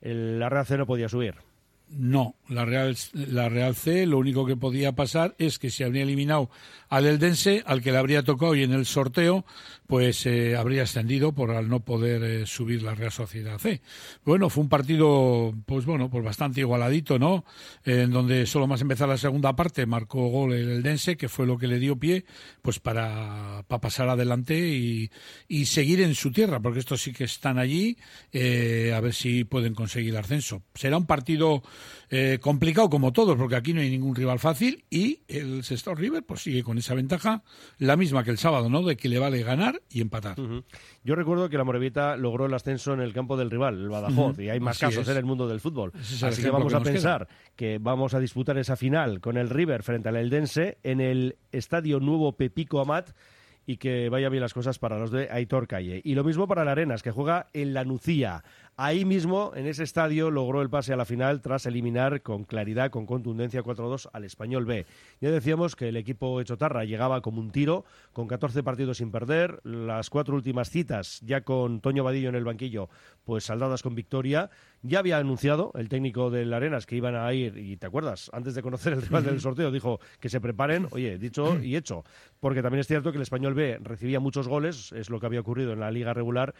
el- 0.00 0.40
la 0.40 0.48
Real 0.48 0.66
C 0.66 0.76
no 0.76 0.86
podía 0.86 1.08
subir. 1.08 1.34
No, 1.88 2.34
la 2.48 2.64
Real, 2.64 2.96
la 3.14 3.48
Real 3.48 3.74
C 3.74 4.06
lo 4.06 4.18
único 4.18 4.46
que 4.46 4.56
podía 4.56 4.92
pasar 4.92 5.34
es 5.38 5.58
que 5.58 5.70
se 5.70 5.84
habría 5.84 6.02
eliminado 6.04 6.48
al 6.88 7.06
Eldense, 7.06 7.62
al 7.66 7.80
que 7.82 7.90
le 7.92 7.98
habría 7.98 8.22
tocado 8.22 8.54
y 8.54 8.62
en 8.62 8.72
el 8.72 8.86
sorteo 8.86 9.44
pues 9.90 10.24
eh, 10.24 10.54
habría 10.54 10.84
ascendido 10.84 11.32
por 11.32 11.50
al 11.50 11.68
no 11.68 11.80
poder 11.80 12.22
eh, 12.22 12.46
subir 12.46 12.80
la 12.80 12.94
Real 12.94 13.10
Sociedad 13.10 13.58
C. 13.58 13.82
Bueno, 14.24 14.48
fue 14.48 14.62
un 14.62 14.68
partido 14.68 15.52
pues 15.66 15.84
bueno, 15.84 16.08
pues 16.08 16.24
bastante 16.24 16.60
igualadito, 16.60 17.18
¿no? 17.18 17.44
En 17.84 18.12
donde 18.12 18.46
solo 18.46 18.68
más 18.68 18.80
empezar 18.82 19.08
la 19.08 19.18
segunda 19.18 19.56
parte 19.56 19.86
marcó 19.86 20.28
gol 20.28 20.52
el 20.52 20.70
Eldense, 20.70 21.16
que 21.16 21.28
fue 21.28 21.44
lo 21.44 21.58
que 21.58 21.66
le 21.66 21.80
dio 21.80 21.96
pie 21.96 22.24
pues 22.62 22.78
para, 22.78 23.64
para 23.66 23.80
pasar 23.80 24.08
adelante 24.08 24.56
y, 24.56 25.10
y 25.48 25.66
seguir 25.66 26.00
en 26.02 26.14
su 26.14 26.30
tierra, 26.30 26.60
porque 26.60 26.78
estos 26.78 27.02
sí 27.02 27.12
que 27.12 27.24
están 27.24 27.58
allí, 27.58 27.96
eh, 28.32 28.92
a 28.94 29.00
ver 29.00 29.12
si 29.12 29.42
pueden 29.42 29.74
conseguir 29.74 30.10
el 30.10 30.20
ascenso. 30.20 30.62
Será 30.72 30.98
un 30.98 31.06
partido 31.06 31.64
eh, 32.10 32.38
complicado 32.40 32.88
como 32.90 33.12
todos, 33.12 33.36
porque 33.36 33.56
aquí 33.56 33.72
no 33.72 33.80
hay 33.80 33.90
ningún 33.90 34.14
rival 34.14 34.38
fácil 34.38 34.84
y 34.88 35.22
el 35.26 35.64
Sestao 35.64 35.96
River 35.96 36.22
pues 36.22 36.42
sigue 36.42 36.62
con 36.62 36.78
esa 36.78 36.94
ventaja, 36.94 37.42
la 37.78 37.96
misma 37.96 38.22
que 38.22 38.30
el 38.30 38.38
sábado, 38.38 38.68
¿no? 38.68 38.84
De 38.84 38.96
que 38.96 39.08
le 39.08 39.18
vale 39.18 39.42
ganar 39.42 39.79
y 39.88 40.00
empatar. 40.00 40.36
Yo 41.04 41.14
recuerdo 41.14 41.48
que 41.48 41.56
la 41.56 41.64
Morevita 41.64 42.16
logró 42.16 42.46
el 42.46 42.54
ascenso 42.54 42.92
en 42.92 43.00
el 43.00 43.12
campo 43.12 43.36
del 43.36 43.50
rival, 43.50 43.80
el 43.80 43.88
Badajoz, 43.88 44.38
y 44.38 44.48
hay 44.48 44.60
más 44.60 44.76
así 44.76 44.86
casos 44.86 45.02
es. 45.02 45.08
en 45.08 45.16
el 45.16 45.24
mundo 45.24 45.48
del 45.48 45.60
fútbol. 45.60 45.92
Es 45.98 46.22
Así 46.22 46.42
que 46.42 46.50
vamos 46.50 46.72
que 46.72 46.76
a 46.76 46.82
queda. 46.82 46.92
pensar 46.92 47.28
que 47.56 47.78
vamos 47.80 48.14
a 48.14 48.20
disputar 48.20 48.58
esa 48.58 48.76
final 48.76 49.20
con 49.20 49.36
el 49.36 49.48
River 49.50 49.82
frente 49.82 50.08
al 50.08 50.16
Eldense 50.16 50.78
en 50.82 51.00
el 51.00 51.36
Estadio 51.52 52.00
Nuevo 52.00 52.32
Pepico 52.36 52.80
Amat 52.80 53.10
y 53.66 53.76
que 53.76 54.08
vaya 54.08 54.28
bien 54.30 54.40
las 54.42 54.54
cosas 54.54 54.78
para 54.78 54.98
los 54.98 55.10
de 55.12 55.28
Aitor 55.30 55.68
Calle. 55.68 56.00
Y 56.02 56.14
lo 56.14 56.24
mismo 56.24 56.48
para 56.48 56.62
el 56.62 56.68
Arenas, 56.68 57.02
que 57.02 57.10
juega 57.12 57.46
en 57.52 57.72
la 57.74 57.84
Nucía. 57.84 58.42
Ahí 58.82 59.04
mismo, 59.04 59.52
en 59.54 59.66
ese 59.66 59.82
estadio, 59.82 60.30
logró 60.30 60.62
el 60.62 60.70
pase 60.70 60.94
a 60.94 60.96
la 60.96 61.04
final 61.04 61.42
tras 61.42 61.66
eliminar 61.66 62.22
con 62.22 62.44
claridad, 62.44 62.90
con 62.90 63.04
contundencia 63.04 63.62
4-2 63.62 64.08
al 64.10 64.24
Español 64.24 64.64
B. 64.64 64.86
Ya 65.20 65.30
decíamos 65.30 65.76
que 65.76 65.90
el 65.90 65.98
equipo 65.98 66.40
Echotarra 66.40 66.86
llegaba 66.86 67.20
como 67.20 67.42
un 67.42 67.50
tiro, 67.50 67.84
con 68.14 68.26
14 68.26 68.62
partidos 68.62 68.96
sin 68.96 69.10
perder, 69.10 69.60
las 69.64 70.08
cuatro 70.08 70.34
últimas 70.34 70.70
citas 70.70 71.20
ya 71.26 71.42
con 71.42 71.82
Toño 71.82 72.04
Vadillo 72.04 72.30
en 72.30 72.36
el 72.36 72.44
banquillo, 72.44 72.88
pues 73.24 73.44
saldadas 73.44 73.82
con 73.82 73.94
victoria. 73.94 74.48
Ya 74.80 75.00
había 75.00 75.18
anunciado 75.18 75.72
el 75.74 75.90
técnico 75.90 76.30
del 76.30 76.50
Arenas 76.54 76.86
que 76.86 76.96
iban 76.96 77.16
a 77.16 77.30
ir, 77.34 77.58
y 77.58 77.76
te 77.76 77.86
acuerdas, 77.86 78.30
antes 78.32 78.54
de 78.54 78.62
conocer 78.62 78.94
el 78.94 79.02
rival 79.02 79.24
del 79.24 79.42
sorteo, 79.42 79.70
dijo 79.70 80.00
que 80.20 80.30
se 80.30 80.40
preparen, 80.40 80.86
oye, 80.92 81.18
dicho 81.18 81.58
y 81.62 81.76
hecho, 81.76 82.02
porque 82.40 82.62
también 82.62 82.80
es 82.80 82.86
cierto 82.86 83.12
que 83.12 83.18
el 83.18 83.22
Español 83.24 83.52
B 83.52 83.78
recibía 83.82 84.20
muchos 84.20 84.48
goles, 84.48 84.90
es 84.92 85.10
lo 85.10 85.20
que 85.20 85.26
había 85.26 85.40
ocurrido 85.40 85.74
en 85.74 85.80
la 85.80 85.90
liga 85.90 86.14
regular, 86.14 86.54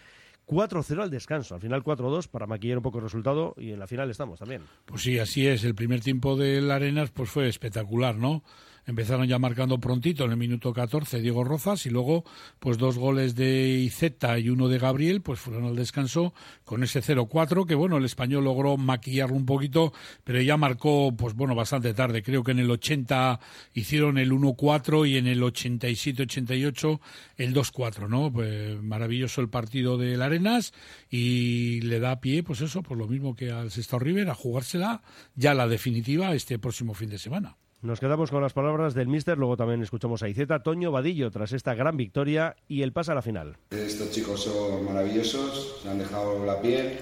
4-0 0.50 1.00
al 1.00 1.10
descanso, 1.10 1.54
al 1.54 1.60
final 1.60 1.84
4-2 1.84 2.28
para 2.28 2.46
maquillar 2.46 2.78
un 2.78 2.82
poco 2.82 2.98
el 2.98 3.04
resultado 3.04 3.54
y 3.56 3.70
en 3.70 3.78
la 3.78 3.86
final 3.86 4.10
estamos 4.10 4.40
también. 4.40 4.62
Pues 4.84 5.02
sí, 5.02 5.18
así 5.18 5.46
es. 5.46 5.62
El 5.62 5.76
primer 5.76 6.00
tiempo 6.00 6.36
del 6.36 6.70
Arenas 6.72 7.10
pues 7.12 7.30
fue 7.30 7.48
espectacular, 7.48 8.16
¿no? 8.16 8.42
Empezaron 8.86 9.26
ya 9.26 9.38
marcando 9.38 9.78
prontito 9.78 10.24
en 10.24 10.32
el 10.32 10.36
minuto 10.36 10.72
14 10.72 11.20
Diego 11.20 11.44
Rozas 11.44 11.86
y 11.86 11.90
luego 11.90 12.24
pues 12.58 12.78
dos 12.78 12.98
goles 12.98 13.34
de 13.34 13.78
Izeta 13.78 14.38
y 14.38 14.48
uno 14.48 14.68
de 14.68 14.78
Gabriel 14.78 15.20
pues 15.22 15.38
fueron 15.38 15.64
al 15.64 15.76
descanso 15.76 16.34
con 16.64 16.82
ese 16.82 17.00
0-4 17.02 17.66
que 17.66 17.74
bueno, 17.74 17.98
el 17.98 18.04
español 18.04 18.44
logró 18.44 18.76
maquillarlo 18.76 19.36
un 19.36 19.46
poquito, 19.46 19.92
pero 20.24 20.40
ya 20.40 20.56
marcó 20.56 21.14
pues 21.16 21.34
bueno, 21.34 21.54
bastante 21.54 21.94
tarde. 21.94 22.22
Creo 22.22 22.42
que 22.42 22.52
en 22.52 22.58
el 22.58 22.70
80 22.70 23.40
hicieron 23.74 24.18
el 24.18 24.32
1-4 24.32 25.08
y 25.08 25.16
en 25.16 25.26
el 25.26 25.42
87-88 25.42 27.00
el 27.36 27.54
2-4, 27.54 28.08
¿no? 28.08 28.32
Pues 28.32 28.82
maravilloso 28.82 29.40
el 29.40 29.48
partido 29.48 29.98
del 29.98 30.22
Arenas 30.22 30.72
y 31.10 31.80
le 31.82 32.00
da 32.00 32.20
pie 32.20 32.42
pues 32.42 32.60
eso, 32.60 32.82
pues 32.82 32.98
lo 32.98 33.06
mismo 33.06 33.34
que 33.34 33.50
al 33.50 33.70
Sestao 33.70 33.98
River 33.98 34.30
a 34.30 34.34
jugársela 34.34 35.02
ya 35.34 35.54
la 35.54 35.68
definitiva 35.68 36.34
este 36.34 36.58
próximo 36.58 36.94
fin 36.94 37.10
de 37.10 37.18
semana. 37.18 37.56
Nos 37.82 38.00
quedamos 38.00 38.30
con 38.30 38.42
las 38.42 38.52
palabras 38.52 38.94
del 38.94 39.08
míster, 39.08 39.38
luego 39.38 39.56
también 39.56 39.82
escuchamos 39.82 40.22
a 40.22 40.28
Iceta, 40.28 40.62
Toño 40.62 40.92
Vadillo 40.92 41.30
tras 41.30 41.52
esta 41.52 41.74
gran 41.74 41.96
victoria 41.96 42.56
y 42.68 42.82
el 42.82 42.92
pase 42.92 43.12
a 43.12 43.14
la 43.14 43.22
final. 43.22 43.56
Estos 43.70 44.10
chicos 44.10 44.42
son 44.42 44.84
maravillosos, 44.84 45.80
se 45.82 45.88
han 45.88 45.98
dejado 45.98 46.44
la 46.44 46.60
piel 46.60 46.98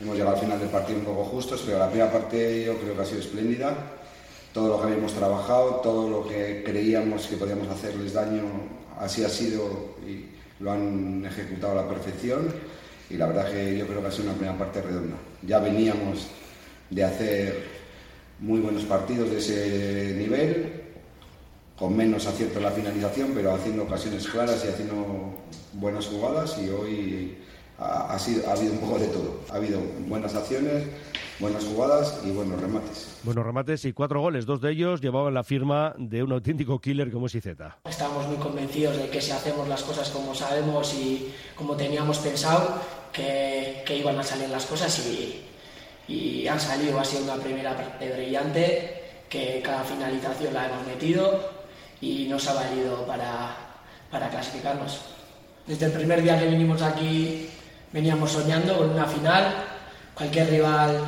hemos 0.00 0.16
llegado 0.16 0.36
al 0.36 0.40
final 0.40 0.58
del 0.58 0.68
partido 0.68 0.98
un 0.98 1.04
poco 1.04 1.24
justos, 1.24 1.62
pero 1.64 1.78
la 1.78 1.88
primera 1.88 2.12
parte 2.12 2.64
yo 2.64 2.76
creo 2.78 2.94
que 2.94 3.02
ha 3.02 3.04
sido 3.04 3.20
espléndida. 3.20 3.74
Todo 4.52 4.68
lo 4.68 4.80
que 4.80 4.88
habíamos 4.88 5.12
trabajado, 5.12 5.76
todo 5.76 6.08
lo 6.08 6.26
que 6.26 6.62
creíamos 6.64 7.26
que 7.26 7.36
podíamos 7.36 7.68
hacerles 7.68 8.14
daño, 8.14 8.42
así 8.98 9.22
ha 9.24 9.28
sido 9.28 9.96
y 10.06 10.26
lo 10.60 10.72
han 10.72 11.24
ejecutado 11.26 11.78
a 11.78 11.82
la 11.82 11.88
perfección. 11.88 12.48
Y 13.10 13.16
la 13.16 13.26
verdad 13.26 13.50
que 13.50 13.78
yo 13.78 13.86
creo 13.86 14.00
que 14.00 14.08
ha 14.08 14.10
sido 14.10 14.24
una 14.24 14.34
primera 14.34 14.58
parte 14.58 14.82
redonda. 14.82 15.16
Ya 15.42 15.58
veníamos 15.60 16.26
de 16.90 17.04
hacer 17.04 17.75
muy 18.40 18.60
buenos 18.60 18.84
partidos 18.84 19.30
de 19.30 19.38
ese 19.38 20.14
nivel, 20.16 20.82
con 21.78 21.96
menos 21.96 22.26
acierto 22.26 22.58
en 22.58 22.64
la 22.64 22.70
finalización, 22.70 23.32
pero 23.34 23.54
haciendo 23.54 23.84
ocasiones 23.84 24.26
claras 24.26 24.64
y 24.64 24.68
haciendo 24.68 25.34
buenas 25.74 26.06
jugadas 26.06 26.58
y 26.58 26.68
hoy 26.68 27.38
ha, 27.78 28.14
ha 28.14 28.18
sido, 28.18 28.48
ha 28.48 28.52
habido 28.52 28.72
un 28.72 28.78
poco 28.80 28.98
de 28.98 29.08
todo. 29.08 29.40
Ha 29.50 29.56
habido 29.56 29.80
buenas 30.06 30.34
acciones, 30.34 30.84
buenas 31.38 31.64
jugadas 31.64 32.20
y 32.24 32.30
buenos 32.30 32.60
remates. 32.60 33.18
Buenos 33.22 33.44
remates 33.44 33.84
y 33.84 33.92
cuatro 33.92 34.20
goles. 34.20 34.46
Dos 34.46 34.60
de 34.60 34.72
ellos 34.72 35.00
llevaban 35.00 35.34
la 35.34 35.44
firma 35.44 35.94
de 35.98 36.22
un 36.22 36.32
auténtico 36.32 36.80
killer 36.80 37.10
como 37.10 37.26
es 37.26 37.34
Iceta. 37.34 37.78
Estamos 37.84 38.26
muy 38.26 38.36
convencidos 38.36 38.96
de 38.96 39.10
que 39.10 39.20
si 39.20 39.32
hacemos 39.32 39.68
las 39.68 39.82
cosas 39.82 40.10
como 40.10 40.34
sabemos 40.34 40.94
y 40.94 41.32
como 41.54 41.76
teníamos 41.76 42.18
pensado, 42.18 42.80
que, 43.12 43.82
que 43.86 43.96
iban 43.98 44.18
a 44.18 44.22
salir 44.22 44.48
las 44.48 44.66
cosas 44.66 44.98
y, 45.06 45.42
y 46.08 46.46
han 46.46 46.60
salido. 46.60 47.00
Ha 47.00 47.04
sido 47.04 47.24
una 47.24 47.42
primera 47.42 47.76
parte 47.76 48.10
brillante, 48.12 49.02
que 49.28 49.60
cada 49.64 49.82
finalización 49.84 50.54
la 50.54 50.66
hemos 50.66 50.86
metido 50.86 51.50
y 52.00 52.26
nos 52.28 52.46
ha 52.48 52.54
valido 52.54 53.06
para, 53.06 53.56
para 54.10 54.28
clasificarnos. 54.28 55.00
Desde 55.66 55.86
el 55.86 55.92
primer 55.92 56.22
día 56.22 56.38
que 56.38 56.46
vinimos 56.46 56.80
aquí 56.82 57.48
veníamos 57.92 58.30
soñando 58.30 58.78
con 58.78 58.90
una 58.90 59.06
final. 59.06 59.64
Cualquier 60.14 60.50
rival 60.50 61.00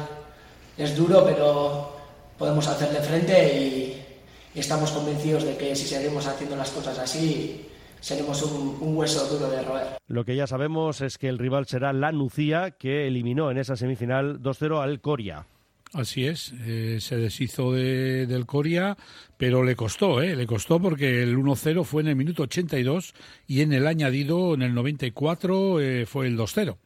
es 0.76 0.96
duro, 0.96 1.24
pero 1.24 1.96
podemos 2.36 2.66
hacerle 2.66 3.00
frente 3.00 3.54
y, 3.56 4.06
y 4.54 4.60
estamos 4.60 4.90
convencidos 4.90 5.44
de 5.44 5.56
que 5.56 5.76
si 5.76 5.86
seguimos 5.86 6.26
haciendo 6.26 6.56
las 6.56 6.70
cosas 6.70 6.98
así, 6.98 7.67
seremos 8.00 8.42
un, 8.42 8.78
un, 8.80 8.96
hueso 8.96 9.26
duro 9.26 9.50
de 9.50 9.62
roer. 9.62 9.86
Lo 10.06 10.24
que 10.24 10.36
ya 10.36 10.46
sabemos 10.46 11.00
es 11.00 11.18
que 11.18 11.28
el 11.28 11.38
rival 11.38 11.66
será 11.66 11.92
la 11.92 12.12
Nucía, 12.12 12.72
que 12.72 13.06
eliminó 13.06 13.50
en 13.50 13.58
esa 13.58 13.76
semifinal 13.76 14.40
2-0 14.40 14.82
al 14.82 15.00
Coria. 15.00 15.46
Así 15.94 16.26
es, 16.26 16.52
eh, 16.66 16.98
se 17.00 17.16
deshizo 17.16 17.72
de, 17.72 18.26
del 18.26 18.44
Coria, 18.44 18.98
pero 19.38 19.64
le 19.64 19.74
costó, 19.74 20.20
¿eh? 20.20 20.36
le 20.36 20.46
costó 20.46 20.80
porque 20.80 21.22
el 21.22 21.38
1-0 21.38 21.82
fue 21.84 22.02
en 22.02 22.08
el 22.08 22.16
minuto 22.16 22.42
82 22.42 23.14
y 23.46 23.62
en 23.62 23.72
el 23.72 23.86
añadido, 23.86 24.52
en 24.52 24.62
el 24.62 24.74
94, 24.74 25.80
eh, 25.80 26.06
fue 26.06 26.26
el 26.26 26.36
2-0. 26.36 26.76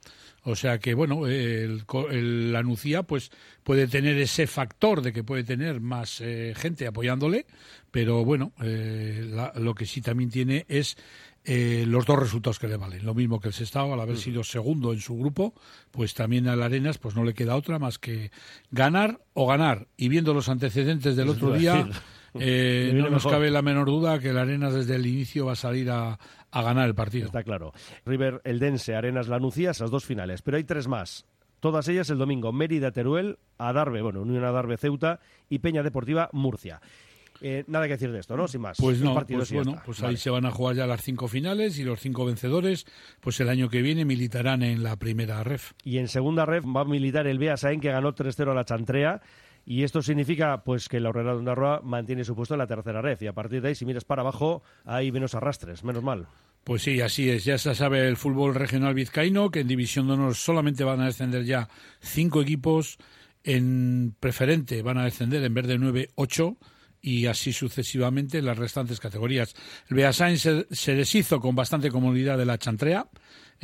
O 0.45 0.57
sea 0.57 0.79
que, 0.79 0.95
bueno, 0.95 1.27
el, 1.27 1.85
el, 2.11 2.53
la 2.53 2.63
Nucía 2.63 3.05
pues, 3.05 3.31
puede 3.63 3.87
tener 3.87 4.19
ese 4.19 4.47
factor 4.47 5.01
de 5.01 5.13
que 5.13 5.23
puede 5.23 5.45
tener 5.45 5.81
más 5.81 6.21
eh, 6.21 6.53
gente 6.57 6.87
apoyándole, 6.87 7.47
pero 7.93 8.24
bueno, 8.24 8.53
eh, 8.61 9.24
la, 9.30 9.53
lo 9.55 9.74
que 9.74 9.86
sí 9.86 10.01
también 10.01 10.30
tiene 10.30 10.64
es 10.68 10.97
eh, 11.45 11.84
los 11.86 12.07
dos 12.07 12.18
resultados 12.18 12.59
que 12.59 12.66
le 12.66 12.76
valen. 12.76 13.05
Lo 13.05 13.14
mismo 13.14 13.38
que 13.38 13.49
el 13.49 13.55
Sestao, 13.55 13.93
al 13.93 14.01
haber 14.01 14.16
sido 14.16 14.43
segundo 14.43 14.93
en 14.93 15.01
su 15.01 15.16
grupo, 15.16 15.55
pues 15.90 16.14
también 16.14 16.49
al 16.49 16.62
Arenas 16.62 16.99
pues 16.99 17.14
no 17.14 17.22
le 17.22 17.34
queda 17.34 17.55
otra 17.55 17.78
más 17.78 17.99
que 17.99 18.32
ganar 18.70 19.20
o 19.34 19.47
ganar. 19.47 19.86
Y 19.97 20.09
viendo 20.09 20.34
los 20.34 20.49
antecedentes 20.49 21.14
del 21.16 21.28
otro 21.28 21.53
día, 21.53 21.88
eh, 22.34 22.93
no 22.95 23.11
nos 23.11 23.26
cabe 23.26 23.51
la 23.51 23.61
menor 23.61 23.86
duda 23.86 24.18
que 24.18 24.30
el 24.30 24.38
Arenas 24.38 24.72
desde 24.72 24.97
el 24.97 25.07
inicio 25.07 25.47
va 25.47 25.53
a 25.53 25.57
salir 25.57 25.90
a, 25.90 26.18
a 26.51 26.62
ganar 26.62 26.88
el 26.88 26.95
partido. 26.95 27.26
Está 27.26 27.43
claro. 27.43 27.72
River, 28.07 28.40
Eldense, 28.45 28.95
Arenas, 28.95 29.28
Lanucía, 29.28 29.72
esas 29.72 29.90
dos 29.90 30.05
finales. 30.07 30.40
Pero 30.40 30.57
hay 30.57 30.64
tres 30.64 30.88
más. 30.88 31.26
Todas 31.61 31.86
ellas 31.88 32.09
el 32.11 32.18
domingo. 32.18 32.53
Mérida, 32.53 32.90
Teruel, 32.90 33.38
Adarve, 33.59 34.03
bueno, 34.03 34.22
Unión 34.22 34.45
Adarve, 34.45 34.78
Ceuta 34.78 35.20
y 35.49 35.59
Peña 35.59 35.82
Deportiva, 35.82 36.30
Murcia. 36.32 36.80
Eh, 37.45 37.64
nada 37.66 37.86
que 37.86 37.95
decir 37.95 38.12
de 38.12 38.20
esto, 38.20 38.36
¿no? 38.36 38.47
Sin 38.47 38.61
más. 38.61 38.78
Pues 38.78 39.01
no, 39.01 39.14
pues 39.14 39.53
bueno, 39.53 39.82
pues 39.84 40.01
vale. 40.01 40.12
ahí 40.12 40.16
se 40.16 40.30
van 40.30 40.47
a 40.47 40.53
jugar 40.53 40.76
ya 40.76 40.86
las 40.86 41.03
cinco 41.03 41.26
finales 41.26 41.76
y 41.76 41.82
los 41.82 41.99
cinco 41.99 42.24
vencedores, 42.24 42.86
pues 43.20 43.40
el 43.40 43.49
año 43.49 43.68
que 43.68 43.82
viene 43.82 44.05
militarán 44.05 44.62
en 44.62 44.84
la 44.84 44.95
primera 44.95 45.43
ref. 45.43 45.72
Y 45.82 45.99
en 45.99 46.07
segunda 46.07 46.47
ref 46.47 46.64
va 46.64 46.82
a 46.82 46.84
militar 46.84 47.26
el 47.26 47.40
Beasain, 47.40 47.80
que 47.80 47.90
ganó 47.90 48.14
3-0 48.14 48.53
a 48.53 48.55
la 48.55 48.64
Chantrea. 48.64 49.20
Y 49.64 49.82
esto 49.82 50.03
significa 50.03 50.62
pues 50.64 50.88
que 50.88 51.01
la 51.01 51.09
Horrera 51.09 51.32
de 51.32 51.38
Ondarroa 51.38 51.80
mantiene 51.82 52.24
su 52.24 52.34
puesto 52.34 52.55
en 52.55 52.59
la 52.59 52.66
tercera 52.66 53.03
ref. 53.03 53.22
Y 53.22 53.26
a 53.26 53.32
partir 53.32 53.61
de 53.61 53.68
ahí, 53.68 53.74
si 53.74 53.84
miras 53.84 54.05
para 54.05 54.22
abajo, 54.22 54.62
hay 54.84 55.11
menos 55.11 55.34
arrastres, 55.34 55.84
menos 55.84 56.03
mal. 56.03 56.26
Pues 56.64 56.82
sí, 56.82 57.01
así 57.01 57.28
es. 57.28 57.45
Ya 57.45 57.59
se 57.59 57.74
sabe 57.74 58.07
el 58.07 58.16
fútbol 58.16 58.55
regional 58.55 58.95
vizcaíno, 58.95 59.51
que 59.51 59.61
en 59.61 59.68
División 59.68 60.07
de 60.07 60.12
Honor 60.14 60.34
solamente 60.36 60.84
van 60.84 61.01
a 61.01 61.07
descender 61.07 61.45
ya 61.45 61.68
cinco 62.01 62.40
equipos. 62.40 62.99
En 63.45 64.14
preferente 64.20 64.82
van 64.82 64.99
a 64.99 65.05
descender 65.05 65.43
en 65.43 65.55
vez 65.55 65.66
de 65.66 65.78
nueve, 65.78 66.11
ocho 66.14 66.57
y 67.03 67.27
así 67.27 67.53
sucesivamente 67.53 68.39
en 68.39 68.47
las 68.47 68.57
restantes 68.57 69.01
categorías. 69.01 69.55
El 69.91 69.97
Beasain 69.97 70.39
se, 70.39 70.67
se, 70.71 70.95
deshizo 70.95 71.41
con 71.41 71.57
bastante 71.57 71.91
comodidad 71.91 72.39
de 72.39 72.47
la 72.47 72.59
Chantrea, 72.59 73.09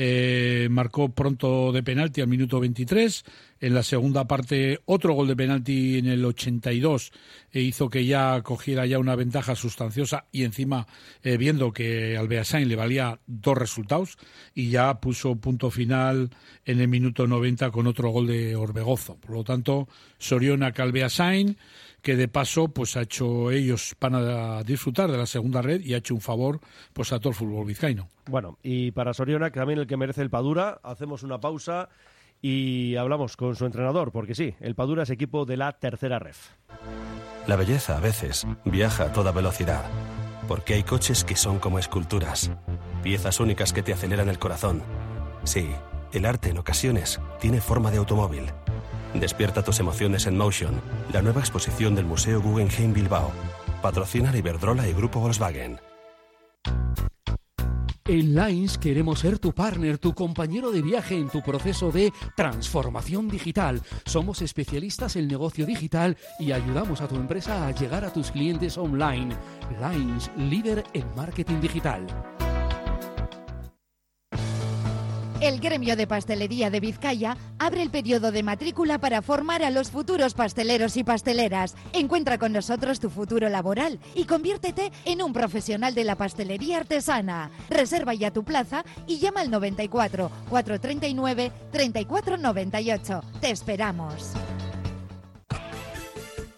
eh, 0.01 0.69
marcó 0.71 1.09
pronto 1.09 1.73
de 1.73 1.83
penalti 1.83 2.21
al 2.21 2.29
minuto 2.29 2.61
23, 2.61 3.25
en 3.61 3.75
la 3.75 3.83
segunda 3.83 4.29
parte 4.29 4.79
otro 4.85 5.13
gol 5.15 5.27
de 5.27 5.35
penalti 5.35 5.99
en 5.99 6.07
el 6.07 6.25
82 6.25 7.11
e 7.51 7.63
hizo 7.63 7.89
que 7.89 8.07
ya 8.07 8.41
cogiera 8.43 8.87
ya 8.87 9.01
una 9.01 9.17
ventaja 9.17 9.57
sustanciosa 9.57 10.27
y 10.31 10.45
encima 10.45 10.87
eh, 11.25 11.37
viendo 11.37 11.73
que 11.73 12.17
al 12.17 12.29
Beasain 12.29 12.69
le 12.69 12.77
valía 12.77 13.19
dos 13.27 13.59
resultados 13.59 14.19
y 14.55 14.71
ya 14.71 15.01
puso 15.01 15.35
punto 15.35 15.69
final 15.69 16.31
en 16.65 16.81
el 16.81 16.87
minuto 16.87 17.27
90 17.27 17.73
con 17.73 17.89
otro 17.89 18.11
gol 18.11 18.29
de 18.29 18.55
Orbegozo. 18.55 19.17
Por 19.17 19.33
lo 19.33 19.43
tanto, 19.43 19.89
Soriona 20.19 20.71
Calveasain 20.71 21.57
que 22.03 22.17
de 22.17 22.29
paso 22.29 22.69
pues 22.69 22.97
ha 22.97 23.03
hecho 23.03 23.51
ellos 23.51 23.95
van 24.01 24.15
a 24.15 24.63
disfrutar 24.63 25.11
de 25.11 25.19
la 25.19 25.27
segunda 25.27 25.63
red 25.63 25.81
y 25.81 25.95
ha 25.95 25.99
hecho 25.99 26.15
un 26.15 26.21
favor 26.21 26.61
pues 26.93 27.13
a 27.13 27.19
todo 27.19 27.31
el 27.31 27.35
fútbol 27.35 27.67
vizcaíno. 27.67 28.09
Bueno, 28.27 28.59
y 28.63 28.93
para 28.93 29.15
Soriona, 29.15 29.51
que 29.51 29.59
también 29.59 29.79
el 29.81 29.87
que 29.87 29.97
merece 29.97 30.23
el 30.23 30.31
Padura, 30.31 30.81
hacemos 30.83 31.23
una 31.23 31.41
pausa 31.41 31.89
y 32.41 32.97
hablamos 32.97 33.37
con 33.37 33.57
su 33.57 33.67
entrenador, 33.67 34.13
porque 34.13 34.35
sí, 34.35 34.55
el 34.61 34.75
Padura 34.75 35.03
es 35.03 35.11
equipo 35.11 35.45
de 35.45 35.57
la 35.57 35.73
tercera 35.73 36.19
ref. 36.19 36.51
La 37.47 37.57
belleza 37.57 37.97
a 37.97 38.01
veces 38.01 38.47
viaja 38.65 39.05
a 39.05 39.13
toda 39.13 39.33
velocidad, 39.33 39.85
porque 40.47 40.75
hay 40.75 40.83
coches 40.83 41.25
que 41.25 41.35
son 41.35 41.59
como 41.59 41.79
esculturas, 41.79 42.51
piezas 43.03 43.41
únicas 43.41 43.73
que 43.73 43.83
te 43.83 43.93
aceleran 43.93 44.29
el 44.29 44.39
corazón. 44.39 44.83
Sí, 45.45 45.69
el 46.13 46.27
arte 46.27 46.51
en 46.51 46.59
ocasiones 46.59 47.21
tiene 47.41 47.61
forma 47.61 47.91
de 47.91 47.99
automóvil. 47.99 48.45
Despierta 49.21 49.65
tus 49.65 49.81
emociones 49.81 50.29
en 50.29 50.39
Motion, 50.39 50.81
la 51.13 51.23
nueva 51.23 51.41
exposición 51.41 51.97
del 51.97 52.05
Museo 52.05 52.41
Guggenheim 52.41 52.93
Bilbao. 52.93 53.33
Patrocina 53.83 54.37
Iberdrola 54.37 54.87
y 54.87 54.93
Grupo 54.93 55.19
Volkswagen. 55.19 55.81
En 58.07 58.35
Lines 58.35 58.79
queremos 58.79 59.19
ser 59.19 59.39
tu 59.39 59.53
partner, 59.53 59.99
tu 59.99 60.15
compañero 60.15 60.71
de 60.71 60.83
viaje 60.83 61.17
en 61.17 61.29
tu 61.29 61.43
proceso 61.43 61.91
de 61.91 62.13
transformación 62.37 63.29
digital. 63.29 63.83
Somos 64.07 64.41
especialistas 64.41 65.17
en 65.17 65.27
negocio 65.27 65.67
digital 65.67 66.17
y 66.39 66.53
ayudamos 66.53 67.01
a 67.01 67.09
tu 67.09 67.17
empresa 67.17 67.67
a 67.67 67.73
llegar 67.73 68.05
a 68.05 68.13
tus 68.13 68.31
clientes 68.31 68.79
online. 68.79 69.37
Lines, 69.81 70.31
líder 70.37 70.85
en 70.95 71.05
marketing 71.17 71.61
digital. 71.61 72.07
El 75.41 75.61
gremio 75.61 75.95
de 75.95 76.09
pastelería 76.09 76.69
de 76.69 76.81
Vizcaya 76.81 77.37
abre 77.61 77.83
el 77.83 77.91
periodo 77.91 78.33
de 78.33 78.43
matrícula 78.43 78.99
para 78.99 79.23
formar 79.23 79.63
a 79.63 79.71
los 79.71 79.89
futuros 79.89 80.35
pasteleros 80.35 80.97
y 80.97 81.05
pasteleras. 81.05 81.77
Encuentra 81.93 82.39
con 82.39 82.53
nosotros 82.53 82.99
tu 82.99 83.09
futuro 83.09 83.49
laboral 83.49 84.01
y 84.17 84.25
conviértete 84.25 84.91
en 85.05 85.23
un 85.23 85.33
profesional 85.33 85.95
de 85.95 86.03
la 86.03 86.17
pastelería 86.17 86.79
artesana. 86.79 87.53
Reserva 87.71 88.15
ya 88.15 88.33
tu 88.33 88.43
plaza 88.43 88.85
y 89.07 89.21
llama 89.21 89.41
al 89.43 89.51
94 89.53 90.29
439 90.51 91.53
3498. 91.71 93.21
Te 93.41 93.51
esperamos. 93.51 94.33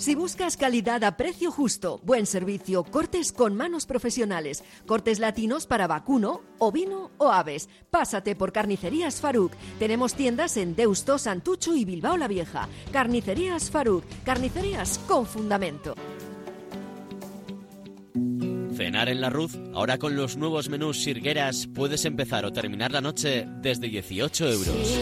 Si 0.00 0.14
buscas 0.14 0.56
calidad 0.56 1.04
a 1.04 1.18
precio 1.18 1.52
justo, 1.52 2.00
buen 2.02 2.24
servicio, 2.24 2.84
cortes 2.84 3.32
con 3.32 3.54
manos 3.54 3.84
profesionales, 3.84 4.64
cortes 4.86 5.18
latinos 5.18 5.66
para 5.66 5.86
vacuno, 5.86 6.40
ovino 6.56 7.10
o 7.18 7.28
aves, 7.28 7.68
pásate 7.90 8.34
por 8.34 8.50
Carnicerías 8.50 9.20
Faruk. 9.20 9.52
Tenemos 9.78 10.14
tiendas 10.14 10.56
en 10.56 10.74
Deusto, 10.74 11.18
Santucho 11.18 11.74
y 11.76 11.84
Bilbao 11.84 12.16
la 12.16 12.28
Vieja. 12.28 12.66
Carnicerías 12.92 13.70
Faruk, 13.70 14.02
carnicerías 14.24 14.98
con 15.06 15.26
fundamento. 15.26 15.94
Cenar 18.80 19.10
en 19.10 19.20
la 19.20 19.28
Ruz, 19.28 19.58
ahora 19.74 19.98
con 19.98 20.16
los 20.16 20.38
nuevos 20.38 20.70
menús 20.70 21.02
Sirgueras 21.02 21.68
puedes 21.74 22.06
empezar 22.06 22.46
o 22.46 22.50
terminar 22.50 22.92
la 22.92 23.02
noche 23.02 23.46
desde 23.60 23.88
18 23.88 24.48
euros. 24.48 24.98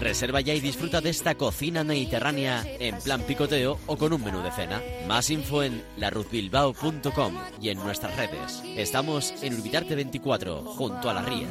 Reserva 0.00 0.40
ya 0.40 0.52
y 0.52 0.58
disfruta 0.58 1.00
de 1.00 1.10
esta 1.10 1.36
cocina 1.36 1.84
mediterránea 1.84 2.64
en 2.80 2.98
plan 2.98 3.22
picoteo 3.22 3.78
o 3.86 3.96
con 3.96 4.12
un 4.12 4.24
menú 4.24 4.42
de 4.42 4.50
cena. 4.50 4.82
Más 5.06 5.30
info 5.30 5.62
en 5.62 5.80
laruzbilbao.com 5.96 7.34
y 7.60 7.68
en 7.68 7.78
nuestras 7.78 8.16
redes. 8.16 8.60
Estamos 8.76 9.32
en 9.44 9.54
Urbitarte 9.54 9.94
24, 9.94 10.62
junto 10.64 11.08
a 11.08 11.14
la 11.14 11.22
ría. 11.22 11.46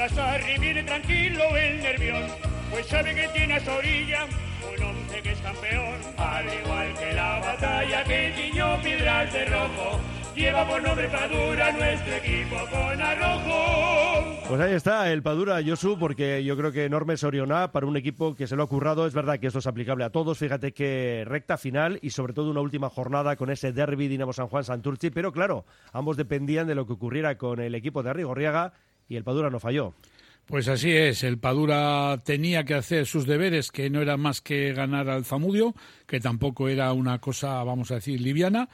Y 0.00 0.58
viene 0.58 0.82
tranquilo 0.82 1.54
el 1.58 1.82
nervión, 1.82 2.22
pues 2.70 2.86
sabe 2.86 3.14
que 3.14 3.28
tiene 3.34 3.56
a 3.56 3.60
su 3.60 3.70
orilla 3.70 4.24
un 4.24 4.82
hombre 4.82 5.20
que 5.22 5.32
es 5.32 5.38
campeón. 5.40 6.00
Al 6.16 6.46
igual 6.46 6.94
que 6.98 7.12
la 7.12 7.38
batalla 7.40 8.04
que 8.04 8.32
tiñó 8.34 8.80
piedras 8.80 9.30
de 9.30 9.44
rojo, 9.44 10.00
lleva 10.34 10.66
por 10.66 10.82
nombre 10.82 11.06
Padura 11.06 11.72
nuestro 11.72 12.14
equipo 12.14 12.56
con 12.70 13.02
arrojo. 13.02 14.40
Pues 14.48 14.60
ahí 14.62 14.72
está 14.72 15.12
el 15.12 15.22
Padura 15.22 15.60
Josu, 15.62 15.98
porque 15.98 16.42
yo 16.44 16.56
creo 16.56 16.72
que 16.72 16.86
enorme 16.86 17.18
Soriona 17.18 17.70
para 17.70 17.84
un 17.84 17.98
equipo 17.98 18.34
que 18.34 18.46
se 18.46 18.56
lo 18.56 18.62
ha 18.62 18.68
currado. 18.68 19.06
Es 19.06 19.12
verdad 19.12 19.38
que 19.38 19.48
esto 19.48 19.58
es 19.58 19.66
aplicable 19.66 20.04
a 20.04 20.10
todos. 20.10 20.38
Fíjate 20.38 20.72
que 20.72 21.24
recta 21.26 21.58
final 21.58 21.98
y 22.00 22.08
sobre 22.08 22.32
todo 22.32 22.50
una 22.50 22.62
última 22.62 22.88
jornada 22.88 23.36
con 23.36 23.50
ese 23.50 23.74
derby 23.74 24.08
Dinamo 24.08 24.32
San 24.32 24.48
Juan 24.48 24.64
Santurci. 24.64 25.10
Pero 25.10 25.30
claro, 25.30 25.66
ambos 25.92 26.16
dependían 26.16 26.66
de 26.66 26.74
lo 26.74 26.86
que 26.86 26.94
ocurriera 26.94 27.36
con 27.36 27.60
el 27.60 27.74
equipo 27.74 28.02
de 28.02 28.10
Arrigorriaga 28.10 28.72
y 29.10 29.16
el 29.16 29.24
Padura 29.24 29.50
no 29.50 29.60
falló. 29.60 29.92
Pues 30.46 30.66
así 30.66 30.90
es, 30.90 31.22
el 31.22 31.38
Padura 31.38 32.18
tenía 32.24 32.64
que 32.64 32.74
hacer 32.74 33.06
sus 33.06 33.24
deberes, 33.24 33.70
que 33.70 33.88
no 33.88 34.02
era 34.02 34.16
más 34.16 34.40
que 34.40 34.72
ganar 34.72 35.08
al 35.08 35.24
Zamudio, 35.24 35.74
que 36.08 36.18
tampoco 36.18 36.68
era 36.68 36.92
una 36.92 37.20
cosa, 37.20 37.62
vamos 37.62 37.90
a 37.90 37.96
decir, 37.96 38.20
liviana, 38.20 38.68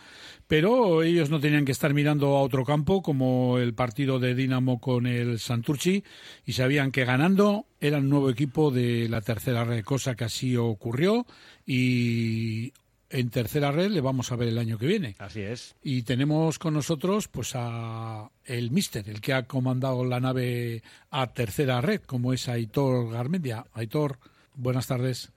pero 0.46 1.02
ellos 1.02 1.28
no 1.28 1.38
tenían 1.38 1.66
que 1.66 1.72
estar 1.72 1.92
mirando 1.92 2.28
a 2.36 2.40
otro 2.40 2.64
campo 2.64 3.02
como 3.02 3.58
el 3.58 3.74
partido 3.74 4.18
de 4.18 4.34
Dinamo 4.34 4.80
con 4.80 5.06
el 5.06 5.38
Santurci 5.38 6.02
y 6.46 6.52
sabían 6.52 6.92
que 6.92 7.04
ganando 7.04 7.66
era 7.78 7.98
el 7.98 8.08
nuevo 8.08 8.30
equipo 8.30 8.70
de 8.70 9.08
la 9.10 9.20
tercera 9.20 9.64
red, 9.64 9.84
cosa 9.84 10.14
que 10.14 10.24
así 10.24 10.56
ocurrió 10.56 11.26
y 11.66 12.72
en 13.10 13.30
tercera 13.30 13.70
red 13.70 13.90
le 13.90 14.00
vamos 14.00 14.32
a 14.32 14.36
ver 14.36 14.48
el 14.48 14.58
año 14.58 14.78
que 14.78 14.86
viene. 14.86 15.14
Así 15.18 15.42
es. 15.42 15.76
Y 15.82 16.02
tenemos 16.02 16.58
con 16.58 16.74
nosotros 16.74 17.28
pues 17.28 17.52
a 17.54 18.30
el 18.44 18.70
mister, 18.70 19.08
el 19.08 19.20
que 19.20 19.32
ha 19.32 19.46
comandado 19.46 20.04
la 20.04 20.20
nave 20.20 20.82
a 21.10 21.32
tercera 21.32 21.80
red, 21.80 22.02
como 22.02 22.32
es 22.32 22.48
Aitor 22.48 23.12
Garmendia. 23.12 23.64
Aitor, 23.74 24.18
buenas 24.54 24.86
tardes. 24.86 25.32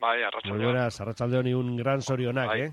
Vaya, 0.00 0.30
Muy 0.44 0.64
buenas, 0.64 1.00
Arrachaldeón 1.00 1.48
y 1.48 1.54
un 1.54 1.76
gran 1.76 2.02
Sorionac. 2.02 2.54
¿eh? 2.54 2.72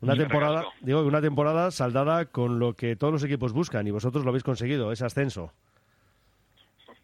Una 0.00 0.16
temporada, 0.16 0.64
digo, 0.80 1.02
una 1.02 1.20
temporada 1.20 1.72
saldada 1.72 2.26
con 2.26 2.60
lo 2.60 2.74
que 2.74 2.94
todos 2.94 3.12
los 3.12 3.24
equipos 3.24 3.52
buscan 3.52 3.86
y 3.88 3.90
vosotros 3.90 4.24
lo 4.24 4.30
habéis 4.30 4.44
conseguido, 4.44 4.92
ese 4.92 5.04
ascenso. 5.04 5.52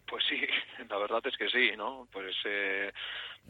Pues 0.07 0.23
sí, 0.29 0.39
la 0.89 0.97
verdad 0.97 1.21
es 1.25 1.35
que 1.35 1.49
sí, 1.49 1.71
¿no? 1.75 2.07
Pues 2.13 2.33
eh, 2.45 2.93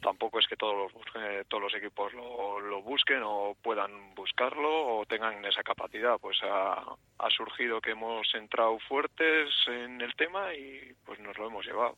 tampoco 0.02 0.40
es 0.40 0.48
que 0.48 0.56
todos 0.56 0.76
los, 0.76 0.94
busquen- 0.94 1.46
todos 1.48 1.64
los 1.64 1.74
equipos 1.76 2.14
lo, 2.14 2.60
lo 2.60 2.82
busquen 2.82 3.22
o 3.24 3.56
puedan 3.62 4.14
buscarlo 4.16 4.98
o 4.98 5.06
tengan 5.06 5.44
esa 5.46 5.64
capacidad. 5.64 6.18
Pues 6.20 6.38
ha, 6.44 6.84
ha 7.18 7.30
surgido 7.30 7.82
que 7.82 7.92
hemos 7.92 8.34
entrado 8.36 8.78
fuertes 8.88 9.50
en 9.68 10.02
el 10.02 10.16
tema 10.16 10.54
y 10.54 10.94
pues 11.06 11.20
nos 11.20 11.38
lo 11.38 11.48
hemos 11.48 11.66
llevado 11.66 11.96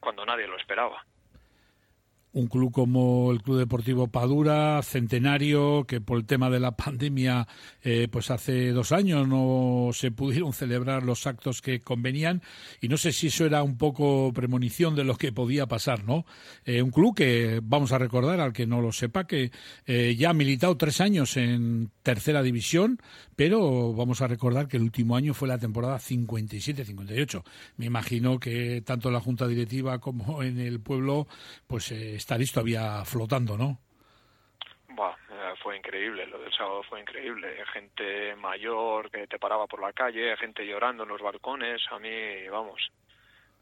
cuando 0.00 0.24
nadie 0.24 0.46
lo 0.46 0.56
esperaba. 0.56 1.04
Un 2.32 2.46
club 2.46 2.70
como 2.72 3.32
el 3.32 3.42
Club 3.42 3.58
Deportivo 3.58 4.06
Padura, 4.06 4.80
centenario, 4.82 5.84
que 5.84 6.00
por 6.00 6.18
el 6.18 6.26
tema 6.26 6.48
de 6.48 6.60
la 6.60 6.76
pandemia, 6.76 7.48
eh, 7.82 8.08
pues 8.10 8.30
hace 8.30 8.70
dos 8.70 8.92
años 8.92 9.26
no 9.26 9.90
se 9.92 10.10
pudieron 10.10 10.52
celebrar 10.52 11.02
los 11.02 11.26
actos 11.26 11.60
que 11.60 11.80
convenían 11.80 12.42
y 12.80 12.88
no 12.88 12.96
sé 12.96 13.12
si 13.12 13.28
eso 13.28 13.46
era 13.46 13.62
un 13.62 13.76
poco 13.76 14.32
premonición 14.32 14.94
de 14.94 15.04
lo 15.04 15.16
que 15.16 15.32
podía 15.32 15.66
pasar, 15.66 16.04
¿no? 16.04 16.24
Eh, 16.64 16.82
un 16.82 16.90
club 16.90 17.16
que, 17.16 17.60
vamos 17.62 17.92
a 17.92 17.98
recordar 17.98 18.40
al 18.40 18.52
que 18.52 18.66
no 18.66 18.80
lo 18.80 18.92
sepa, 18.92 19.26
que 19.26 19.50
eh, 19.86 20.14
ya 20.16 20.30
ha 20.30 20.34
militado 20.34 20.76
tres 20.76 21.00
años 21.00 21.36
en 21.36 21.90
tercera 22.02 22.42
división, 22.42 23.00
pero 23.34 23.92
vamos 23.92 24.20
a 24.20 24.28
recordar 24.28 24.68
que 24.68 24.76
el 24.76 24.84
último 24.84 25.16
año 25.16 25.34
fue 25.34 25.48
la 25.48 25.58
temporada 25.58 25.98
57-58. 25.98 27.42
Me 27.76 27.86
imagino 27.86 28.38
que 28.38 28.82
tanto 28.82 29.10
la 29.10 29.20
Junta 29.20 29.48
Directiva 29.48 29.98
como 29.98 30.42
en 30.42 30.60
el 30.60 30.80
pueblo, 30.80 31.26
pues 31.66 31.90
estaréis 32.20 32.52
todavía 32.52 33.04
flotando, 33.04 33.56
¿no? 33.56 33.78
Eh, 35.30 35.54
fue 35.62 35.76
increíble, 35.76 36.26
lo 36.26 36.38
del 36.38 36.52
sábado 36.52 36.82
fue 36.82 37.00
increíble. 37.00 37.64
Gente 37.72 38.36
mayor 38.36 39.10
que 39.10 39.26
te 39.26 39.38
paraba 39.38 39.66
por 39.66 39.80
la 39.80 39.92
calle, 39.92 40.36
gente 40.36 40.66
llorando 40.66 41.04
en 41.04 41.08
los 41.08 41.22
balcones. 41.22 41.80
A 41.90 41.98
mí, 41.98 42.46
vamos, 42.50 42.90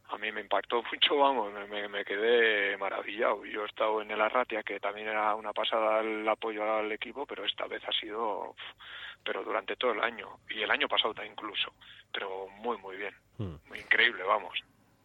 a 0.09 0.19
mí 0.19 0.33
me 0.33 0.41
impactó 0.41 0.83
mucho, 0.93 1.17
vamos, 1.17 1.53
me, 1.53 1.67
me- 1.67 1.89
me 1.89 2.05
quedé 2.05 2.77
maravillado. 2.79 3.45
Yo 3.45 3.63
he 3.63 3.67
estado 3.67 4.03
en 4.03 4.11
el 4.11 4.21
Arratia, 4.21 4.63
que 4.63 4.81
también 4.81 5.09
era 5.09 5.35
una 5.35 5.53
pasada 5.53 6.01
el 6.01 6.29
apoyo 6.29 6.65
al 6.79 6.91
equipo, 6.91 7.27
pero 7.27 7.45
esta 7.45 7.67
vez 7.67 7.83
ha 7.87 7.93
sido, 7.93 8.57
pero 9.23 9.45
durante 9.45 9.77
todo 9.77 9.93
el 9.93 10.01
año, 10.03 10.41
y 10.51 10.63
el 10.63 10.71
año 10.71 10.89
pasado 10.89 11.15
incluso, 11.25 11.73
pero 12.13 12.49
muy, 12.49 12.77
muy 12.79 12.97
bien, 12.97 13.15
muy 13.69 13.79
increíble, 13.79 14.23
vamos. 14.25 14.59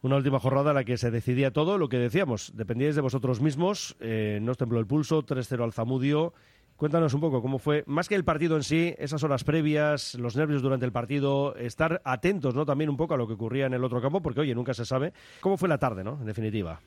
Una 0.04 0.18
última 0.18 0.38
jornada 0.38 0.72
en 0.72 0.76
la 0.76 0.84
que 0.84 0.98
se 0.98 1.12
decidía 1.12 1.52
todo, 1.52 1.78
lo 1.78 1.88
que 1.88 1.98
decíamos, 1.98 2.52
dependíais 2.58 2.96
de 2.96 3.02
vosotros 3.02 3.40
mismos, 3.40 3.96
eh, 4.02 4.38
no 4.42 4.52
os 4.52 4.58
tembló 4.58 4.82
el 4.82 4.86
pulso, 4.86 5.24
3-0 5.24 5.64
al 5.64 5.72
Zamudio. 5.72 6.34
Cuéntanos 6.76 7.14
un 7.14 7.22
poco 7.22 7.42
cómo 7.42 7.58
fue, 7.58 7.86
más 7.88 8.10
que 8.10 8.16
el 8.16 8.26
partido 8.26 8.58
en 8.58 8.64
sí, 8.64 8.94
esas 8.98 9.24
horas 9.24 9.46
previas, 9.46 10.16
los 10.16 10.36
nervios 10.36 10.62
durante 10.62 10.86
el 10.86 10.92
partido, 10.92 11.56
estar 11.56 12.02
atentos 12.04 12.54
¿no? 12.54 12.66
también 12.66 12.90
un 12.90 12.98
poco 12.98 13.14
a 13.14 13.18
lo 13.18 13.28
que 13.28 13.36
ocurría 13.36 13.68
en 13.68 13.76
el 13.76 13.84
otro 13.86 14.02
campo, 14.02 14.22
porque 14.22 14.42
oye, 14.42 14.54
nunca 14.54 14.74
se 14.74 14.84
sabe. 14.84 15.14
¿Cómo 15.40 15.56
fue 15.56 15.70
la 15.70 15.78
tarde, 15.78 16.04
no? 16.04 16.18
En 16.20 16.26
definitiva. 16.26 16.82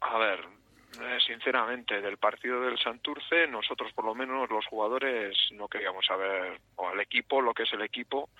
A 0.00 0.16
ver, 0.16 0.40
eh, 0.40 1.18
sinceramente, 1.26 2.00
del 2.00 2.16
partido 2.16 2.62
del 2.62 2.78
Santurce, 2.78 3.48
nosotros 3.48 3.92
por 3.92 4.06
lo 4.06 4.14
menos 4.14 4.48
los 4.48 4.64
jugadores 4.64 5.36
no 5.52 5.68
queríamos 5.68 6.06
saber, 6.06 6.58
o 6.76 6.88
al 6.88 7.00
equipo, 7.00 7.42
lo 7.42 7.52
que 7.52 7.64
es 7.64 7.72
el 7.74 7.82
equipo, 7.82 8.30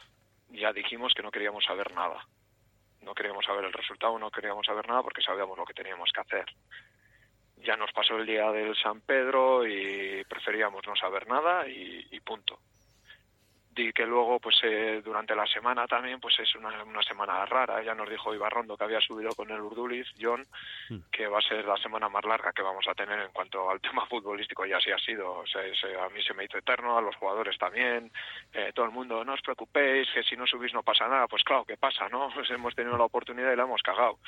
ya 0.49 0.73
dijimos 0.73 1.13
que 1.15 1.23
no 1.23 1.31
queríamos 1.31 1.67
saber 1.67 1.93
nada. 1.95 2.27
No 3.03 3.15
queríamos 3.15 3.45
saber 3.45 3.65
el 3.65 3.73
resultado, 3.73 4.19
no 4.19 4.31
queríamos 4.31 4.67
saber 4.67 4.87
nada 4.87 5.03
porque 5.03 5.23
sabíamos 5.23 5.57
lo 5.57 5.65
que 5.65 5.75
teníamos 5.75 6.11
que 6.13 6.21
hacer. 6.21 6.47
Ya 7.59 7.77
nos 7.77 7.93
pasó 7.93 8.17
el 8.17 8.27
día 8.27 8.51
del 8.51 8.75
San 8.77 9.01
Pedro 9.01 9.67
y 9.67 10.25
preferíamos 10.25 10.87
no 10.87 10.97
saber 10.97 11.27
nada 11.29 11.67
y, 11.69 12.07
y 12.11 12.21
punto. 12.21 12.59
Y 13.77 13.93
que 13.93 14.05
luego, 14.05 14.41
pues 14.41 14.57
eh, 14.65 15.01
durante 15.03 15.35
la 15.35 15.47
semana 15.47 15.87
también, 15.87 16.19
pues 16.21 16.39
es 16.41 16.55
una, 16.57 16.83
una 16.83 17.03
semana 17.03 17.47
rara. 17.47 17.81
Ya 17.83 17.95
nos 17.95 18.11
dijo 18.11 18.35
Ibarrondo 18.35 18.77
que 18.77 18.85
había 18.85 19.01
subido 19.01 19.31
con 19.35 19.49
el 19.51 19.61
Urduliz, 19.61 20.07
John, 20.21 20.45
que 21.11 21.27
va 21.29 21.39
a 21.39 21.43
ser 21.43 21.65
la 21.65 21.77
semana 21.77 22.09
más 22.09 22.25
larga 22.25 22.53
que 22.53 22.63
vamos 22.63 22.87
a 22.89 22.95
tener 22.95 23.19
en 23.21 23.31
cuanto 23.33 23.71
al 23.71 23.81
tema 23.81 24.05
futbolístico 24.07 24.67
y 24.67 24.73
así 24.73 24.91
ha 24.91 24.99
sido. 24.99 25.33
O 25.39 25.47
sea, 25.47 25.63
se- 25.81 25.99
a 25.99 26.09
mí 26.09 26.21
se 26.23 26.35
me 26.35 26.45
hizo 26.45 26.59
eterno, 26.59 26.99
a 26.99 27.01
los 27.01 27.15
jugadores 27.17 27.57
también, 27.59 28.11
eh, 28.53 28.73
todo 28.75 28.87
el 28.87 28.93
mundo, 28.93 29.25
no 29.25 29.35
os 29.35 29.41
preocupéis, 29.41 30.09
que 30.13 30.25
si 30.25 30.37
no 30.37 30.47
subís 30.47 30.75
no 30.75 30.83
pasa 30.83 31.07
nada. 31.09 31.29
Pues 31.29 31.45
claro, 31.45 31.65
¿qué 31.65 31.77
pasa, 31.77 32.09
no? 32.09 32.29
Pues 32.35 32.51
hemos 32.51 32.75
tenido 32.75 32.99
la 32.99 33.05
oportunidad 33.05 33.53
y 33.53 33.57
la 33.57 33.63
hemos 33.63 33.83
cagado. 33.83 34.19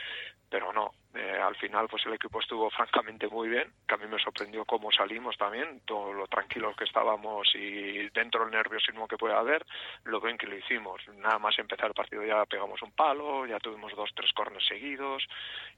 Pero 0.49 0.73
no, 0.73 0.93
eh, 1.15 1.39
al 1.43 1.55
final 1.57 1.89
pues 1.89 2.07
el 2.07 2.15
equipo 2.15 2.41
estuvo 2.41 2.71
francamente 2.77 3.29
muy 3.29 3.49
bien, 3.49 3.73
que 3.87 3.95
a 3.95 3.99
mí 3.99 4.07
me 4.07 4.19
sorprendió 4.19 4.65
cómo 4.65 4.91
salimos 4.91 5.37
también, 5.37 5.81
todo 5.85 6.13
lo 6.13 6.27
tranquilos 6.27 6.75
que 6.77 6.85
estábamos 6.85 7.49
y 7.55 8.09
dentro 8.11 8.45
del 8.45 8.53
nerviosismo 8.53 9.07
que 9.07 9.19
puede 9.19 9.35
haber, 9.35 9.65
lo 10.05 10.21
bien 10.21 10.39
que 10.39 10.47
lo 10.47 10.57
hicimos. 10.57 11.03
Nada 11.17 11.39
más 11.39 11.59
empezar 11.59 11.89
el 11.89 11.95
partido 11.95 12.25
ya 12.25 12.47
pegamos 12.47 12.81
un 12.83 12.93
palo, 12.93 13.47
ya 13.47 13.59
tuvimos 13.59 13.95
dos, 13.95 14.11
tres 14.15 14.33
corners 14.33 14.67
seguidos 14.67 15.27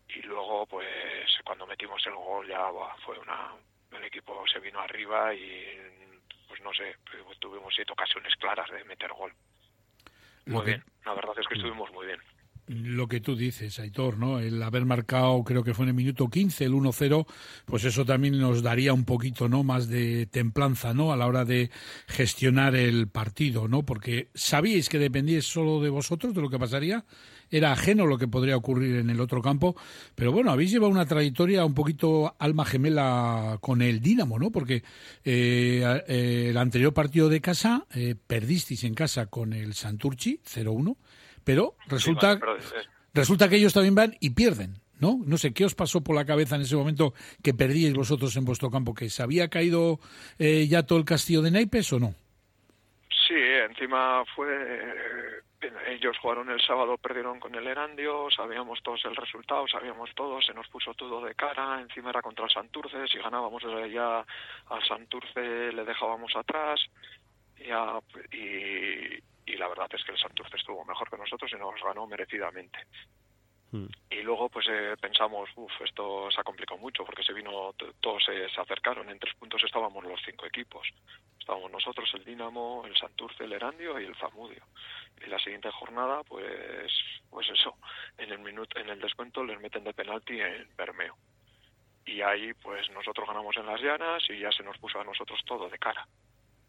y 0.09 0.23
luego 0.23 0.67
pues 0.67 0.87
cuando 1.45 1.67
metimos 1.67 2.05
el 2.07 2.15
gol 2.15 2.47
ya 2.47 2.61
fue 3.05 3.19
una... 3.19 3.53
El 3.91 4.03
equipo 4.03 4.45
se 4.49 4.59
vino 4.59 4.81
arriba 4.81 5.33
y 5.33 5.79
pues 6.49 6.61
no 6.63 6.73
sé, 6.75 6.97
tuvimos 7.39 7.73
siete 7.73 7.93
ocasiones 7.93 8.35
claras 8.37 8.69
de 8.69 8.83
meter 8.85 9.13
gol. 9.13 9.33
Muy 10.47 10.65
bien, 10.67 10.85
la 11.05 11.15
verdad 11.15 11.35
es 11.39 11.47
que 11.47 11.55
estuvimos 11.55 11.91
muy 11.93 12.07
bien. 12.07 12.21
Lo 12.67 13.09
que 13.09 13.21
tú 13.21 13.37
dices, 13.37 13.79
Aitor, 13.79 14.19
¿no? 14.19 14.39
El 14.39 14.63
haber 14.63 14.85
marcado, 14.85 15.43
creo 15.45 15.63
que 15.63 15.75
fue 15.75 15.85
en 15.85 15.91
el 15.91 15.95
minuto 15.95 16.29
15, 16.29 16.65
el 16.65 16.73
1-0, 16.73 17.27
pues 17.67 17.85
eso 17.85 18.05
también 18.05 18.39
nos 18.39 18.63
daría 18.63 18.93
un 18.93 19.05
poquito, 19.05 19.49
¿no? 19.49 19.63
Más 19.63 19.89
de 19.89 20.27
templanza, 20.27 20.95
¿no? 20.95 21.13
A 21.13 21.17
la 21.17 21.27
hora 21.27 21.45
de 21.45 21.71
gestionar 22.07 22.75
el 22.75 23.09
partido, 23.09 23.69
¿no? 23.69 23.85
Porque 23.85 24.29
sabíais 24.35 24.89
que 24.89 24.99
dependíais 24.99 25.45
solo 25.45 25.81
de 25.81 25.91
vosotros, 25.91 26.35
de 26.35 26.41
lo 26.41 26.49
que 26.49 26.59
pasaría. 26.59 27.05
Era 27.51 27.73
ajeno 27.73 28.07
lo 28.07 28.19
que 28.19 28.27
podría 28.27 28.57
ocurrir 28.57 28.97
en 28.97 29.11
el 29.11 29.21
otro 29.21 29.43
campo. 29.43 29.77
Pero 30.15 30.33
bueno, 30.33 30.51
habéis 30.51 30.71
llevado 30.71 30.91
una 30.91 31.07
trayectoria 31.07 31.65
un 31.65 31.75
poquito 31.75 32.35
alma 32.39 32.65
gemela 32.65 33.59
con 33.61 33.83
el 33.83 34.01
Dinamo, 34.01 34.39
¿no? 34.39 34.51
Porque 34.51 34.83
eh, 35.25 36.03
eh, 36.09 36.47
el 36.51 36.57
anterior 36.57 36.93
partido 36.95 37.29
de 37.29 37.41
casa, 37.41 37.87
eh, 37.95 38.15
perdisteis 38.27 38.83
en 38.85 38.95
casa 38.95 39.27
con 39.27 39.53
el 39.53 39.75
Santurci, 39.75 40.41
0-1 40.45 40.97
pero 41.45 41.75
resulta, 41.87 42.35
Sí, 42.35 42.39
pero, 42.41 42.57
eh, 42.57 42.63
resulta 43.13 43.49
que 43.49 43.57
ellos 43.57 43.73
también 43.75 43.95
van 43.95 44.17
y 44.21 44.31
pierden. 44.31 44.75
¿No? 45.01 45.19
No 45.27 45.37
sé, 45.37 45.53
¿qué 45.53 45.65
os 45.65 45.75
pasó 45.75 46.03
por 46.03 46.15
la 46.15 46.25
cabeza 46.25 46.55
en 46.55 46.63
ese 46.63 46.77
momento 46.77 47.15
que 47.43 47.53
perdíais 47.53 47.95
vosotros 47.95 48.35
en 48.37 48.45
vuestro 48.45 48.71
campo? 48.71 48.95
¿Que 48.95 49.11
se 49.11 49.23
había 49.25 49.49
caído 49.49 49.99
eh, 50.39 50.67
ya 50.69 50.85
todo 50.85 50.99
el 50.99 51.05
castillo 51.05 51.43
de 51.43 51.51
naipes 51.51 51.93
o 51.93 51.99
no? 51.99 52.15
Sí, 53.27 53.35
encima 53.35 54.23
fue. 54.37 54.47
eh, 54.49 55.71
Ellos 55.89 56.17
jugaron 56.23 56.49
el 56.49 56.61
sábado, 56.61 56.97
perdieron 56.97 57.41
con 57.41 57.55
el 57.57 57.67
Erandio, 57.67 58.29
sabíamos 58.35 58.81
todos 58.85 59.05
el 59.05 59.17
resultado, 59.17 59.67
sabíamos 59.67 60.11
todo, 60.15 60.41
se 60.41 60.55
nos 60.55 60.69
puso 60.69 60.95
todo 60.95 61.25
de 61.25 61.35
cara. 61.35 61.81
Encima 61.81 62.11
era 62.11 62.23
contra 62.23 62.45
el 62.45 62.51
Santurce, 62.51 63.09
si 63.09 63.19
ganábamos 63.19 63.63
ya 63.93 64.21
al 64.21 64.85
Santurce 64.87 65.73
le 65.73 65.85
dejábamos 65.85 66.33
atrás. 66.37 66.81
Ya, 67.67 67.99
y, 68.33 69.19
y 69.47 69.57
la 69.57 69.69
verdad 69.69 69.89
es 69.93 70.03
que 70.05 70.13
el 70.13 70.19
Santurce 70.19 70.57
estuvo 70.57 70.85
mejor 70.85 71.11
que 71.11 71.17
nosotros 71.17 71.51
y 71.53 71.57
nos 71.57 71.83
ganó 71.83 72.07
merecidamente. 72.07 72.79
Y 74.09 74.23
luego 74.23 74.49
pues 74.49 74.67
eh, 74.71 74.95
pensamos, 75.01 75.51
uff, 75.57 75.73
esto 75.81 76.31
se 76.31 76.41
ha 76.41 76.45
complicado 76.45 76.79
mucho 76.79 77.05
porque 77.05 77.25
se 77.25 77.33
vino, 77.33 77.75
todos 78.01 78.23
se, 78.25 78.49
se 78.49 78.61
acercaron, 78.61 79.11
en 79.11 79.19
tres 79.19 79.35
puntos 79.35 79.63
estábamos 79.65 80.05
los 80.05 80.21
cinco 80.25 80.47
equipos. 80.47 80.87
Estábamos 81.41 81.73
nosotros, 81.73 82.09
el 82.15 82.25
Dinamo, 82.25 82.85
el 82.87 82.97
Santurce, 82.97 83.45
el 83.45 83.53
Erandio 83.53 83.99
y 83.99 84.05
el 84.05 84.15
Zamudio. 84.15 84.65
Y 85.27 85.29
la 85.29 85.39
siguiente 85.41 85.71
jornada, 85.73 86.23
pues, 86.23 86.93
pues 87.29 87.49
eso, 87.51 87.77
en 88.17 88.31
el 88.31 88.39
minuto, 88.39 88.79
en 88.79 88.91
el 88.91 89.01
descuento 89.01 89.45
les 89.45 89.61
meten 89.61 89.83
de 89.83 89.93
penalti 89.93 90.41
en 90.41 90.69
Bermeo. 90.77 91.17
Y 92.07 92.21
ahí 92.21 92.53
pues 92.55 92.89
nosotros 92.91 93.27
ganamos 93.27 93.57
en 93.57 93.67
las 93.67 93.81
llanas 93.81 94.23
y 94.29 94.39
ya 94.39 94.53
se 94.53 94.63
nos 94.63 94.79
puso 94.79 95.01
a 95.01 95.05
nosotros 95.05 95.41
todo 95.45 95.69
de 95.69 95.79
cara. 95.79 96.07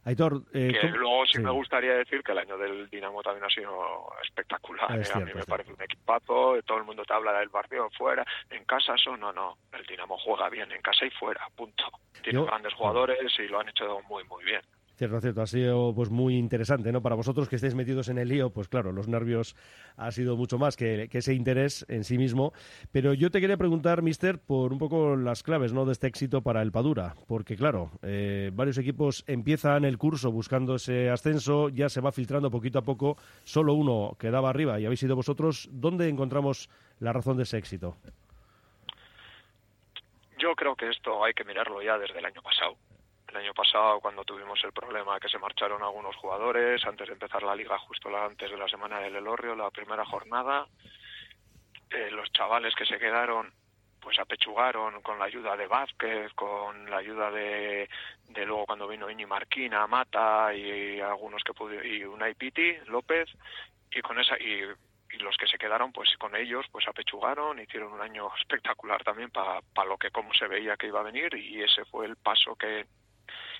Aitor, 0.06 0.43
eh, 0.53 0.72
que 0.72 0.80
¿cómo- 0.82 0.97
luego 0.97 1.26
sí, 1.26 1.34
sí. 1.38 1.39
me 1.43 1.49
gustaría 1.51 1.95
decir 1.95 2.22
que 2.24 2.32
el 2.32 2.38
año 2.38 2.58
del 2.58 2.88
Dinamo 2.89 3.24
también 3.24 3.43
ha 3.43 3.49
sido 3.49 4.08
espectacular. 4.24 4.86
Ah, 4.89 4.97
es 4.97 5.10
¿eh? 5.10 5.14
a 5.16 5.20
mí 5.20 5.32
me 5.34 5.43
parece 5.43 5.74
un 5.74 5.82
equipazo, 5.82 6.62
todo 6.64 6.78
el 6.78 6.84
mundo 6.84 7.03
te 7.03 7.14
habla 7.14 7.34
del 7.39 7.49
partido 7.49 7.89
fuera, 7.89 8.24
en 8.51 8.64
casa 8.66 8.93
eso 8.95 9.18
no, 9.18 9.34
no, 9.34 9.58
el 9.74 9.84
Dinamo 9.86 10.18
juega 10.20 10.47
bien, 10.49 10.72
en 10.72 10.82
casa 10.82 11.06
y 11.06 11.10
fuera, 11.10 11.41
punto. 11.56 11.86
Tiene 12.22 12.39
Yo- 12.39 12.45
grandes 12.45 12.74
jugadores 12.76 13.18
y 13.39 13.47
lo 13.47 13.60
han 13.60 13.70
hecho 13.70 13.99
muy, 14.08 14.24
muy 14.26 14.43
bien. 14.43 14.62
Cierto, 14.98 15.20
cierto. 15.20 15.41
Ha 15.41 15.48
sido 15.48 15.93
pues 15.93 16.10
muy 16.10 16.38
interesante, 16.38 16.91
¿no? 16.93 17.02
Para 17.02 17.16
vosotros 17.16 17.50
que 17.50 17.58
estéis 17.58 17.76
metidos 17.76 18.08
en 18.08 18.18
el 18.18 18.30
lío, 18.30 18.52
pues 18.52 18.70
claro, 18.70 18.93
los 18.93 19.10
nervios 19.10 19.58
ha 19.98 20.10
sido 20.12 20.38
mucho 20.38 20.58
más 20.58 20.78
que, 20.78 21.10
ese 21.12 21.34
interés 21.34 21.86
en 21.89 22.06
sí 22.06 22.18
mismo. 22.18 22.54
Pero 22.93 23.14
yo 23.14 23.30
te 23.30 23.41
quería 23.41 23.58
preguntar, 23.58 24.02
Mister, 24.02 24.39
por 24.39 24.72
un 24.72 24.80
poco 24.80 25.18
las 25.18 25.43
claves, 25.43 25.74
¿no? 25.74 25.86
De 25.86 25.91
este 25.91 26.08
éxito 26.08 26.41
para 26.41 26.62
el 26.62 26.72
Padura, 26.72 27.16
porque 27.28 27.58
claro, 27.58 27.91
eh, 28.04 28.52
varios 28.54 28.78
equipos 28.78 29.26
empiezan 29.28 29.84
el 29.84 29.98
curso 29.98 30.32
buscando 30.32 30.76
ese 30.76 31.10
ascenso, 31.10 31.68
ya 31.68 31.89
se 31.89 32.00
va 32.00 32.14
filtrando 32.14 32.50
poquito 32.50 32.80
a 32.80 32.84
poco, 32.84 33.18
solo 33.43 33.74
uno 33.74 34.16
quedaba 34.18 34.50
arriba 34.50 34.80
y 34.80 34.86
habéis 34.86 35.02
sido 35.02 35.18
vosotros. 35.18 35.68
¿Dónde 35.74 36.08
encontramos 36.08 36.70
la 37.00 37.12
razón 37.12 37.36
de 37.36 37.43
ese 37.43 37.58
éxito? 37.58 37.98
Yo 40.38 40.56
creo 40.56 40.76
que 40.76 40.89
esto 40.89 41.24
hay 41.24 41.34
que 41.34 41.43
mirarlo 41.43 41.82
ya 41.82 41.98
desde 41.98 42.20
el 42.20 42.26
año 42.26 42.41
pasado. 42.41 42.78
El 43.36 43.42
año 43.42 43.54
pasado, 43.54 44.00
cuando 44.00 44.24
tuvimos 44.24 44.64
el 44.64 44.72
problema 44.72 45.20
que 45.20 45.28
se 45.28 45.38
marcharon 45.38 45.84
algunos 45.84 46.16
jugadores, 46.16 46.82
antes 46.86 47.06
de 47.06 47.16
empezar 47.16 47.44
la 47.44 47.54
liga, 47.54 47.78
justo 47.80 48.08
antes 48.16 48.50
de 48.50 48.56
la 48.56 48.70
semana 48.70 49.02
del 49.02 49.18
Elorrio, 49.18 49.54
la 49.58 49.70
primera 49.72 50.06
jornada, 50.06 50.66
eh, 51.90 52.12
los 52.12 52.32
chavales 52.32 52.74
que 52.76 52.86
se 52.86 52.98
quedaron, 52.98 53.52
pues 54.00 54.18
apechugaron 54.20 55.02
con 55.02 55.20
la 55.20 55.26
ayuda 55.26 55.58
de 55.58 55.68
Vázquez, 55.68 56.32
con 56.34 56.90
la 56.90 57.00
ayuda 57.00 57.30
de, 57.30 57.90
de 58.30 58.46
luego 58.46 58.68
cuando 58.68 58.88
vino 58.88 59.12
Iñi 59.12 59.26
Marquina, 59.26 59.86
Mata 59.86 60.54
y 60.54 61.02
algunos 61.02 61.44
que 61.44 61.54
pudo, 61.54 61.84
y 61.84 62.06
Unai 62.06 62.36
Piti, 62.36 62.78
López, 62.86 63.28
y 63.92 64.00
con 64.00 64.18
esa, 64.18 64.38
y, 64.38 64.62
los 65.20 65.36
que 65.36 65.48
se 65.48 65.58
quedaron 65.58 65.92
pues 65.94 66.10
con 66.18 66.36
ellos 66.36 66.66
pues 66.72 66.86
apechugaron 66.90 67.58
hicieron 67.60 67.94
un 67.94 68.02
año 68.02 68.30
espectacular 68.38 69.02
también 69.02 69.30
para 69.32 69.62
lo 69.88 69.98
que 69.98 70.12
como 70.12 70.34
se 70.34 70.46
veía 70.46 70.76
que 70.76 70.88
iba 70.88 71.00
a 71.00 71.04
venir 71.04 71.34
y 71.36 71.64
ese 71.64 71.86
fue 71.86 72.06
el 72.06 72.18
paso 72.18 72.54
que 72.56 72.86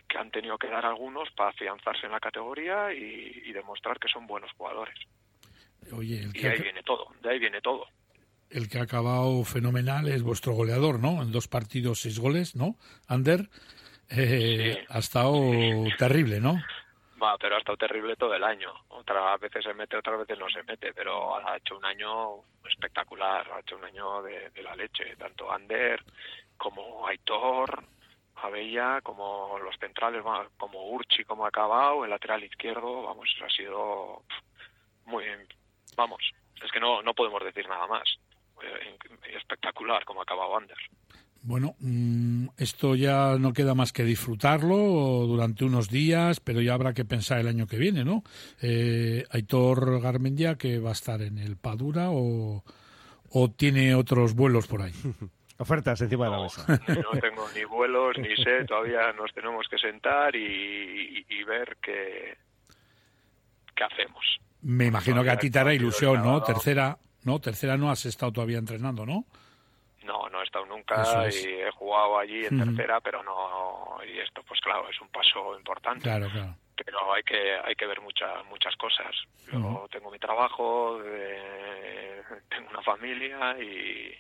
que 0.08 0.18
han 0.18 0.32
tenido 0.32 0.58
que 0.58 0.68
dar 0.68 0.86
algunos 0.86 1.30
para 1.32 1.50
afianzarse 1.50 2.06
en 2.06 2.12
la 2.12 2.20
categoría 2.20 2.94
y, 2.94 3.44
y 3.46 3.54
demostrar 3.54 4.00
que 4.00 4.08
son 4.08 4.28
buenos 4.28 4.52
jugadores 4.54 4.98
Oye, 5.92 6.22
el 6.22 6.30
y 6.30 6.40
que, 6.40 6.50
ahí 6.50 6.62
viene 6.62 6.84
todo 6.84 7.08
de 7.22 7.30
ahí 7.30 7.40
viene 7.40 7.62
todo 7.62 7.88
el 8.50 8.70
que 8.70 8.80
ha 8.80 8.84
acabado 8.84 9.44
fenomenal 9.44 10.08
es 10.08 10.24
vuestro 10.24 10.54
goleador, 10.54 11.00
¿no? 11.00 11.22
En 11.22 11.32
dos 11.32 11.48
partidos, 11.48 12.02
seis 12.02 12.20
goles, 12.20 12.56
¿no? 12.56 12.76
Ander 13.08 13.50
eh, 14.10 14.86
ha 14.88 15.00
estado 15.00 15.34
terrible, 15.98 16.40
¿no? 16.40 16.62
Va, 17.22 17.38
pero 17.38 17.56
ha 17.56 17.60
estado 17.60 17.78
terrible 17.78 18.16
todo 18.16 18.34
el 18.36 18.44
año. 18.44 18.72
Otras 18.90 19.40
veces 19.40 19.64
se 19.64 19.74
mete, 19.74 19.98
otras 19.98 20.20
veces 20.20 20.38
no 20.38 20.50
se 20.50 20.64
mete, 20.64 20.94
pero 20.94 21.36
ha 21.36 21.58
hecho 21.58 21.78
un 21.78 21.86
año 21.86 22.44
espectacular, 22.70 23.50
ha 23.52 23.60
hecho 23.60 23.78
un 23.78 23.86
año 23.86 24.22
de, 24.22 24.50
de 24.52 24.64
la 24.64 24.76
leche, 24.76 25.16
tanto 25.18 25.52
Ander 25.52 26.04
como 26.58 27.08
Aitor, 27.08 27.84
Abella, 28.36 29.02
como 29.02 29.58
los 29.60 29.76
centrales, 29.80 30.24
como 30.58 30.90
Urchi, 30.90 31.24
como 31.24 31.46
ha 31.46 31.50
acabado, 31.50 32.04
el 32.04 32.10
lateral 32.10 32.44
izquierdo, 32.44 33.04
vamos, 33.04 33.30
ha 33.44 33.50
sido 33.50 34.24
muy, 35.06 35.24
vamos, 35.96 36.22
es 36.64 36.72
que 36.72 36.80
no, 36.80 37.02
no 37.02 37.14
podemos 37.14 37.44
decir 37.44 37.68
nada 37.68 37.88
más. 37.88 38.04
Eh, 38.62 38.98
Espectacular 39.36 40.06
como 40.06 40.22
ha 40.22 40.24
acabado 40.24 40.58
Ander. 40.58 40.78
Bueno, 41.42 41.76
mm, 41.80 42.48
esto 42.58 42.96
ya 42.96 43.38
no 43.38 43.54
queda 43.54 43.76
más 43.76 43.94
que 43.94 44.04
disfrutarlo 44.04 44.76
durante 45.28 45.64
unos 45.64 45.90
días, 45.90 46.40
pero 46.40 46.60
ya 46.60 46.74
habrá 46.74 46.94
que 46.94 47.06
pensar 47.06 47.40
el 47.40 47.48
año 47.48 47.68
que 47.68 47.78
viene, 47.78 48.04
¿no? 48.04 48.24
Eh, 48.62 49.26
Aitor 49.30 50.02
Garmendia, 50.02 50.56
que 50.56 50.80
va 50.80 50.90
a 50.90 50.94
estar 50.94 51.22
en 51.22 51.38
el 51.38 51.58
Padura 51.58 52.10
o, 52.10 52.64
o 53.30 53.52
tiene 53.52 53.94
otros 53.94 54.34
vuelos 54.34 54.66
por 54.66 54.82
ahí. 54.82 54.94
Ofertas 55.58 56.02
encima 56.02 56.26
de 56.26 56.32
la 56.32 56.42
mesa. 56.44 56.66
No 57.14 57.20
tengo 57.20 57.48
ni 57.56 57.64
vuelos 57.64 58.18
ni 58.18 58.36
sé, 58.36 58.66
todavía 58.66 59.14
nos 59.14 59.32
tenemos 59.34 59.68
que 59.70 59.78
sentar 59.78 60.36
y, 60.36 60.40
y- 61.20 61.26
y 61.30 61.44
ver 61.44 61.78
qué, 61.82 62.38
qué 63.76 63.84
hacemos. 63.84 64.24
Me 64.62 64.86
imagino 64.86 65.24
que 65.24 65.30
a 65.30 65.38
ti 65.38 65.50
te 65.52 65.60
hará 65.60 65.74
ilusión, 65.74 66.24
¿no? 66.24 66.42
Tercera, 66.44 66.98
no, 67.24 67.40
tercera 67.40 67.78
no 67.78 67.90
has 67.92 68.06
estado 68.06 68.32
todavía 68.32 68.58
entrenando, 68.58 69.06
¿no? 69.06 69.26
No, 70.04 70.30
no 70.30 70.42
he 70.42 70.44
estado 70.44 70.66
nunca 70.66 71.26
es. 71.28 71.46
y 71.46 71.50
he 71.50 71.72
jugado 71.72 72.20
allí 72.20 72.46
en 72.46 72.60
tercera, 72.60 73.00
pero 73.02 73.24
no, 73.24 73.98
y 74.06 74.20
esto 74.20 74.44
pues 74.48 74.60
claro, 74.62 74.88
es 74.90 75.00
un 75.02 75.08
paso 75.10 75.58
importante. 75.58 76.04
Claro, 76.04 76.28
claro. 76.32 76.56
Pero 76.84 77.14
hay 77.14 77.24
que 77.24 77.56
hay 77.64 77.74
que 77.76 77.86
ver 77.88 78.02
muchas 78.02 78.46
muchas 78.50 78.76
cosas. 78.76 79.16
Yo 79.52 79.88
tengo 79.92 80.12
mi 80.12 80.20
trabajo, 80.20 81.00
eh, 81.04 82.22
tengo 82.50 82.70
una 82.70 82.82
familia 82.84 83.56
y, 83.60 84.14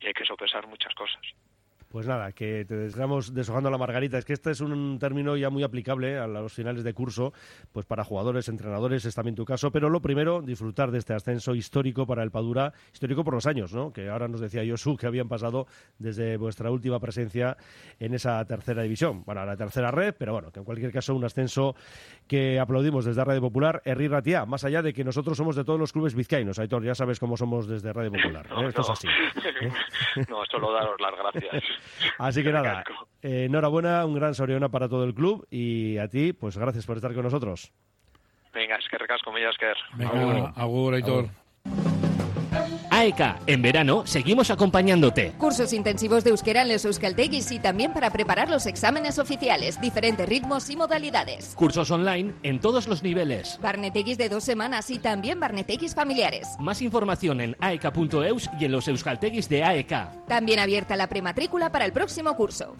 y 0.00 0.06
hay 0.06 0.12
que 0.12 0.24
sopesar 0.24 0.66
muchas 0.66 0.94
cosas. 0.94 1.22
Pues 1.94 2.08
nada, 2.08 2.32
que 2.32 2.64
te 2.64 2.74
dejamos 2.74 3.32
deshojando 3.32 3.70
la 3.70 3.78
margarita. 3.78 4.18
Es 4.18 4.24
que 4.24 4.32
este 4.32 4.50
es 4.50 4.60
un 4.60 4.98
término 4.98 5.36
ya 5.36 5.48
muy 5.48 5.62
aplicable 5.62 6.18
a 6.18 6.26
los 6.26 6.52
finales 6.52 6.82
de 6.82 6.92
curso, 6.92 7.32
pues 7.70 7.86
para 7.86 8.02
jugadores, 8.02 8.48
entrenadores, 8.48 9.04
es 9.04 9.14
también 9.14 9.36
tu 9.36 9.44
caso. 9.44 9.70
Pero 9.70 9.88
lo 9.88 10.02
primero, 10.02 10.42
disfrutar 10.42 10.90
de 10.90 10.98
este 10.98 11.14
ascenso 11.14 11.54
histórico 11.54 12.04
para 12.04 12.24
el 12.24 12.32
Padura, 12.32 12.72
histórico 12.92 13.22
por 13.22 13.34
los 13.34 13.46
años, 13.46 13.72
¿no? 13.72 13.92
Que 13.92 14.08
ahora 14.08 14.26
nos 14.26 14.40
decía 14.40 14.64
Josu 14.68 14.96
que 14.96 15.06
habían 15.06 15.28
pasado 15.28 15.68
desde 15.96 16.36
vuestra 16.36 16.68
última 16.68 16.98
presencia 16.98 17.56
en 18.00 18.12
esa 18.12 18.44
tercera 18.44 18.82
división. 18.82 19.22
Bueno, 19.24 19.46
la 19.46 19.56
tercera 19.56 19.92
red, 19.92 20.16
pero 20.18 20.32
bueno, 20.32 20.50
que 20.50 20.58
en 20.58 20.64
cualquier 20.64 20.90
caso 20.90 21.14
un 21.14 21.22
ascenso 21.22 21.76
que 22.26 22.58
aplaudimos 22.58 23.04
desde 23.04 23.22
Radio 23.22 23.40
Popular, 23.40 23.82
Herri 23.84 24.08
Ratia, 24.08 24.46
más 24.46 24.64
allá 24.64 24.82
de 24.82 24.92
que 24.92 25.04
nosotros 25.04 25.36
somos 25.36 25.54
de 25.54 25.62
todos 25.62 25.78
los 25.78 25.92
clubes 25.92 26.16
vizcaínos. 26.16 26.58
Aitor, 26.58 26.82
ya 26.82 26.96
sabes 26.96 27.20
cómo 27.20 27.36
somos 27.36 27.68
desde 27.68 27.92
Radio 27.92 28.10
Popular. 28.10 28.48
¿eh? 28.50 28.66
Esto 28.66 28.80
es 28.80 28.90
así. 28.90 29.06
no, 30.28 30.44
solo 30.50 30.72
daros 30.72 31.00
las 31.00 31.14
gracias. 31.16 31.62
Así 32.18 32.42
que 32.42 32.52
nada, 32.52 32.84
eh, 33.22 33.44
enhorabuena, 33.44 34.04
un 34.04 34.14
gran 34.14 34.34
Soriona 34.34 34.68
para 34.68 34.88
todo 34.88 35.04
el 35.04 35.14
club 35.14 35.46
y 35.50 35.98
a 35.98 36.08
ti, 36.08 36.32
pues 36.32 36.56
gracias 36.56 36.86
por 36.86 36.96
estar 36.96 37.14
con 37.14 37.22
nosotros. 37.22 37.72
Venga, 38.52 38.76
es 38.76 38.88
que 38.88 38.98
recasco, 38.98 39.32
Millasker. 39.32 39.76
Venga, 39.94 40.52
agur, 40.56 40.94
Aitor. 40.94 41.28
AEK, 42.94 43.40
en 43.48 43.60
verano 43.60 44.06
seguimos 44.06 44.52
acompañándote. 44.52 45.32
Cursos 45.32 45.72
intensivos 45.72 46.22
de 46.22 46.30
euskera 46.30 46.62
en 46.62 46.68
los 46.68 46.84
euskaltegis 46.84 47.50
y 47.50 47.58
también 47.58 47.92
para 47.92 48.10
preparar 48.10 48.48
los 48.48 48.66
exámenes 48.66 49.18
oficiales, 49.18 49.80
diferentes 49.80 50.28
ritmos 50.28 50.70
y 50.70 50.76
modalidades. 50.76 51.54
Cursos 51.56 51.90
online 51.90 52.34
en 52.44 52.60
todos 52.60 52.86
los 52.86 53.02
niveles. 53.02 53.58
Barnetegis 53.60 54.16
de 54.16 54.28
dos 54.28 54.44
semanas 54.44 54.90
y 54.90 55.00
también 55.00 55.40
barnetegis 55.40 55.92
familiares. 55.92 56.46
Más 56.60 56.82
información 56.82 57.40
en 57.40 57.56
aek.eus 57.58 58.48
y 58.60 58.64
en 58.64 58.70
los 58.70 58.86
euskaltegis 58.86 59.48
de 59.48 59.64
AEK. 59.64 60.26
También 60.28 60.60
abierta 60.60 60.94
la 60.94 61.08
prematrícula 61.08 61.72
para 61.72 61.86
el 61.86 61.92
próximo 61.92 62.36
curso. 62.36 62.76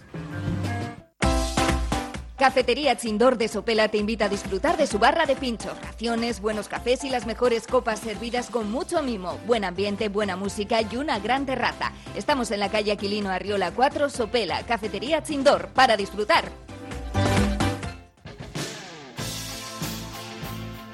Cafetería 2.45 2.95
Chindor 2.95 3.39
de 3.39 3.49
Sopela 3.49 3.89
te 3.89 3.97
invita 3.97 4.27
a 4.27 4.29
disfrutar 4.29 4.77
de 4.77 4.87
su 4.87 4.99
barra 4.99 5.25
de 5.25 5.35
pinchos, 5.35 5.81
raciones, 5.81 6.43
buenos 6.43 6.69
cafés 6.69 7.03
y 7.03 7.09
las 7.09 7.25
mejores 7.25 7.67
copas 7.67 8.01
servidas 8.01 8.51
con 8.51 8.71
mucho 8.71 9.03
mimo, 9.03 9.39
buen 9.47 9.65
ambiente, 9.65 10.11
buena 10.11 10.37
música 10.37 10.83
y 10.83 10.97
una 10.97 11.19
gran 11.21 11.47
terraza. 11.47 11.93
Estamos 12.15 12.51
en 12.51 12.61
la 12.61 12.71
calle 12.71 12.93
Aquilino 12.93 13.31
Arriola 13.31 13.71
4, 13.71 14.11
Sopela, 14.11 14.63
Cafetería 14.67 15.23
Chindor, 15.23 15.69
para 15.69 15.97
disfrutar. 15.97 16.45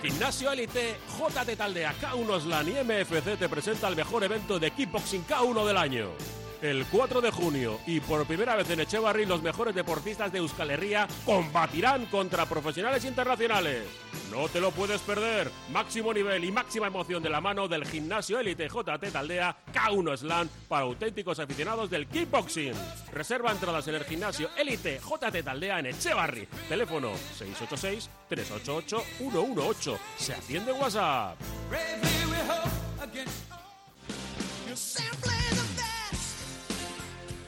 Gimnasio 0.03 0.53
Elite, 0.53 0.98
JT 1.18 1.57
Taldea, 1.57 1.92
K1 2.01 2.42
Slan 2.42 2.68
y 2.68 2.74
MFC 2.84 3.36
te 3.36 3.48
presenta 3.48 3.88
el 3.88 3.96
mejor 3.96 4.22
evento 4.22 4.61
de 4.61 4.70
kickboxing 4.70 5.26
K1 5.26 5.66
del 5.66 5.76
año. 5.76 6.11
El 6.62 6.84
4 6.84 7.22
de 7.22 7.30
junio 7.30 7.80
y 7.86 8.00
por 8.00 8.26
primera 8.26 8.54
vez 8.54 8.68
en 8.68 8.80
Echevarri 8.80 9.24
los 9.24 9.42
mejores 9.42 9.74
deportistas 9.74 10.30
de 10.30 10.40
Euskal 10.40 10.70
Herria 10.70 11.08
combatirán 11.24 12.04
contra 12.06 12.44
profesionales 12.44 13.04
internacionales. 13.06 13.84
No 14.30 14.46
te 14.48 14.61
lo 14.61 14.70
puedes 14.70 15.00
perder. 15.00 15.50
Máximo 15.72 16.12
nivel 16.12 16.44
y 16.44 16.52
máxima 16.52 16.88
emoción 16.88 17.22
de 17.22 17.30
la 17.30 17.40
mano 17.40 17.66
del 17.66 17.86
gimnasio 17.86 18.38
élite 18.38 18.68
JT 18.68 19.11
Taldea 19.11 19.56
K1 19.72 20.18
Slam 20.18 20.48
para 20.68 20.82
auténticos 20.82 21.38
aficionados 21.38 21.88
del 21.88 22.06
kickboxing. 22.06 22.74
Reserva 23.11 23.52
entradas 23.52 23.88
en 23.88 23.94
el 23.94 24.04
gimnasio 24.04 24.50
élite 24.58 25.00
JT 25.00 25.42
Taldea 25.42 25.78
en 25.78 25.86
Echevarri. 25.86 26.46
Teléfono 26.68 27.12
686 27.38 28.11
388 28.28 29.02
118. 29.16 29.98
Se 30.18 30.34
atiende 30.34 30.72
WhatsApp. 30.72 31.38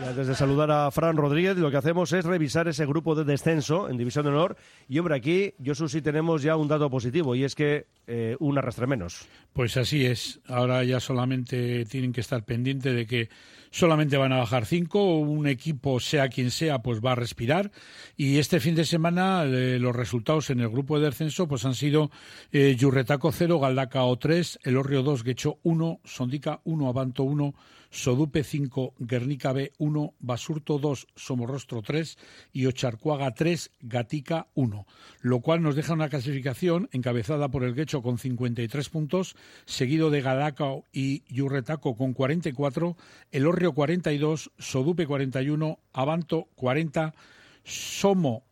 Y 0.00 0.06
antes 0.06 0.28
de 0.28 0.34
saludar 0.34 0.70
a 0.70 0.90
Fran 0.92 1.16
Rodríguez, 1.16 1.56
lo 1.56 1.70
que 1.70 1.76
hacemos 1.76 2.12
es 2.12 2.24
revisar 2.24 2.68
ese 2.68 2.86
grupo 2.86 3.16
de 3.16 3.24
descenso 3.24 3.88
en 3.88 3.96
División 3.96 4.24
de 4.24 4.30
Honor. 4.30 4.56
Y 4.88 4.98
hombre, 4.98 5.16
aquí, 5.16 5.54
Josu, 5.64 5.88
sí 5.88 6.02
tenemos 6.02 6.42
ya 6.42 6.56
un 6.56 6.68
dato 6.68 6.88
positivo 6.88 7.34
y 7.34 7.42
es 7.42 7.56
que 7.56 7.86
eh, 8.06 8.36
un 8.38 8.56
arrastre 8.56 8.86
menos. 8.86 9.26
Pues 9.52 9.76
así 9.76 10.06
es. 10.06 10.40
Ahora 10.46 10.84
ya 10.84 11.00
solamente 11.00 11.84
tienen 11.86 12.12
que 12.12 12.20
estar 12.20 12.44
pendientes 12.44 12.94
de 12.94 13.06
que 13.06 13.28
solamente 13.70 14.16
van 14.16 14.32
a 14.32 14.38
bajar 14.38 14.66
cinco. 14.66 15.18
Un 15.18 15.48
equipo, 15.48 15.98
sea 15.98 16.28
quien 16.28 16.52
sea, 16.52 16.78
pues 16.80 17.00
va 17.00 17.12
a 17.12 17.16
respirar. 17.16 17.72
Y 18.16 18.38
este 18.38 18.60
fin 18.60 18.76
de 18.76 18.84
semana 18.84 19.44
eh, 19.44 19.78
los 19.80 19.96
resultados 19.96 20.50
en 20.50 20.60
el 20.60 20.68
grupo 20.68 20.98
de 20.98 21.06
descenso 21.06 21.48
pues 21.48 21.64
han 21.64 21.74
sido 21.74 22.10
eh, 22.52 22.76
Yurretaco 22.78 23.32
0, 23.32 23.58
Galdacao 23.58 24.16
3, 24.16 24.60
Elorrio 24.62 25.02
2, 25.02 25.24
Guecho 25.24 25.58
1, 25.64 26.00
Sondica 26.04 26.60
1, 26.64 26.88
Abanto 26.88 27.24
1, 27.24 27.54
Sodupe 27.90 28.44
5, 28.44 28.94
Guernica 28.98 29.52
B 29.52 29.72
1, 29.78 30.14
Basurto 30.20 30.78
2, 30.78 31.06
Somorrostro 31.14 31.82
3 31.82 32.18
y 32.52 32.66
Ocharcuaga 32.66 33.32
3, 33.32 33.70
Gatica 33.80 34.48
1. 34.54 34.86
Lo 35.20 35.40
cual 35.40 35.62
nos 35.62 35.74
deja 35.74 35.94
una 35.94 36.08
clasificación 36.08 36.88
encabezada 36.92 37.48
por 37.48 37.64
el 37.64 37.74
Guecho 37.74 38.02
con 38.02 38.18
53 38.18 38.88
puntos, 38.88 39.36
seguido 39.64 40.10
de 40.10 40.20
Galdacao 40.20 40.84
y 40.92 41.22
Yurretaco 41.32 41.96
con 41.96 42.12
44, 42.12 42.96
Elorrio 43.32 43.72
42, 43.72 44.50
Sodupe 44.58 45.06
41, 45.06 45.78
Abanto 45.92 46.48
40, 46.56 47.14
Somo 47.64 48.44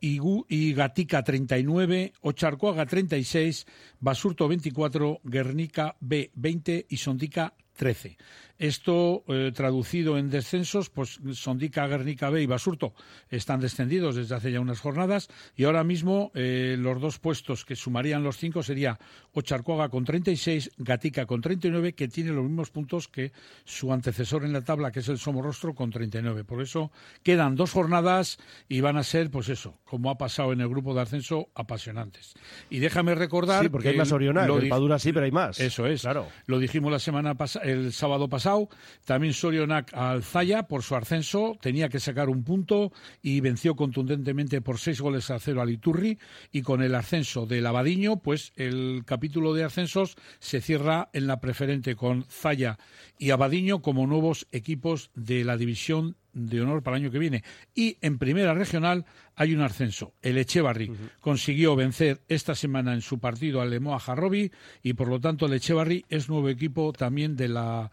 y 0.00 0.72
Gatica 0.72 1.22
39, 1.22 2.14
Ocharcuaga 2.22 2.86
36, 2.86 3.66
Basurto 4.00 4.48
24, 4.48 5.20
Guernica 5.24 5.96
B 6.00 6.30
20 6.34 6.86
y 6.88 6.96
Sondica 6.96 7.54
13. 7.76 8.16
Esto 8.60 9.24
eh, 9.26 9.52
traducido 9.54 10.18
en 10.18 10.28
descensos, 10.28 10.90
pues 10.90 11.18
Sondica, 11.32 11.86
Guernica 11.86 12.28
B 12.28 12.42
y 12.42 12.46
Basurto 12.46 12.92
están 13.30 13.58
descendidos 13.58 14.16
desde 14.16 14.34
hace 14.34 14.52
ya 14.52 14.60
unas 14.60 14.80
jornadas 14.80 15.28
y 15.56 15.64
ahora 15.64 15.82
mismo 15.82 16.30
eh, 16.34 16.76
los 16.78 17.00
dos 17.00 17.18
puestos 17.18 17.64
que 17.64 17.74
sumarían 17.74 18.22
los 18.22 18.36
cinco 18.36 18.62
sería 18.62 18.98
Ocharcoaga 19.32 19.88
con 19.88 20.04
36, 20.04 20.72
Gatica 20.76 21.24
con 21.24 21.40
39, 21.40 21.94
que 21.94 22.08
tiene 22.08 22.32
los 22.32 22.44
mismos 22.44 22.68
puntos 22.68 23.08
que 23.08 23.32
su 23.64 23.94
antecesor 23.94 24.44
en 24.44 24.52
la 24.52 24.60
tabla, 24.60 24.92
que 24.92 25.00
es 25.00 25.08
el 25.08 25.16
Somorrostro, 25.16 25.74
con 25.74 25.88
39. 25.88 26.44
Por 26.44 26.60
eso 26.60 26.92
quedan 27.22 27.56
dos 27.56 27.72
jornadas 27.72 28.36
y 28.68 28.82
van 28.82 28.98
a 28.98 29.04
ser, 29.04 29.30
pues 29.30 29.48
eso, 29.48 29.78
como 29.86 30.10
ha 30.10 30.18
pasado 30.18 30.52
en 30.52 30.60
el 30.60 30.68
grupo 30.68 30.92
de 30.92 31.00
ascenso, 31.00 31.48
apasionantes. 31.54 32.34
Y 32.68 32.80
déjame 32.80 33.14
recordar... 33.14 33.62
Sí, 33.62 33.70
porque 33.70 33.88
hay 33.88 33.96
más 33.96 34.12
Orionar, 34.12 34.50
el 34.50 34.68
Padura 34.68 34.98
sí, 34.98 35.14
pero 35.14 35.24
hay 35.24 35.32
más. 35.32 35.58
Eso 35.60 35.86
es. 35.86 36.02
Claro. 36.02 36.26
Lo 36.44 36.58
dijimos 36.58 36.92
la 36.92 36.98
semana 36.98 37.36
pasada, 37.36 37.64
el 37.64 37.94
sábado 37.94 38.28
pasado 38.28 38.49
también 39.04 39.34
Sorionac 39.34 39.92
al 39.94 40.22
Zaya 40.22 40.64
por 40.64 40.82
su 40.82 40.96
ascenso, 40.96 41.56
tenía 41.60 41.88
que 41.88 42.00
sacar 42.00 42.28
un 42.28 42.44
punto 42.44 42.92
y 43.22 43.40
venció 43.40 43.74
contundentemente 43.76 44.60
por 44.60 44.78
seis 44.78 45.00
goles 45.00 45.30
a 45.30 45.38
cero 45.38 45.62
al 45.62 45.70
Iturri. 45.70 46.18
Y 46.52 46.62
con 46.62 46.82
el 46.82 46.94
ascenso 46.94 47.46
del 47.46 47.66
Abadiño, 47.66 48.20
pues 48.20 48.52
el 48.56 49.02
capítulo 49.04 49.54
de 49.54 49.64
ascensos 49.64 50.16
se 50.38 50.60
cierra 50.60 51.10
en 51.12 51.26
la 51.26 51.40
preferente 51.40 51.96
con 51.96 52.24
Zaya 52.24 52.78
y 53.18 53.30
Abadiño 53.30 53.82
como 53.82 54.06
nuevos 54.06 54.46
equipos 54.52 55.10
de 55.14 55.44
la 55.44 55.56
división 55.56 56.16
de 56.32 56.60
honor 56.60 56.82
para 56.82 56.96
el 56.96 57.04
año 57.04 57.12
que 57.12 57.18
viene. 57.18 57.42
Y 57.74 57.98
en 58.00 58.18
primera 58.18 58.54
regional 58.54 59.04
hay 59.34 59.54
un 59.54 59.62
ascenso. 59.62 60.14
El 60.22 60.38
Echevarri 60.38 60.90
consiguió 61.20 61.76
vencer 61.76 62.22
esta 62.28 62.54
semana 62.54 62.94
en 62.94 63.00
su 63.00 63.18
partido 63.18 63.60
al 63.60 63.70
Lemoa 63.70 63.98
Jarrobi 63.98 64.50
y 64.82 64.94
por 64.94 65.08
lo 65.08 65.20
tanto 65.20 65.46
el 65.46 65.54
Echevarri 65.54 66.04
es 66.08 66.28
nuevo 66.28 66.48
equipo 66.48 66.92
también 66.92 67.36
de 67.36 67.48
la 67.48 67.90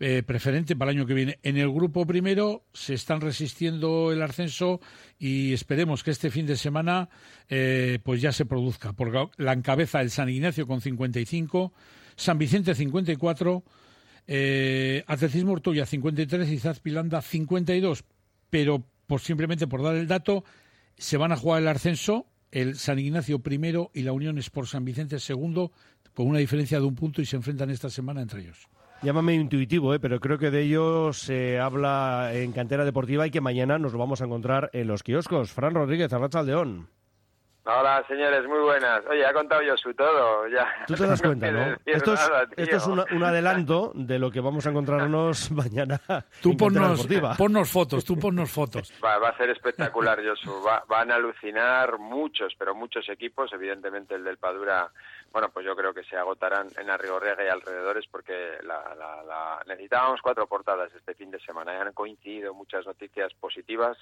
eh, 0.00 0.22
preferente 0.22 0.76
para 0.76 0.90
el 0.90 0.98
año 0.98 1.06
que 1.06 1.14
viene. 1.14 1.38
En 1.42 1.56
el 1.56 1.70
grupo 1.70 2.06
primero 2.06 2.64
se 2.72 2.94
están 2.94 3.20
resistiendo 3.20 4.12
el 4.12 4.22
ascenso 4.22 4.80
y 5.18 5.52
esperemos 5.52 6.02
que 6.04 6.10
este 6.10 6.30
fin 6.30 6.46
de 6.46 6.56
semana 6.56 7.08
eh, 7.48 7.98
pues 8.02 8.20
ya 8.20 8.32
se 8.32 8.46
produzca, 8.46 8.92
porque 8.92 9.28
la 9.36 9.52
encabeza 9.52 10.00
el 10.00 10.10
San 10.10 10.28
Ignacio 10.28 10.66
con 10.66 10.80
55, 10.80 11.72
San 12.16 12.38
Vicente 12.38 12.74
54, 12.74 13.64
eh, 14.26 15.04
Atletismo 15.06 15.52
Ortuya 15.52 15.86
53 15.86 16.48
y 16.48 16.58
Zazpilanda 16.58 17.22
52, 17.22 18.04
pero 18.50 18.84
por 19.06 19.20
simplemente 19.20 19.66
por 19.66 19.82
dar 19.82 19.96
el 19.96 20.06
dato, 20.06 20.44
se 20.96 21.16
van 21.16 21.32
a 21.32 21.36
jugar 21.36 21.62
el 21.62 21.68
ascenso 21.68 22.26
el 22.50 22.76
San 22.76 22.98
Ignacio 22.98 23.40
primero 23.40 23.90
y 23.94 24.02
la 24.02 24.12
Unión 24.12 24.40
por 24.52 24.66
San 24.66 24.84
Vicente 24.84 25.18
segundo, 25.18 25.72
con 26.14 26.26
una 26.26 26.38
diferencia 26.38 26.78
de 26.80 26.86
un 26.86 26.94
punto 26.94 27.20
y 27.20 27.26
se 27.26 27.36
enfrentan 27.36 27.70
esta 27.70 27.90
semana 27.90 28.22
entre 28.22 28.40
ellos. 28.40 28.68
Llámame 29.02 29.34
intuitivo, 29.34 29.94
¿eh? 29.94 30.00
pero 30.00 30.18
creo 30.18 30.38
que 30.38 30.50
de 30.50 30.62
ello 30.62 31.12
se 31.12 31.60
habla 31.60 32.30
en 32.32 32.52
cantera 32.52 32.84
deportiva 32.84 33.26
y 33.26 33.30
que 33.30 33.40
mañana 33.40 33.78
nos 33.78 33.92
lo 33.92 33.98
vamos 33.98 34.20
a 34.20 34.24
encontrar 34.24 34.70
en 34.72 34.88
los 34.88 35.04
kioscos. 35.04 35.52
Fran 35.52 35.74
Rodríguez, 35.74 36.12
Arracha 36.12 36.40
Aldeón. 36.40 36.88
Hola, 37.70 38.02
señores, 38.08 38.46
muy 38.48 38.60
buenas. 38.60 39.02
Oye, 39.10 39.26
ha 39.26 39.32
contado 39.34 39.60
yo 39.60 39.76
su 39.76 39.92
todo, 39.92 40.48
ya. 40.48 40.66
Tú 40.86 40.94
te 40.94 41.06
das 41.06 41.20
cuenta, 41.22 41.50
¿no? 41.52 41.76
Esto 41.84 42.14
es, 42.14 42.30
esto 42.56 42.76
es 42.76 42.86
un 42.86 43.22
adelanto 43.22 43.92
de 43.94 44.18
lo 44.18 44.30
que 44.30 44.40
vamos 44.40 44.66
a 44.66 44.70
encontrarnos 44.70 45.50
mañana 45.52 46.00
tú 46.40 46.52
en 46.52 46.56
ponnos, 46.56 46.90
deportiva. 47.02 47.34
ponnos 47.36 47.70
fotos, 47.70 48.04
tú 48.06 48.18
ponnos 48.18 48.50
fotos. 48.50 48.90
Va, 49.04 49.18
va 49.18 49.28
a 49.28 49.36
ser 49.36 49.50
espectacular, 49.50 50.18
Josu. 50.26 50.50
Va, 50.66 50.82
van 50.88 51.12
a 51.12 51.16
alucinar 51.16 51.98
muchos, 51.98 52.54
pero 52.58 52.74
muchos 52.74 53.06
equipos. 53.10 53.52
Evidentemente 53.52 54.14
el 54.14 54.24
del 54.24 54.38
Padura 54.38 54.90
bueno, 55.32 55.50
pues 55.50 55.66
yo 55.66 55.76
creo 55.76 55.92
que 55.92 56.04
se 56.04 56.16
agotarán 56.16 56.68
en 56.78 56.90
Arrigorriaga 56.90 57.44
y 57.44 57.48
alrededores 57.48 58.06
porque 58.10 58.58
la, 58.62 58.94
la, 58.94 59.22
la... 59.22 59.62
necesitábamos 59.66 60.20
cuatro 60.22 60.46
portadas 60.46 60.92
este 60.94 61.14
fin 61.14 61.30
de 61.30 61.40
semana. 61.40 61.74
y 61.74 61.76
Han 61.76 61.92
coincidido 61.92 62.54
muchas 62.54 62.86
noticias 62.86 63.32
positivas 63.34 63.98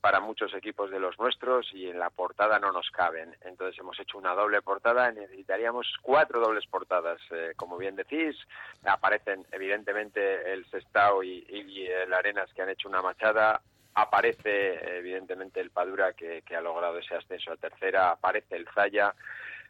para 0.00 0.20
muchos 0.20 0.54
equipos 0.54 0.90
de 0.90 1.00
los 1.00 1.18
nuestros 1.18 1.72
y 1.72 1.88
en 1.88 1.98
la 1.98 2.10
portada 2.10 2.58
no 2.58 2.70
nos 2.70 2.90
caben. 2.90 3.34
Entonces 3.42 3.78
hemos 3.80 3.98
hecho 3.98 4.18
una 4.18 4.34
doble 4.34 4.62
portada, 4.62 5.10
necesitaríamos 5.10 5.86
cuatro 6.02 6.40
dobles 6.40 6.66
portadas. 6.66 7.20
Eh, 7.30 7.52
como 7.56 7.78
bien 7.78 7.96
decís, 7.96 8.36
aparecen 8.84 9.46
evidentemente 9.52 10.52
el 10.52 10.64
Sestao 10.70 11.22
y, 11.22 11.44
y 11.48 11.86
el 11.86 12.12
Arenas 12.12 12.52
que 12.54 12.62
han 12.62 12.68
hecho 12.68 12.88
una 12.88 13.02
machada, 13.02 13.60
aparece 13.94 14.98
evidentemente 14.98 15.60
el 15.60 15.70
Padura 15.70 16.12
que, 16.12 16.42
que, 16.42 16.54
ha 16.54 16.60
logrado 16.60 16.98
ese 16.98 17.16
ascenso 17.16 17.52
a 17.52 17.56
tercera, 17.56 18.10
aparece 18.10 18.56
el 18.56 18.68
Zaya, 18.72 19.14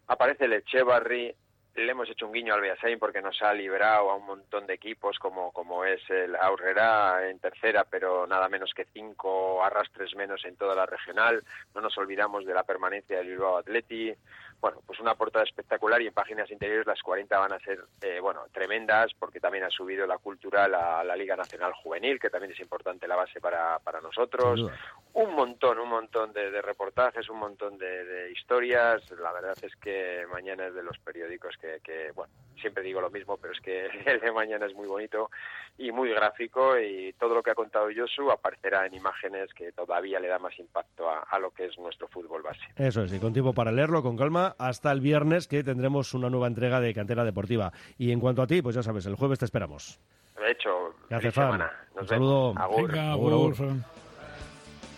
aparece 0.09 0.47
el 0.47 0.55
Echevarri, 0.55 1.35
le 1.75 1.93
hemos 1.93 2.11
hecho 2.11 2.27
un 2.27 2.33
guiño 2.33 2.55
al 2.55 2.61
Beasain 2.61 2.99
porque 2.99 3.23
nos 3.23 3.41
ha 3.43 3.53
librado 3.55 4.11
a 4.11 4.17
un 4.17 4.27
montón 4.27 4.67
de 4.67 4.75
equipos 4.75 5.19
como, 5.19 5.53
como 5.53 5.85
es 5.85 6.01
el 6.11 6.35
Aurrera 6.37 7.29
en 7.29 7.39
tercera, 7.39 7.85
pero 7.85 8.27
nada 8.27 8.49
menos 8.49 8.73
que 8.75 8.87
cinco 8.93 9.63
arrastres 9.63 10.15
menos 10.17 10.45
en 10.45 10.57
toda 10.57 10.75
la 10.75 10.87
regional. 10.87 11.43
No 11.75 11.81
nos 11.81 11.97
olvidamos 11.97 12.45
de 12.45 12.55
la 12.55 12.65
permanencia 12.65 13.19
del 13.19 13.29
Bilbao 13.29 13.59
Atleti. 13.59 14.13
Bueno, 14.61 14.79
pues 14.85 14.99
una 14.99 15.15
portada 15.15 15.45
espectacular 15.45 16.03
y 16.03 16.09
en 16.09 16.13
páginas 16.13 16.51
interiores 16.51 16.87
las 16.87 17.01
40 17.01 17.39
van 17.39 17.53
a 17.53 17.61
ser, 17.61 17.79
eh, 18.01 18.19
bueno, 18.21 18.47
tremendas 18.53 19.13
porque 19.17 19.39
también 19.39 19.65
ha 19.65 19.71
subido 19.71 20.05
la 20.05 20.19
cultural 20.19 20.75
a 20.75 21.05
la 21.05 21.15
Liga 21.15 21.37
Nacional 21.37 21.73
Juvenil, 21.75 22.19
que 22.19 22.29
también 22.29 22.53
es 22.53 22.61
importante 22.61 23.07
la 23.07 23.15
base 23.15 23.41
para, 23.41 23.79
para 23.79 24.01
nosotros. 24.01 24.69
Un 25.13 25.35
montón, 25.35 25.79
un 25.79 25.89
montón 25.89 26.33
de, 26.33 26.51
de 26.51 26.61
reportajes, 26.61 27.29
un 27.29 27.39
montón 27.39 27.79
de, 27.79 28.05
de, 28.05 28.33
historias. 28.33 29.09
La 29.13 29.33
verdad 29.33 29.55
es 29.63 29.75
que 29.77 30.27
mañana 30.33 30.67
es 30.67 30.75
de 30.75 30.83
los 30.83 30.99
periódicos 30.99 31.57
que, 31.57 31.79
que, 31.83 32.11
bueno, 32.13 32.33
siempre 32.61 32.83
digo 32.83 33.01
lo 33.01 33.11
mismo, 33.11 33.37
pero 33.37 33.53
es 33.53 33.61
que 33.61 33.87
el 34.07 34.21
de 34.21 34.33
mañana 34.33 34.67
es 34.67 34.75
muy 34.75 34.89
bonito 34.89 35.31
y 35.77 35.93
muy 35.93 36.11
gráfico 36.11 36.77
y 36.79 37.13
todo 37.13 37.35
lo 37.35 37.43
que 37.45 37.53
ha 37.53 37.55
contado 37.55 37.89
Josu 37.95 38.31
aparecerá 38.33 38.87
en 38.87 38.95
imágenes 38.95 39.55
que 39.55 39.71
todavía 39.71 40.19
le 40.19 40.27
da 40.27 40.41
más 40.41 40.59
impacto 40.59 41.09
a, 41.09 41.21
a 41.21 41.39
lo 41.39 41.53
que 41.53 41.67
es 41.67 41.79
nuestro 41.79 42.09
fútbol 42.09 42.43
base. 42.43 42.61
Eso 42.77 43.03
es, 43.03 43.13
y 43.13 43.21
con 43.21 43.33
tiempo 43.33 43.53
para 43.53 43.71
leerlo, 43.71 44.03
con 44.03 44.17
calma 44.17 44.48
hasta 44.59 44.93
el 44.93 45.01
viernes 45.01 45.49
que 45.49 45.63
tendremos 45.65 46.15
una 46.15 46.31
nueva 46.31 46.47
entrega 46.47 46.81
de 46.81 46.95
Cantera 46.95 47.25
Deportiva. 47.25 47.73
Y 47.99 48.13
en 48.13 48.21
cuanto 48.21 48.43
a 48.43 48.47
ti, 48.47 48.63
pues 48.63 48.75
ya 48.77 48.83
sabes, 48.83 49.07
el 49.07 49.15
jueves 49.17 49.39
te 49.39 49.45
esperamos. 49.45 49.99
De 50.39 50.53
hecho, 50.53 50.71
Gracias, 51.11 51.35
Fran. 51.35 51.59
Nos 51.59 52.03
Un 52.03 52.09
saludo. 52.09 52.55
Agur. 52.57 52.87
Venga, 52.89 53.13
Agur, 53.13 53.33
agur, 53.33 53.33
agur. 53.33 53.55
Fran. 53.55 53.85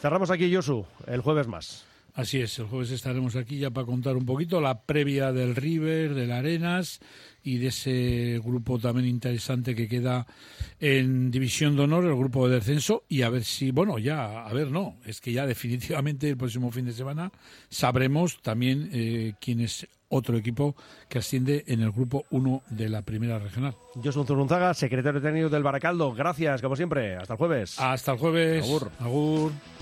Cerramos 0.00 0.30
aquí, 0.30 0.54
Josu, 0.54 0.84
el 1.06 1.20
jueves 1.20 1.46
más. 1.46 1.86
Así 2.14 2.40
es, 2.40 2.58
el 2.58 2.66
jueves 2.66 2.90
estaremos 2.90 3.36
aquí 3.36 3.58
ya 3.58 3.70
para 3.70 3.86
contar 3.86 4.16
un 4.16 4.26
poquito 4.26 4.60
la 4.60 4.82
previa 4.82 5.32
del 5.32 5.54
River, 5.54 6.14
del 6.14 6.32
Arenas 6.32 7.00
y 7.42 7.58
de 7.58 7.68
ese 7.68 8.40
grupo 8.44 8.78
también 8.78 9.08
interesante 9.08 9.74
que 9.74 9.88
queda 9.88 10.26
en 10.78 11.30
División 11.30 11.76
de 11.76 11.82
Honor, 11.82 12.04
el 12.04 12.16
grupo 12.16 12.48
de 12.48 12.56
descenso, 12.56 13.04
y 13.08 13.22
a 13.22 13.30
ver 13.30 13.44
si, 13.44 13.70
bueno, 13.70 13.98
ya, 13.98 14.44
a 14.44 14.52
ver, 14.52 14.70
no, 14.70 14.96
es 15.06 15.20
que 15.20 15.32
ya 15.32 15.46
definitivamente 15.46 16.28
el 16.28 16.36
próximo 16.36 16.70
fin 16.70 16.86
de 16.86 16.92
semana 16.92 17.32
sabremos 17.68 18.40
también 18.42 18.90
eh, 18.92 19.34
quién 19.40 19.60
es 19.60 19.86
otro 20.10 20.36
equipo 20.36 20.74
que 21.08 21.18
asciende 21.18 21.64
en 21.68 21.80
el 21.80 21.92
grupo 21.92 22.24
1 22.30 22.62
de 22.68 22.88
la 22.88 23.02
primera 23.02 23.38
regional. 23.38 23.76
Josu 23.94 24.24
Zurunzaga, 24.24 24.74
secretario 24.74 25.22
técnico 25.22 25.48
del 25.48 25.62
Baracaldo. 25.62 26.12
Gracias, 26.12 26.60
como 26.60 26.76
siempre. 26.76 27.16
Hasta 27.16 27.34
el 27.34 27.38
jueves. 27.38 27.78
Hasta 27.78 28.12
el 28.12 28.18
jueves. 28.18 28.64
Agur. 28.64 28.90
Agur. 28.98 29.52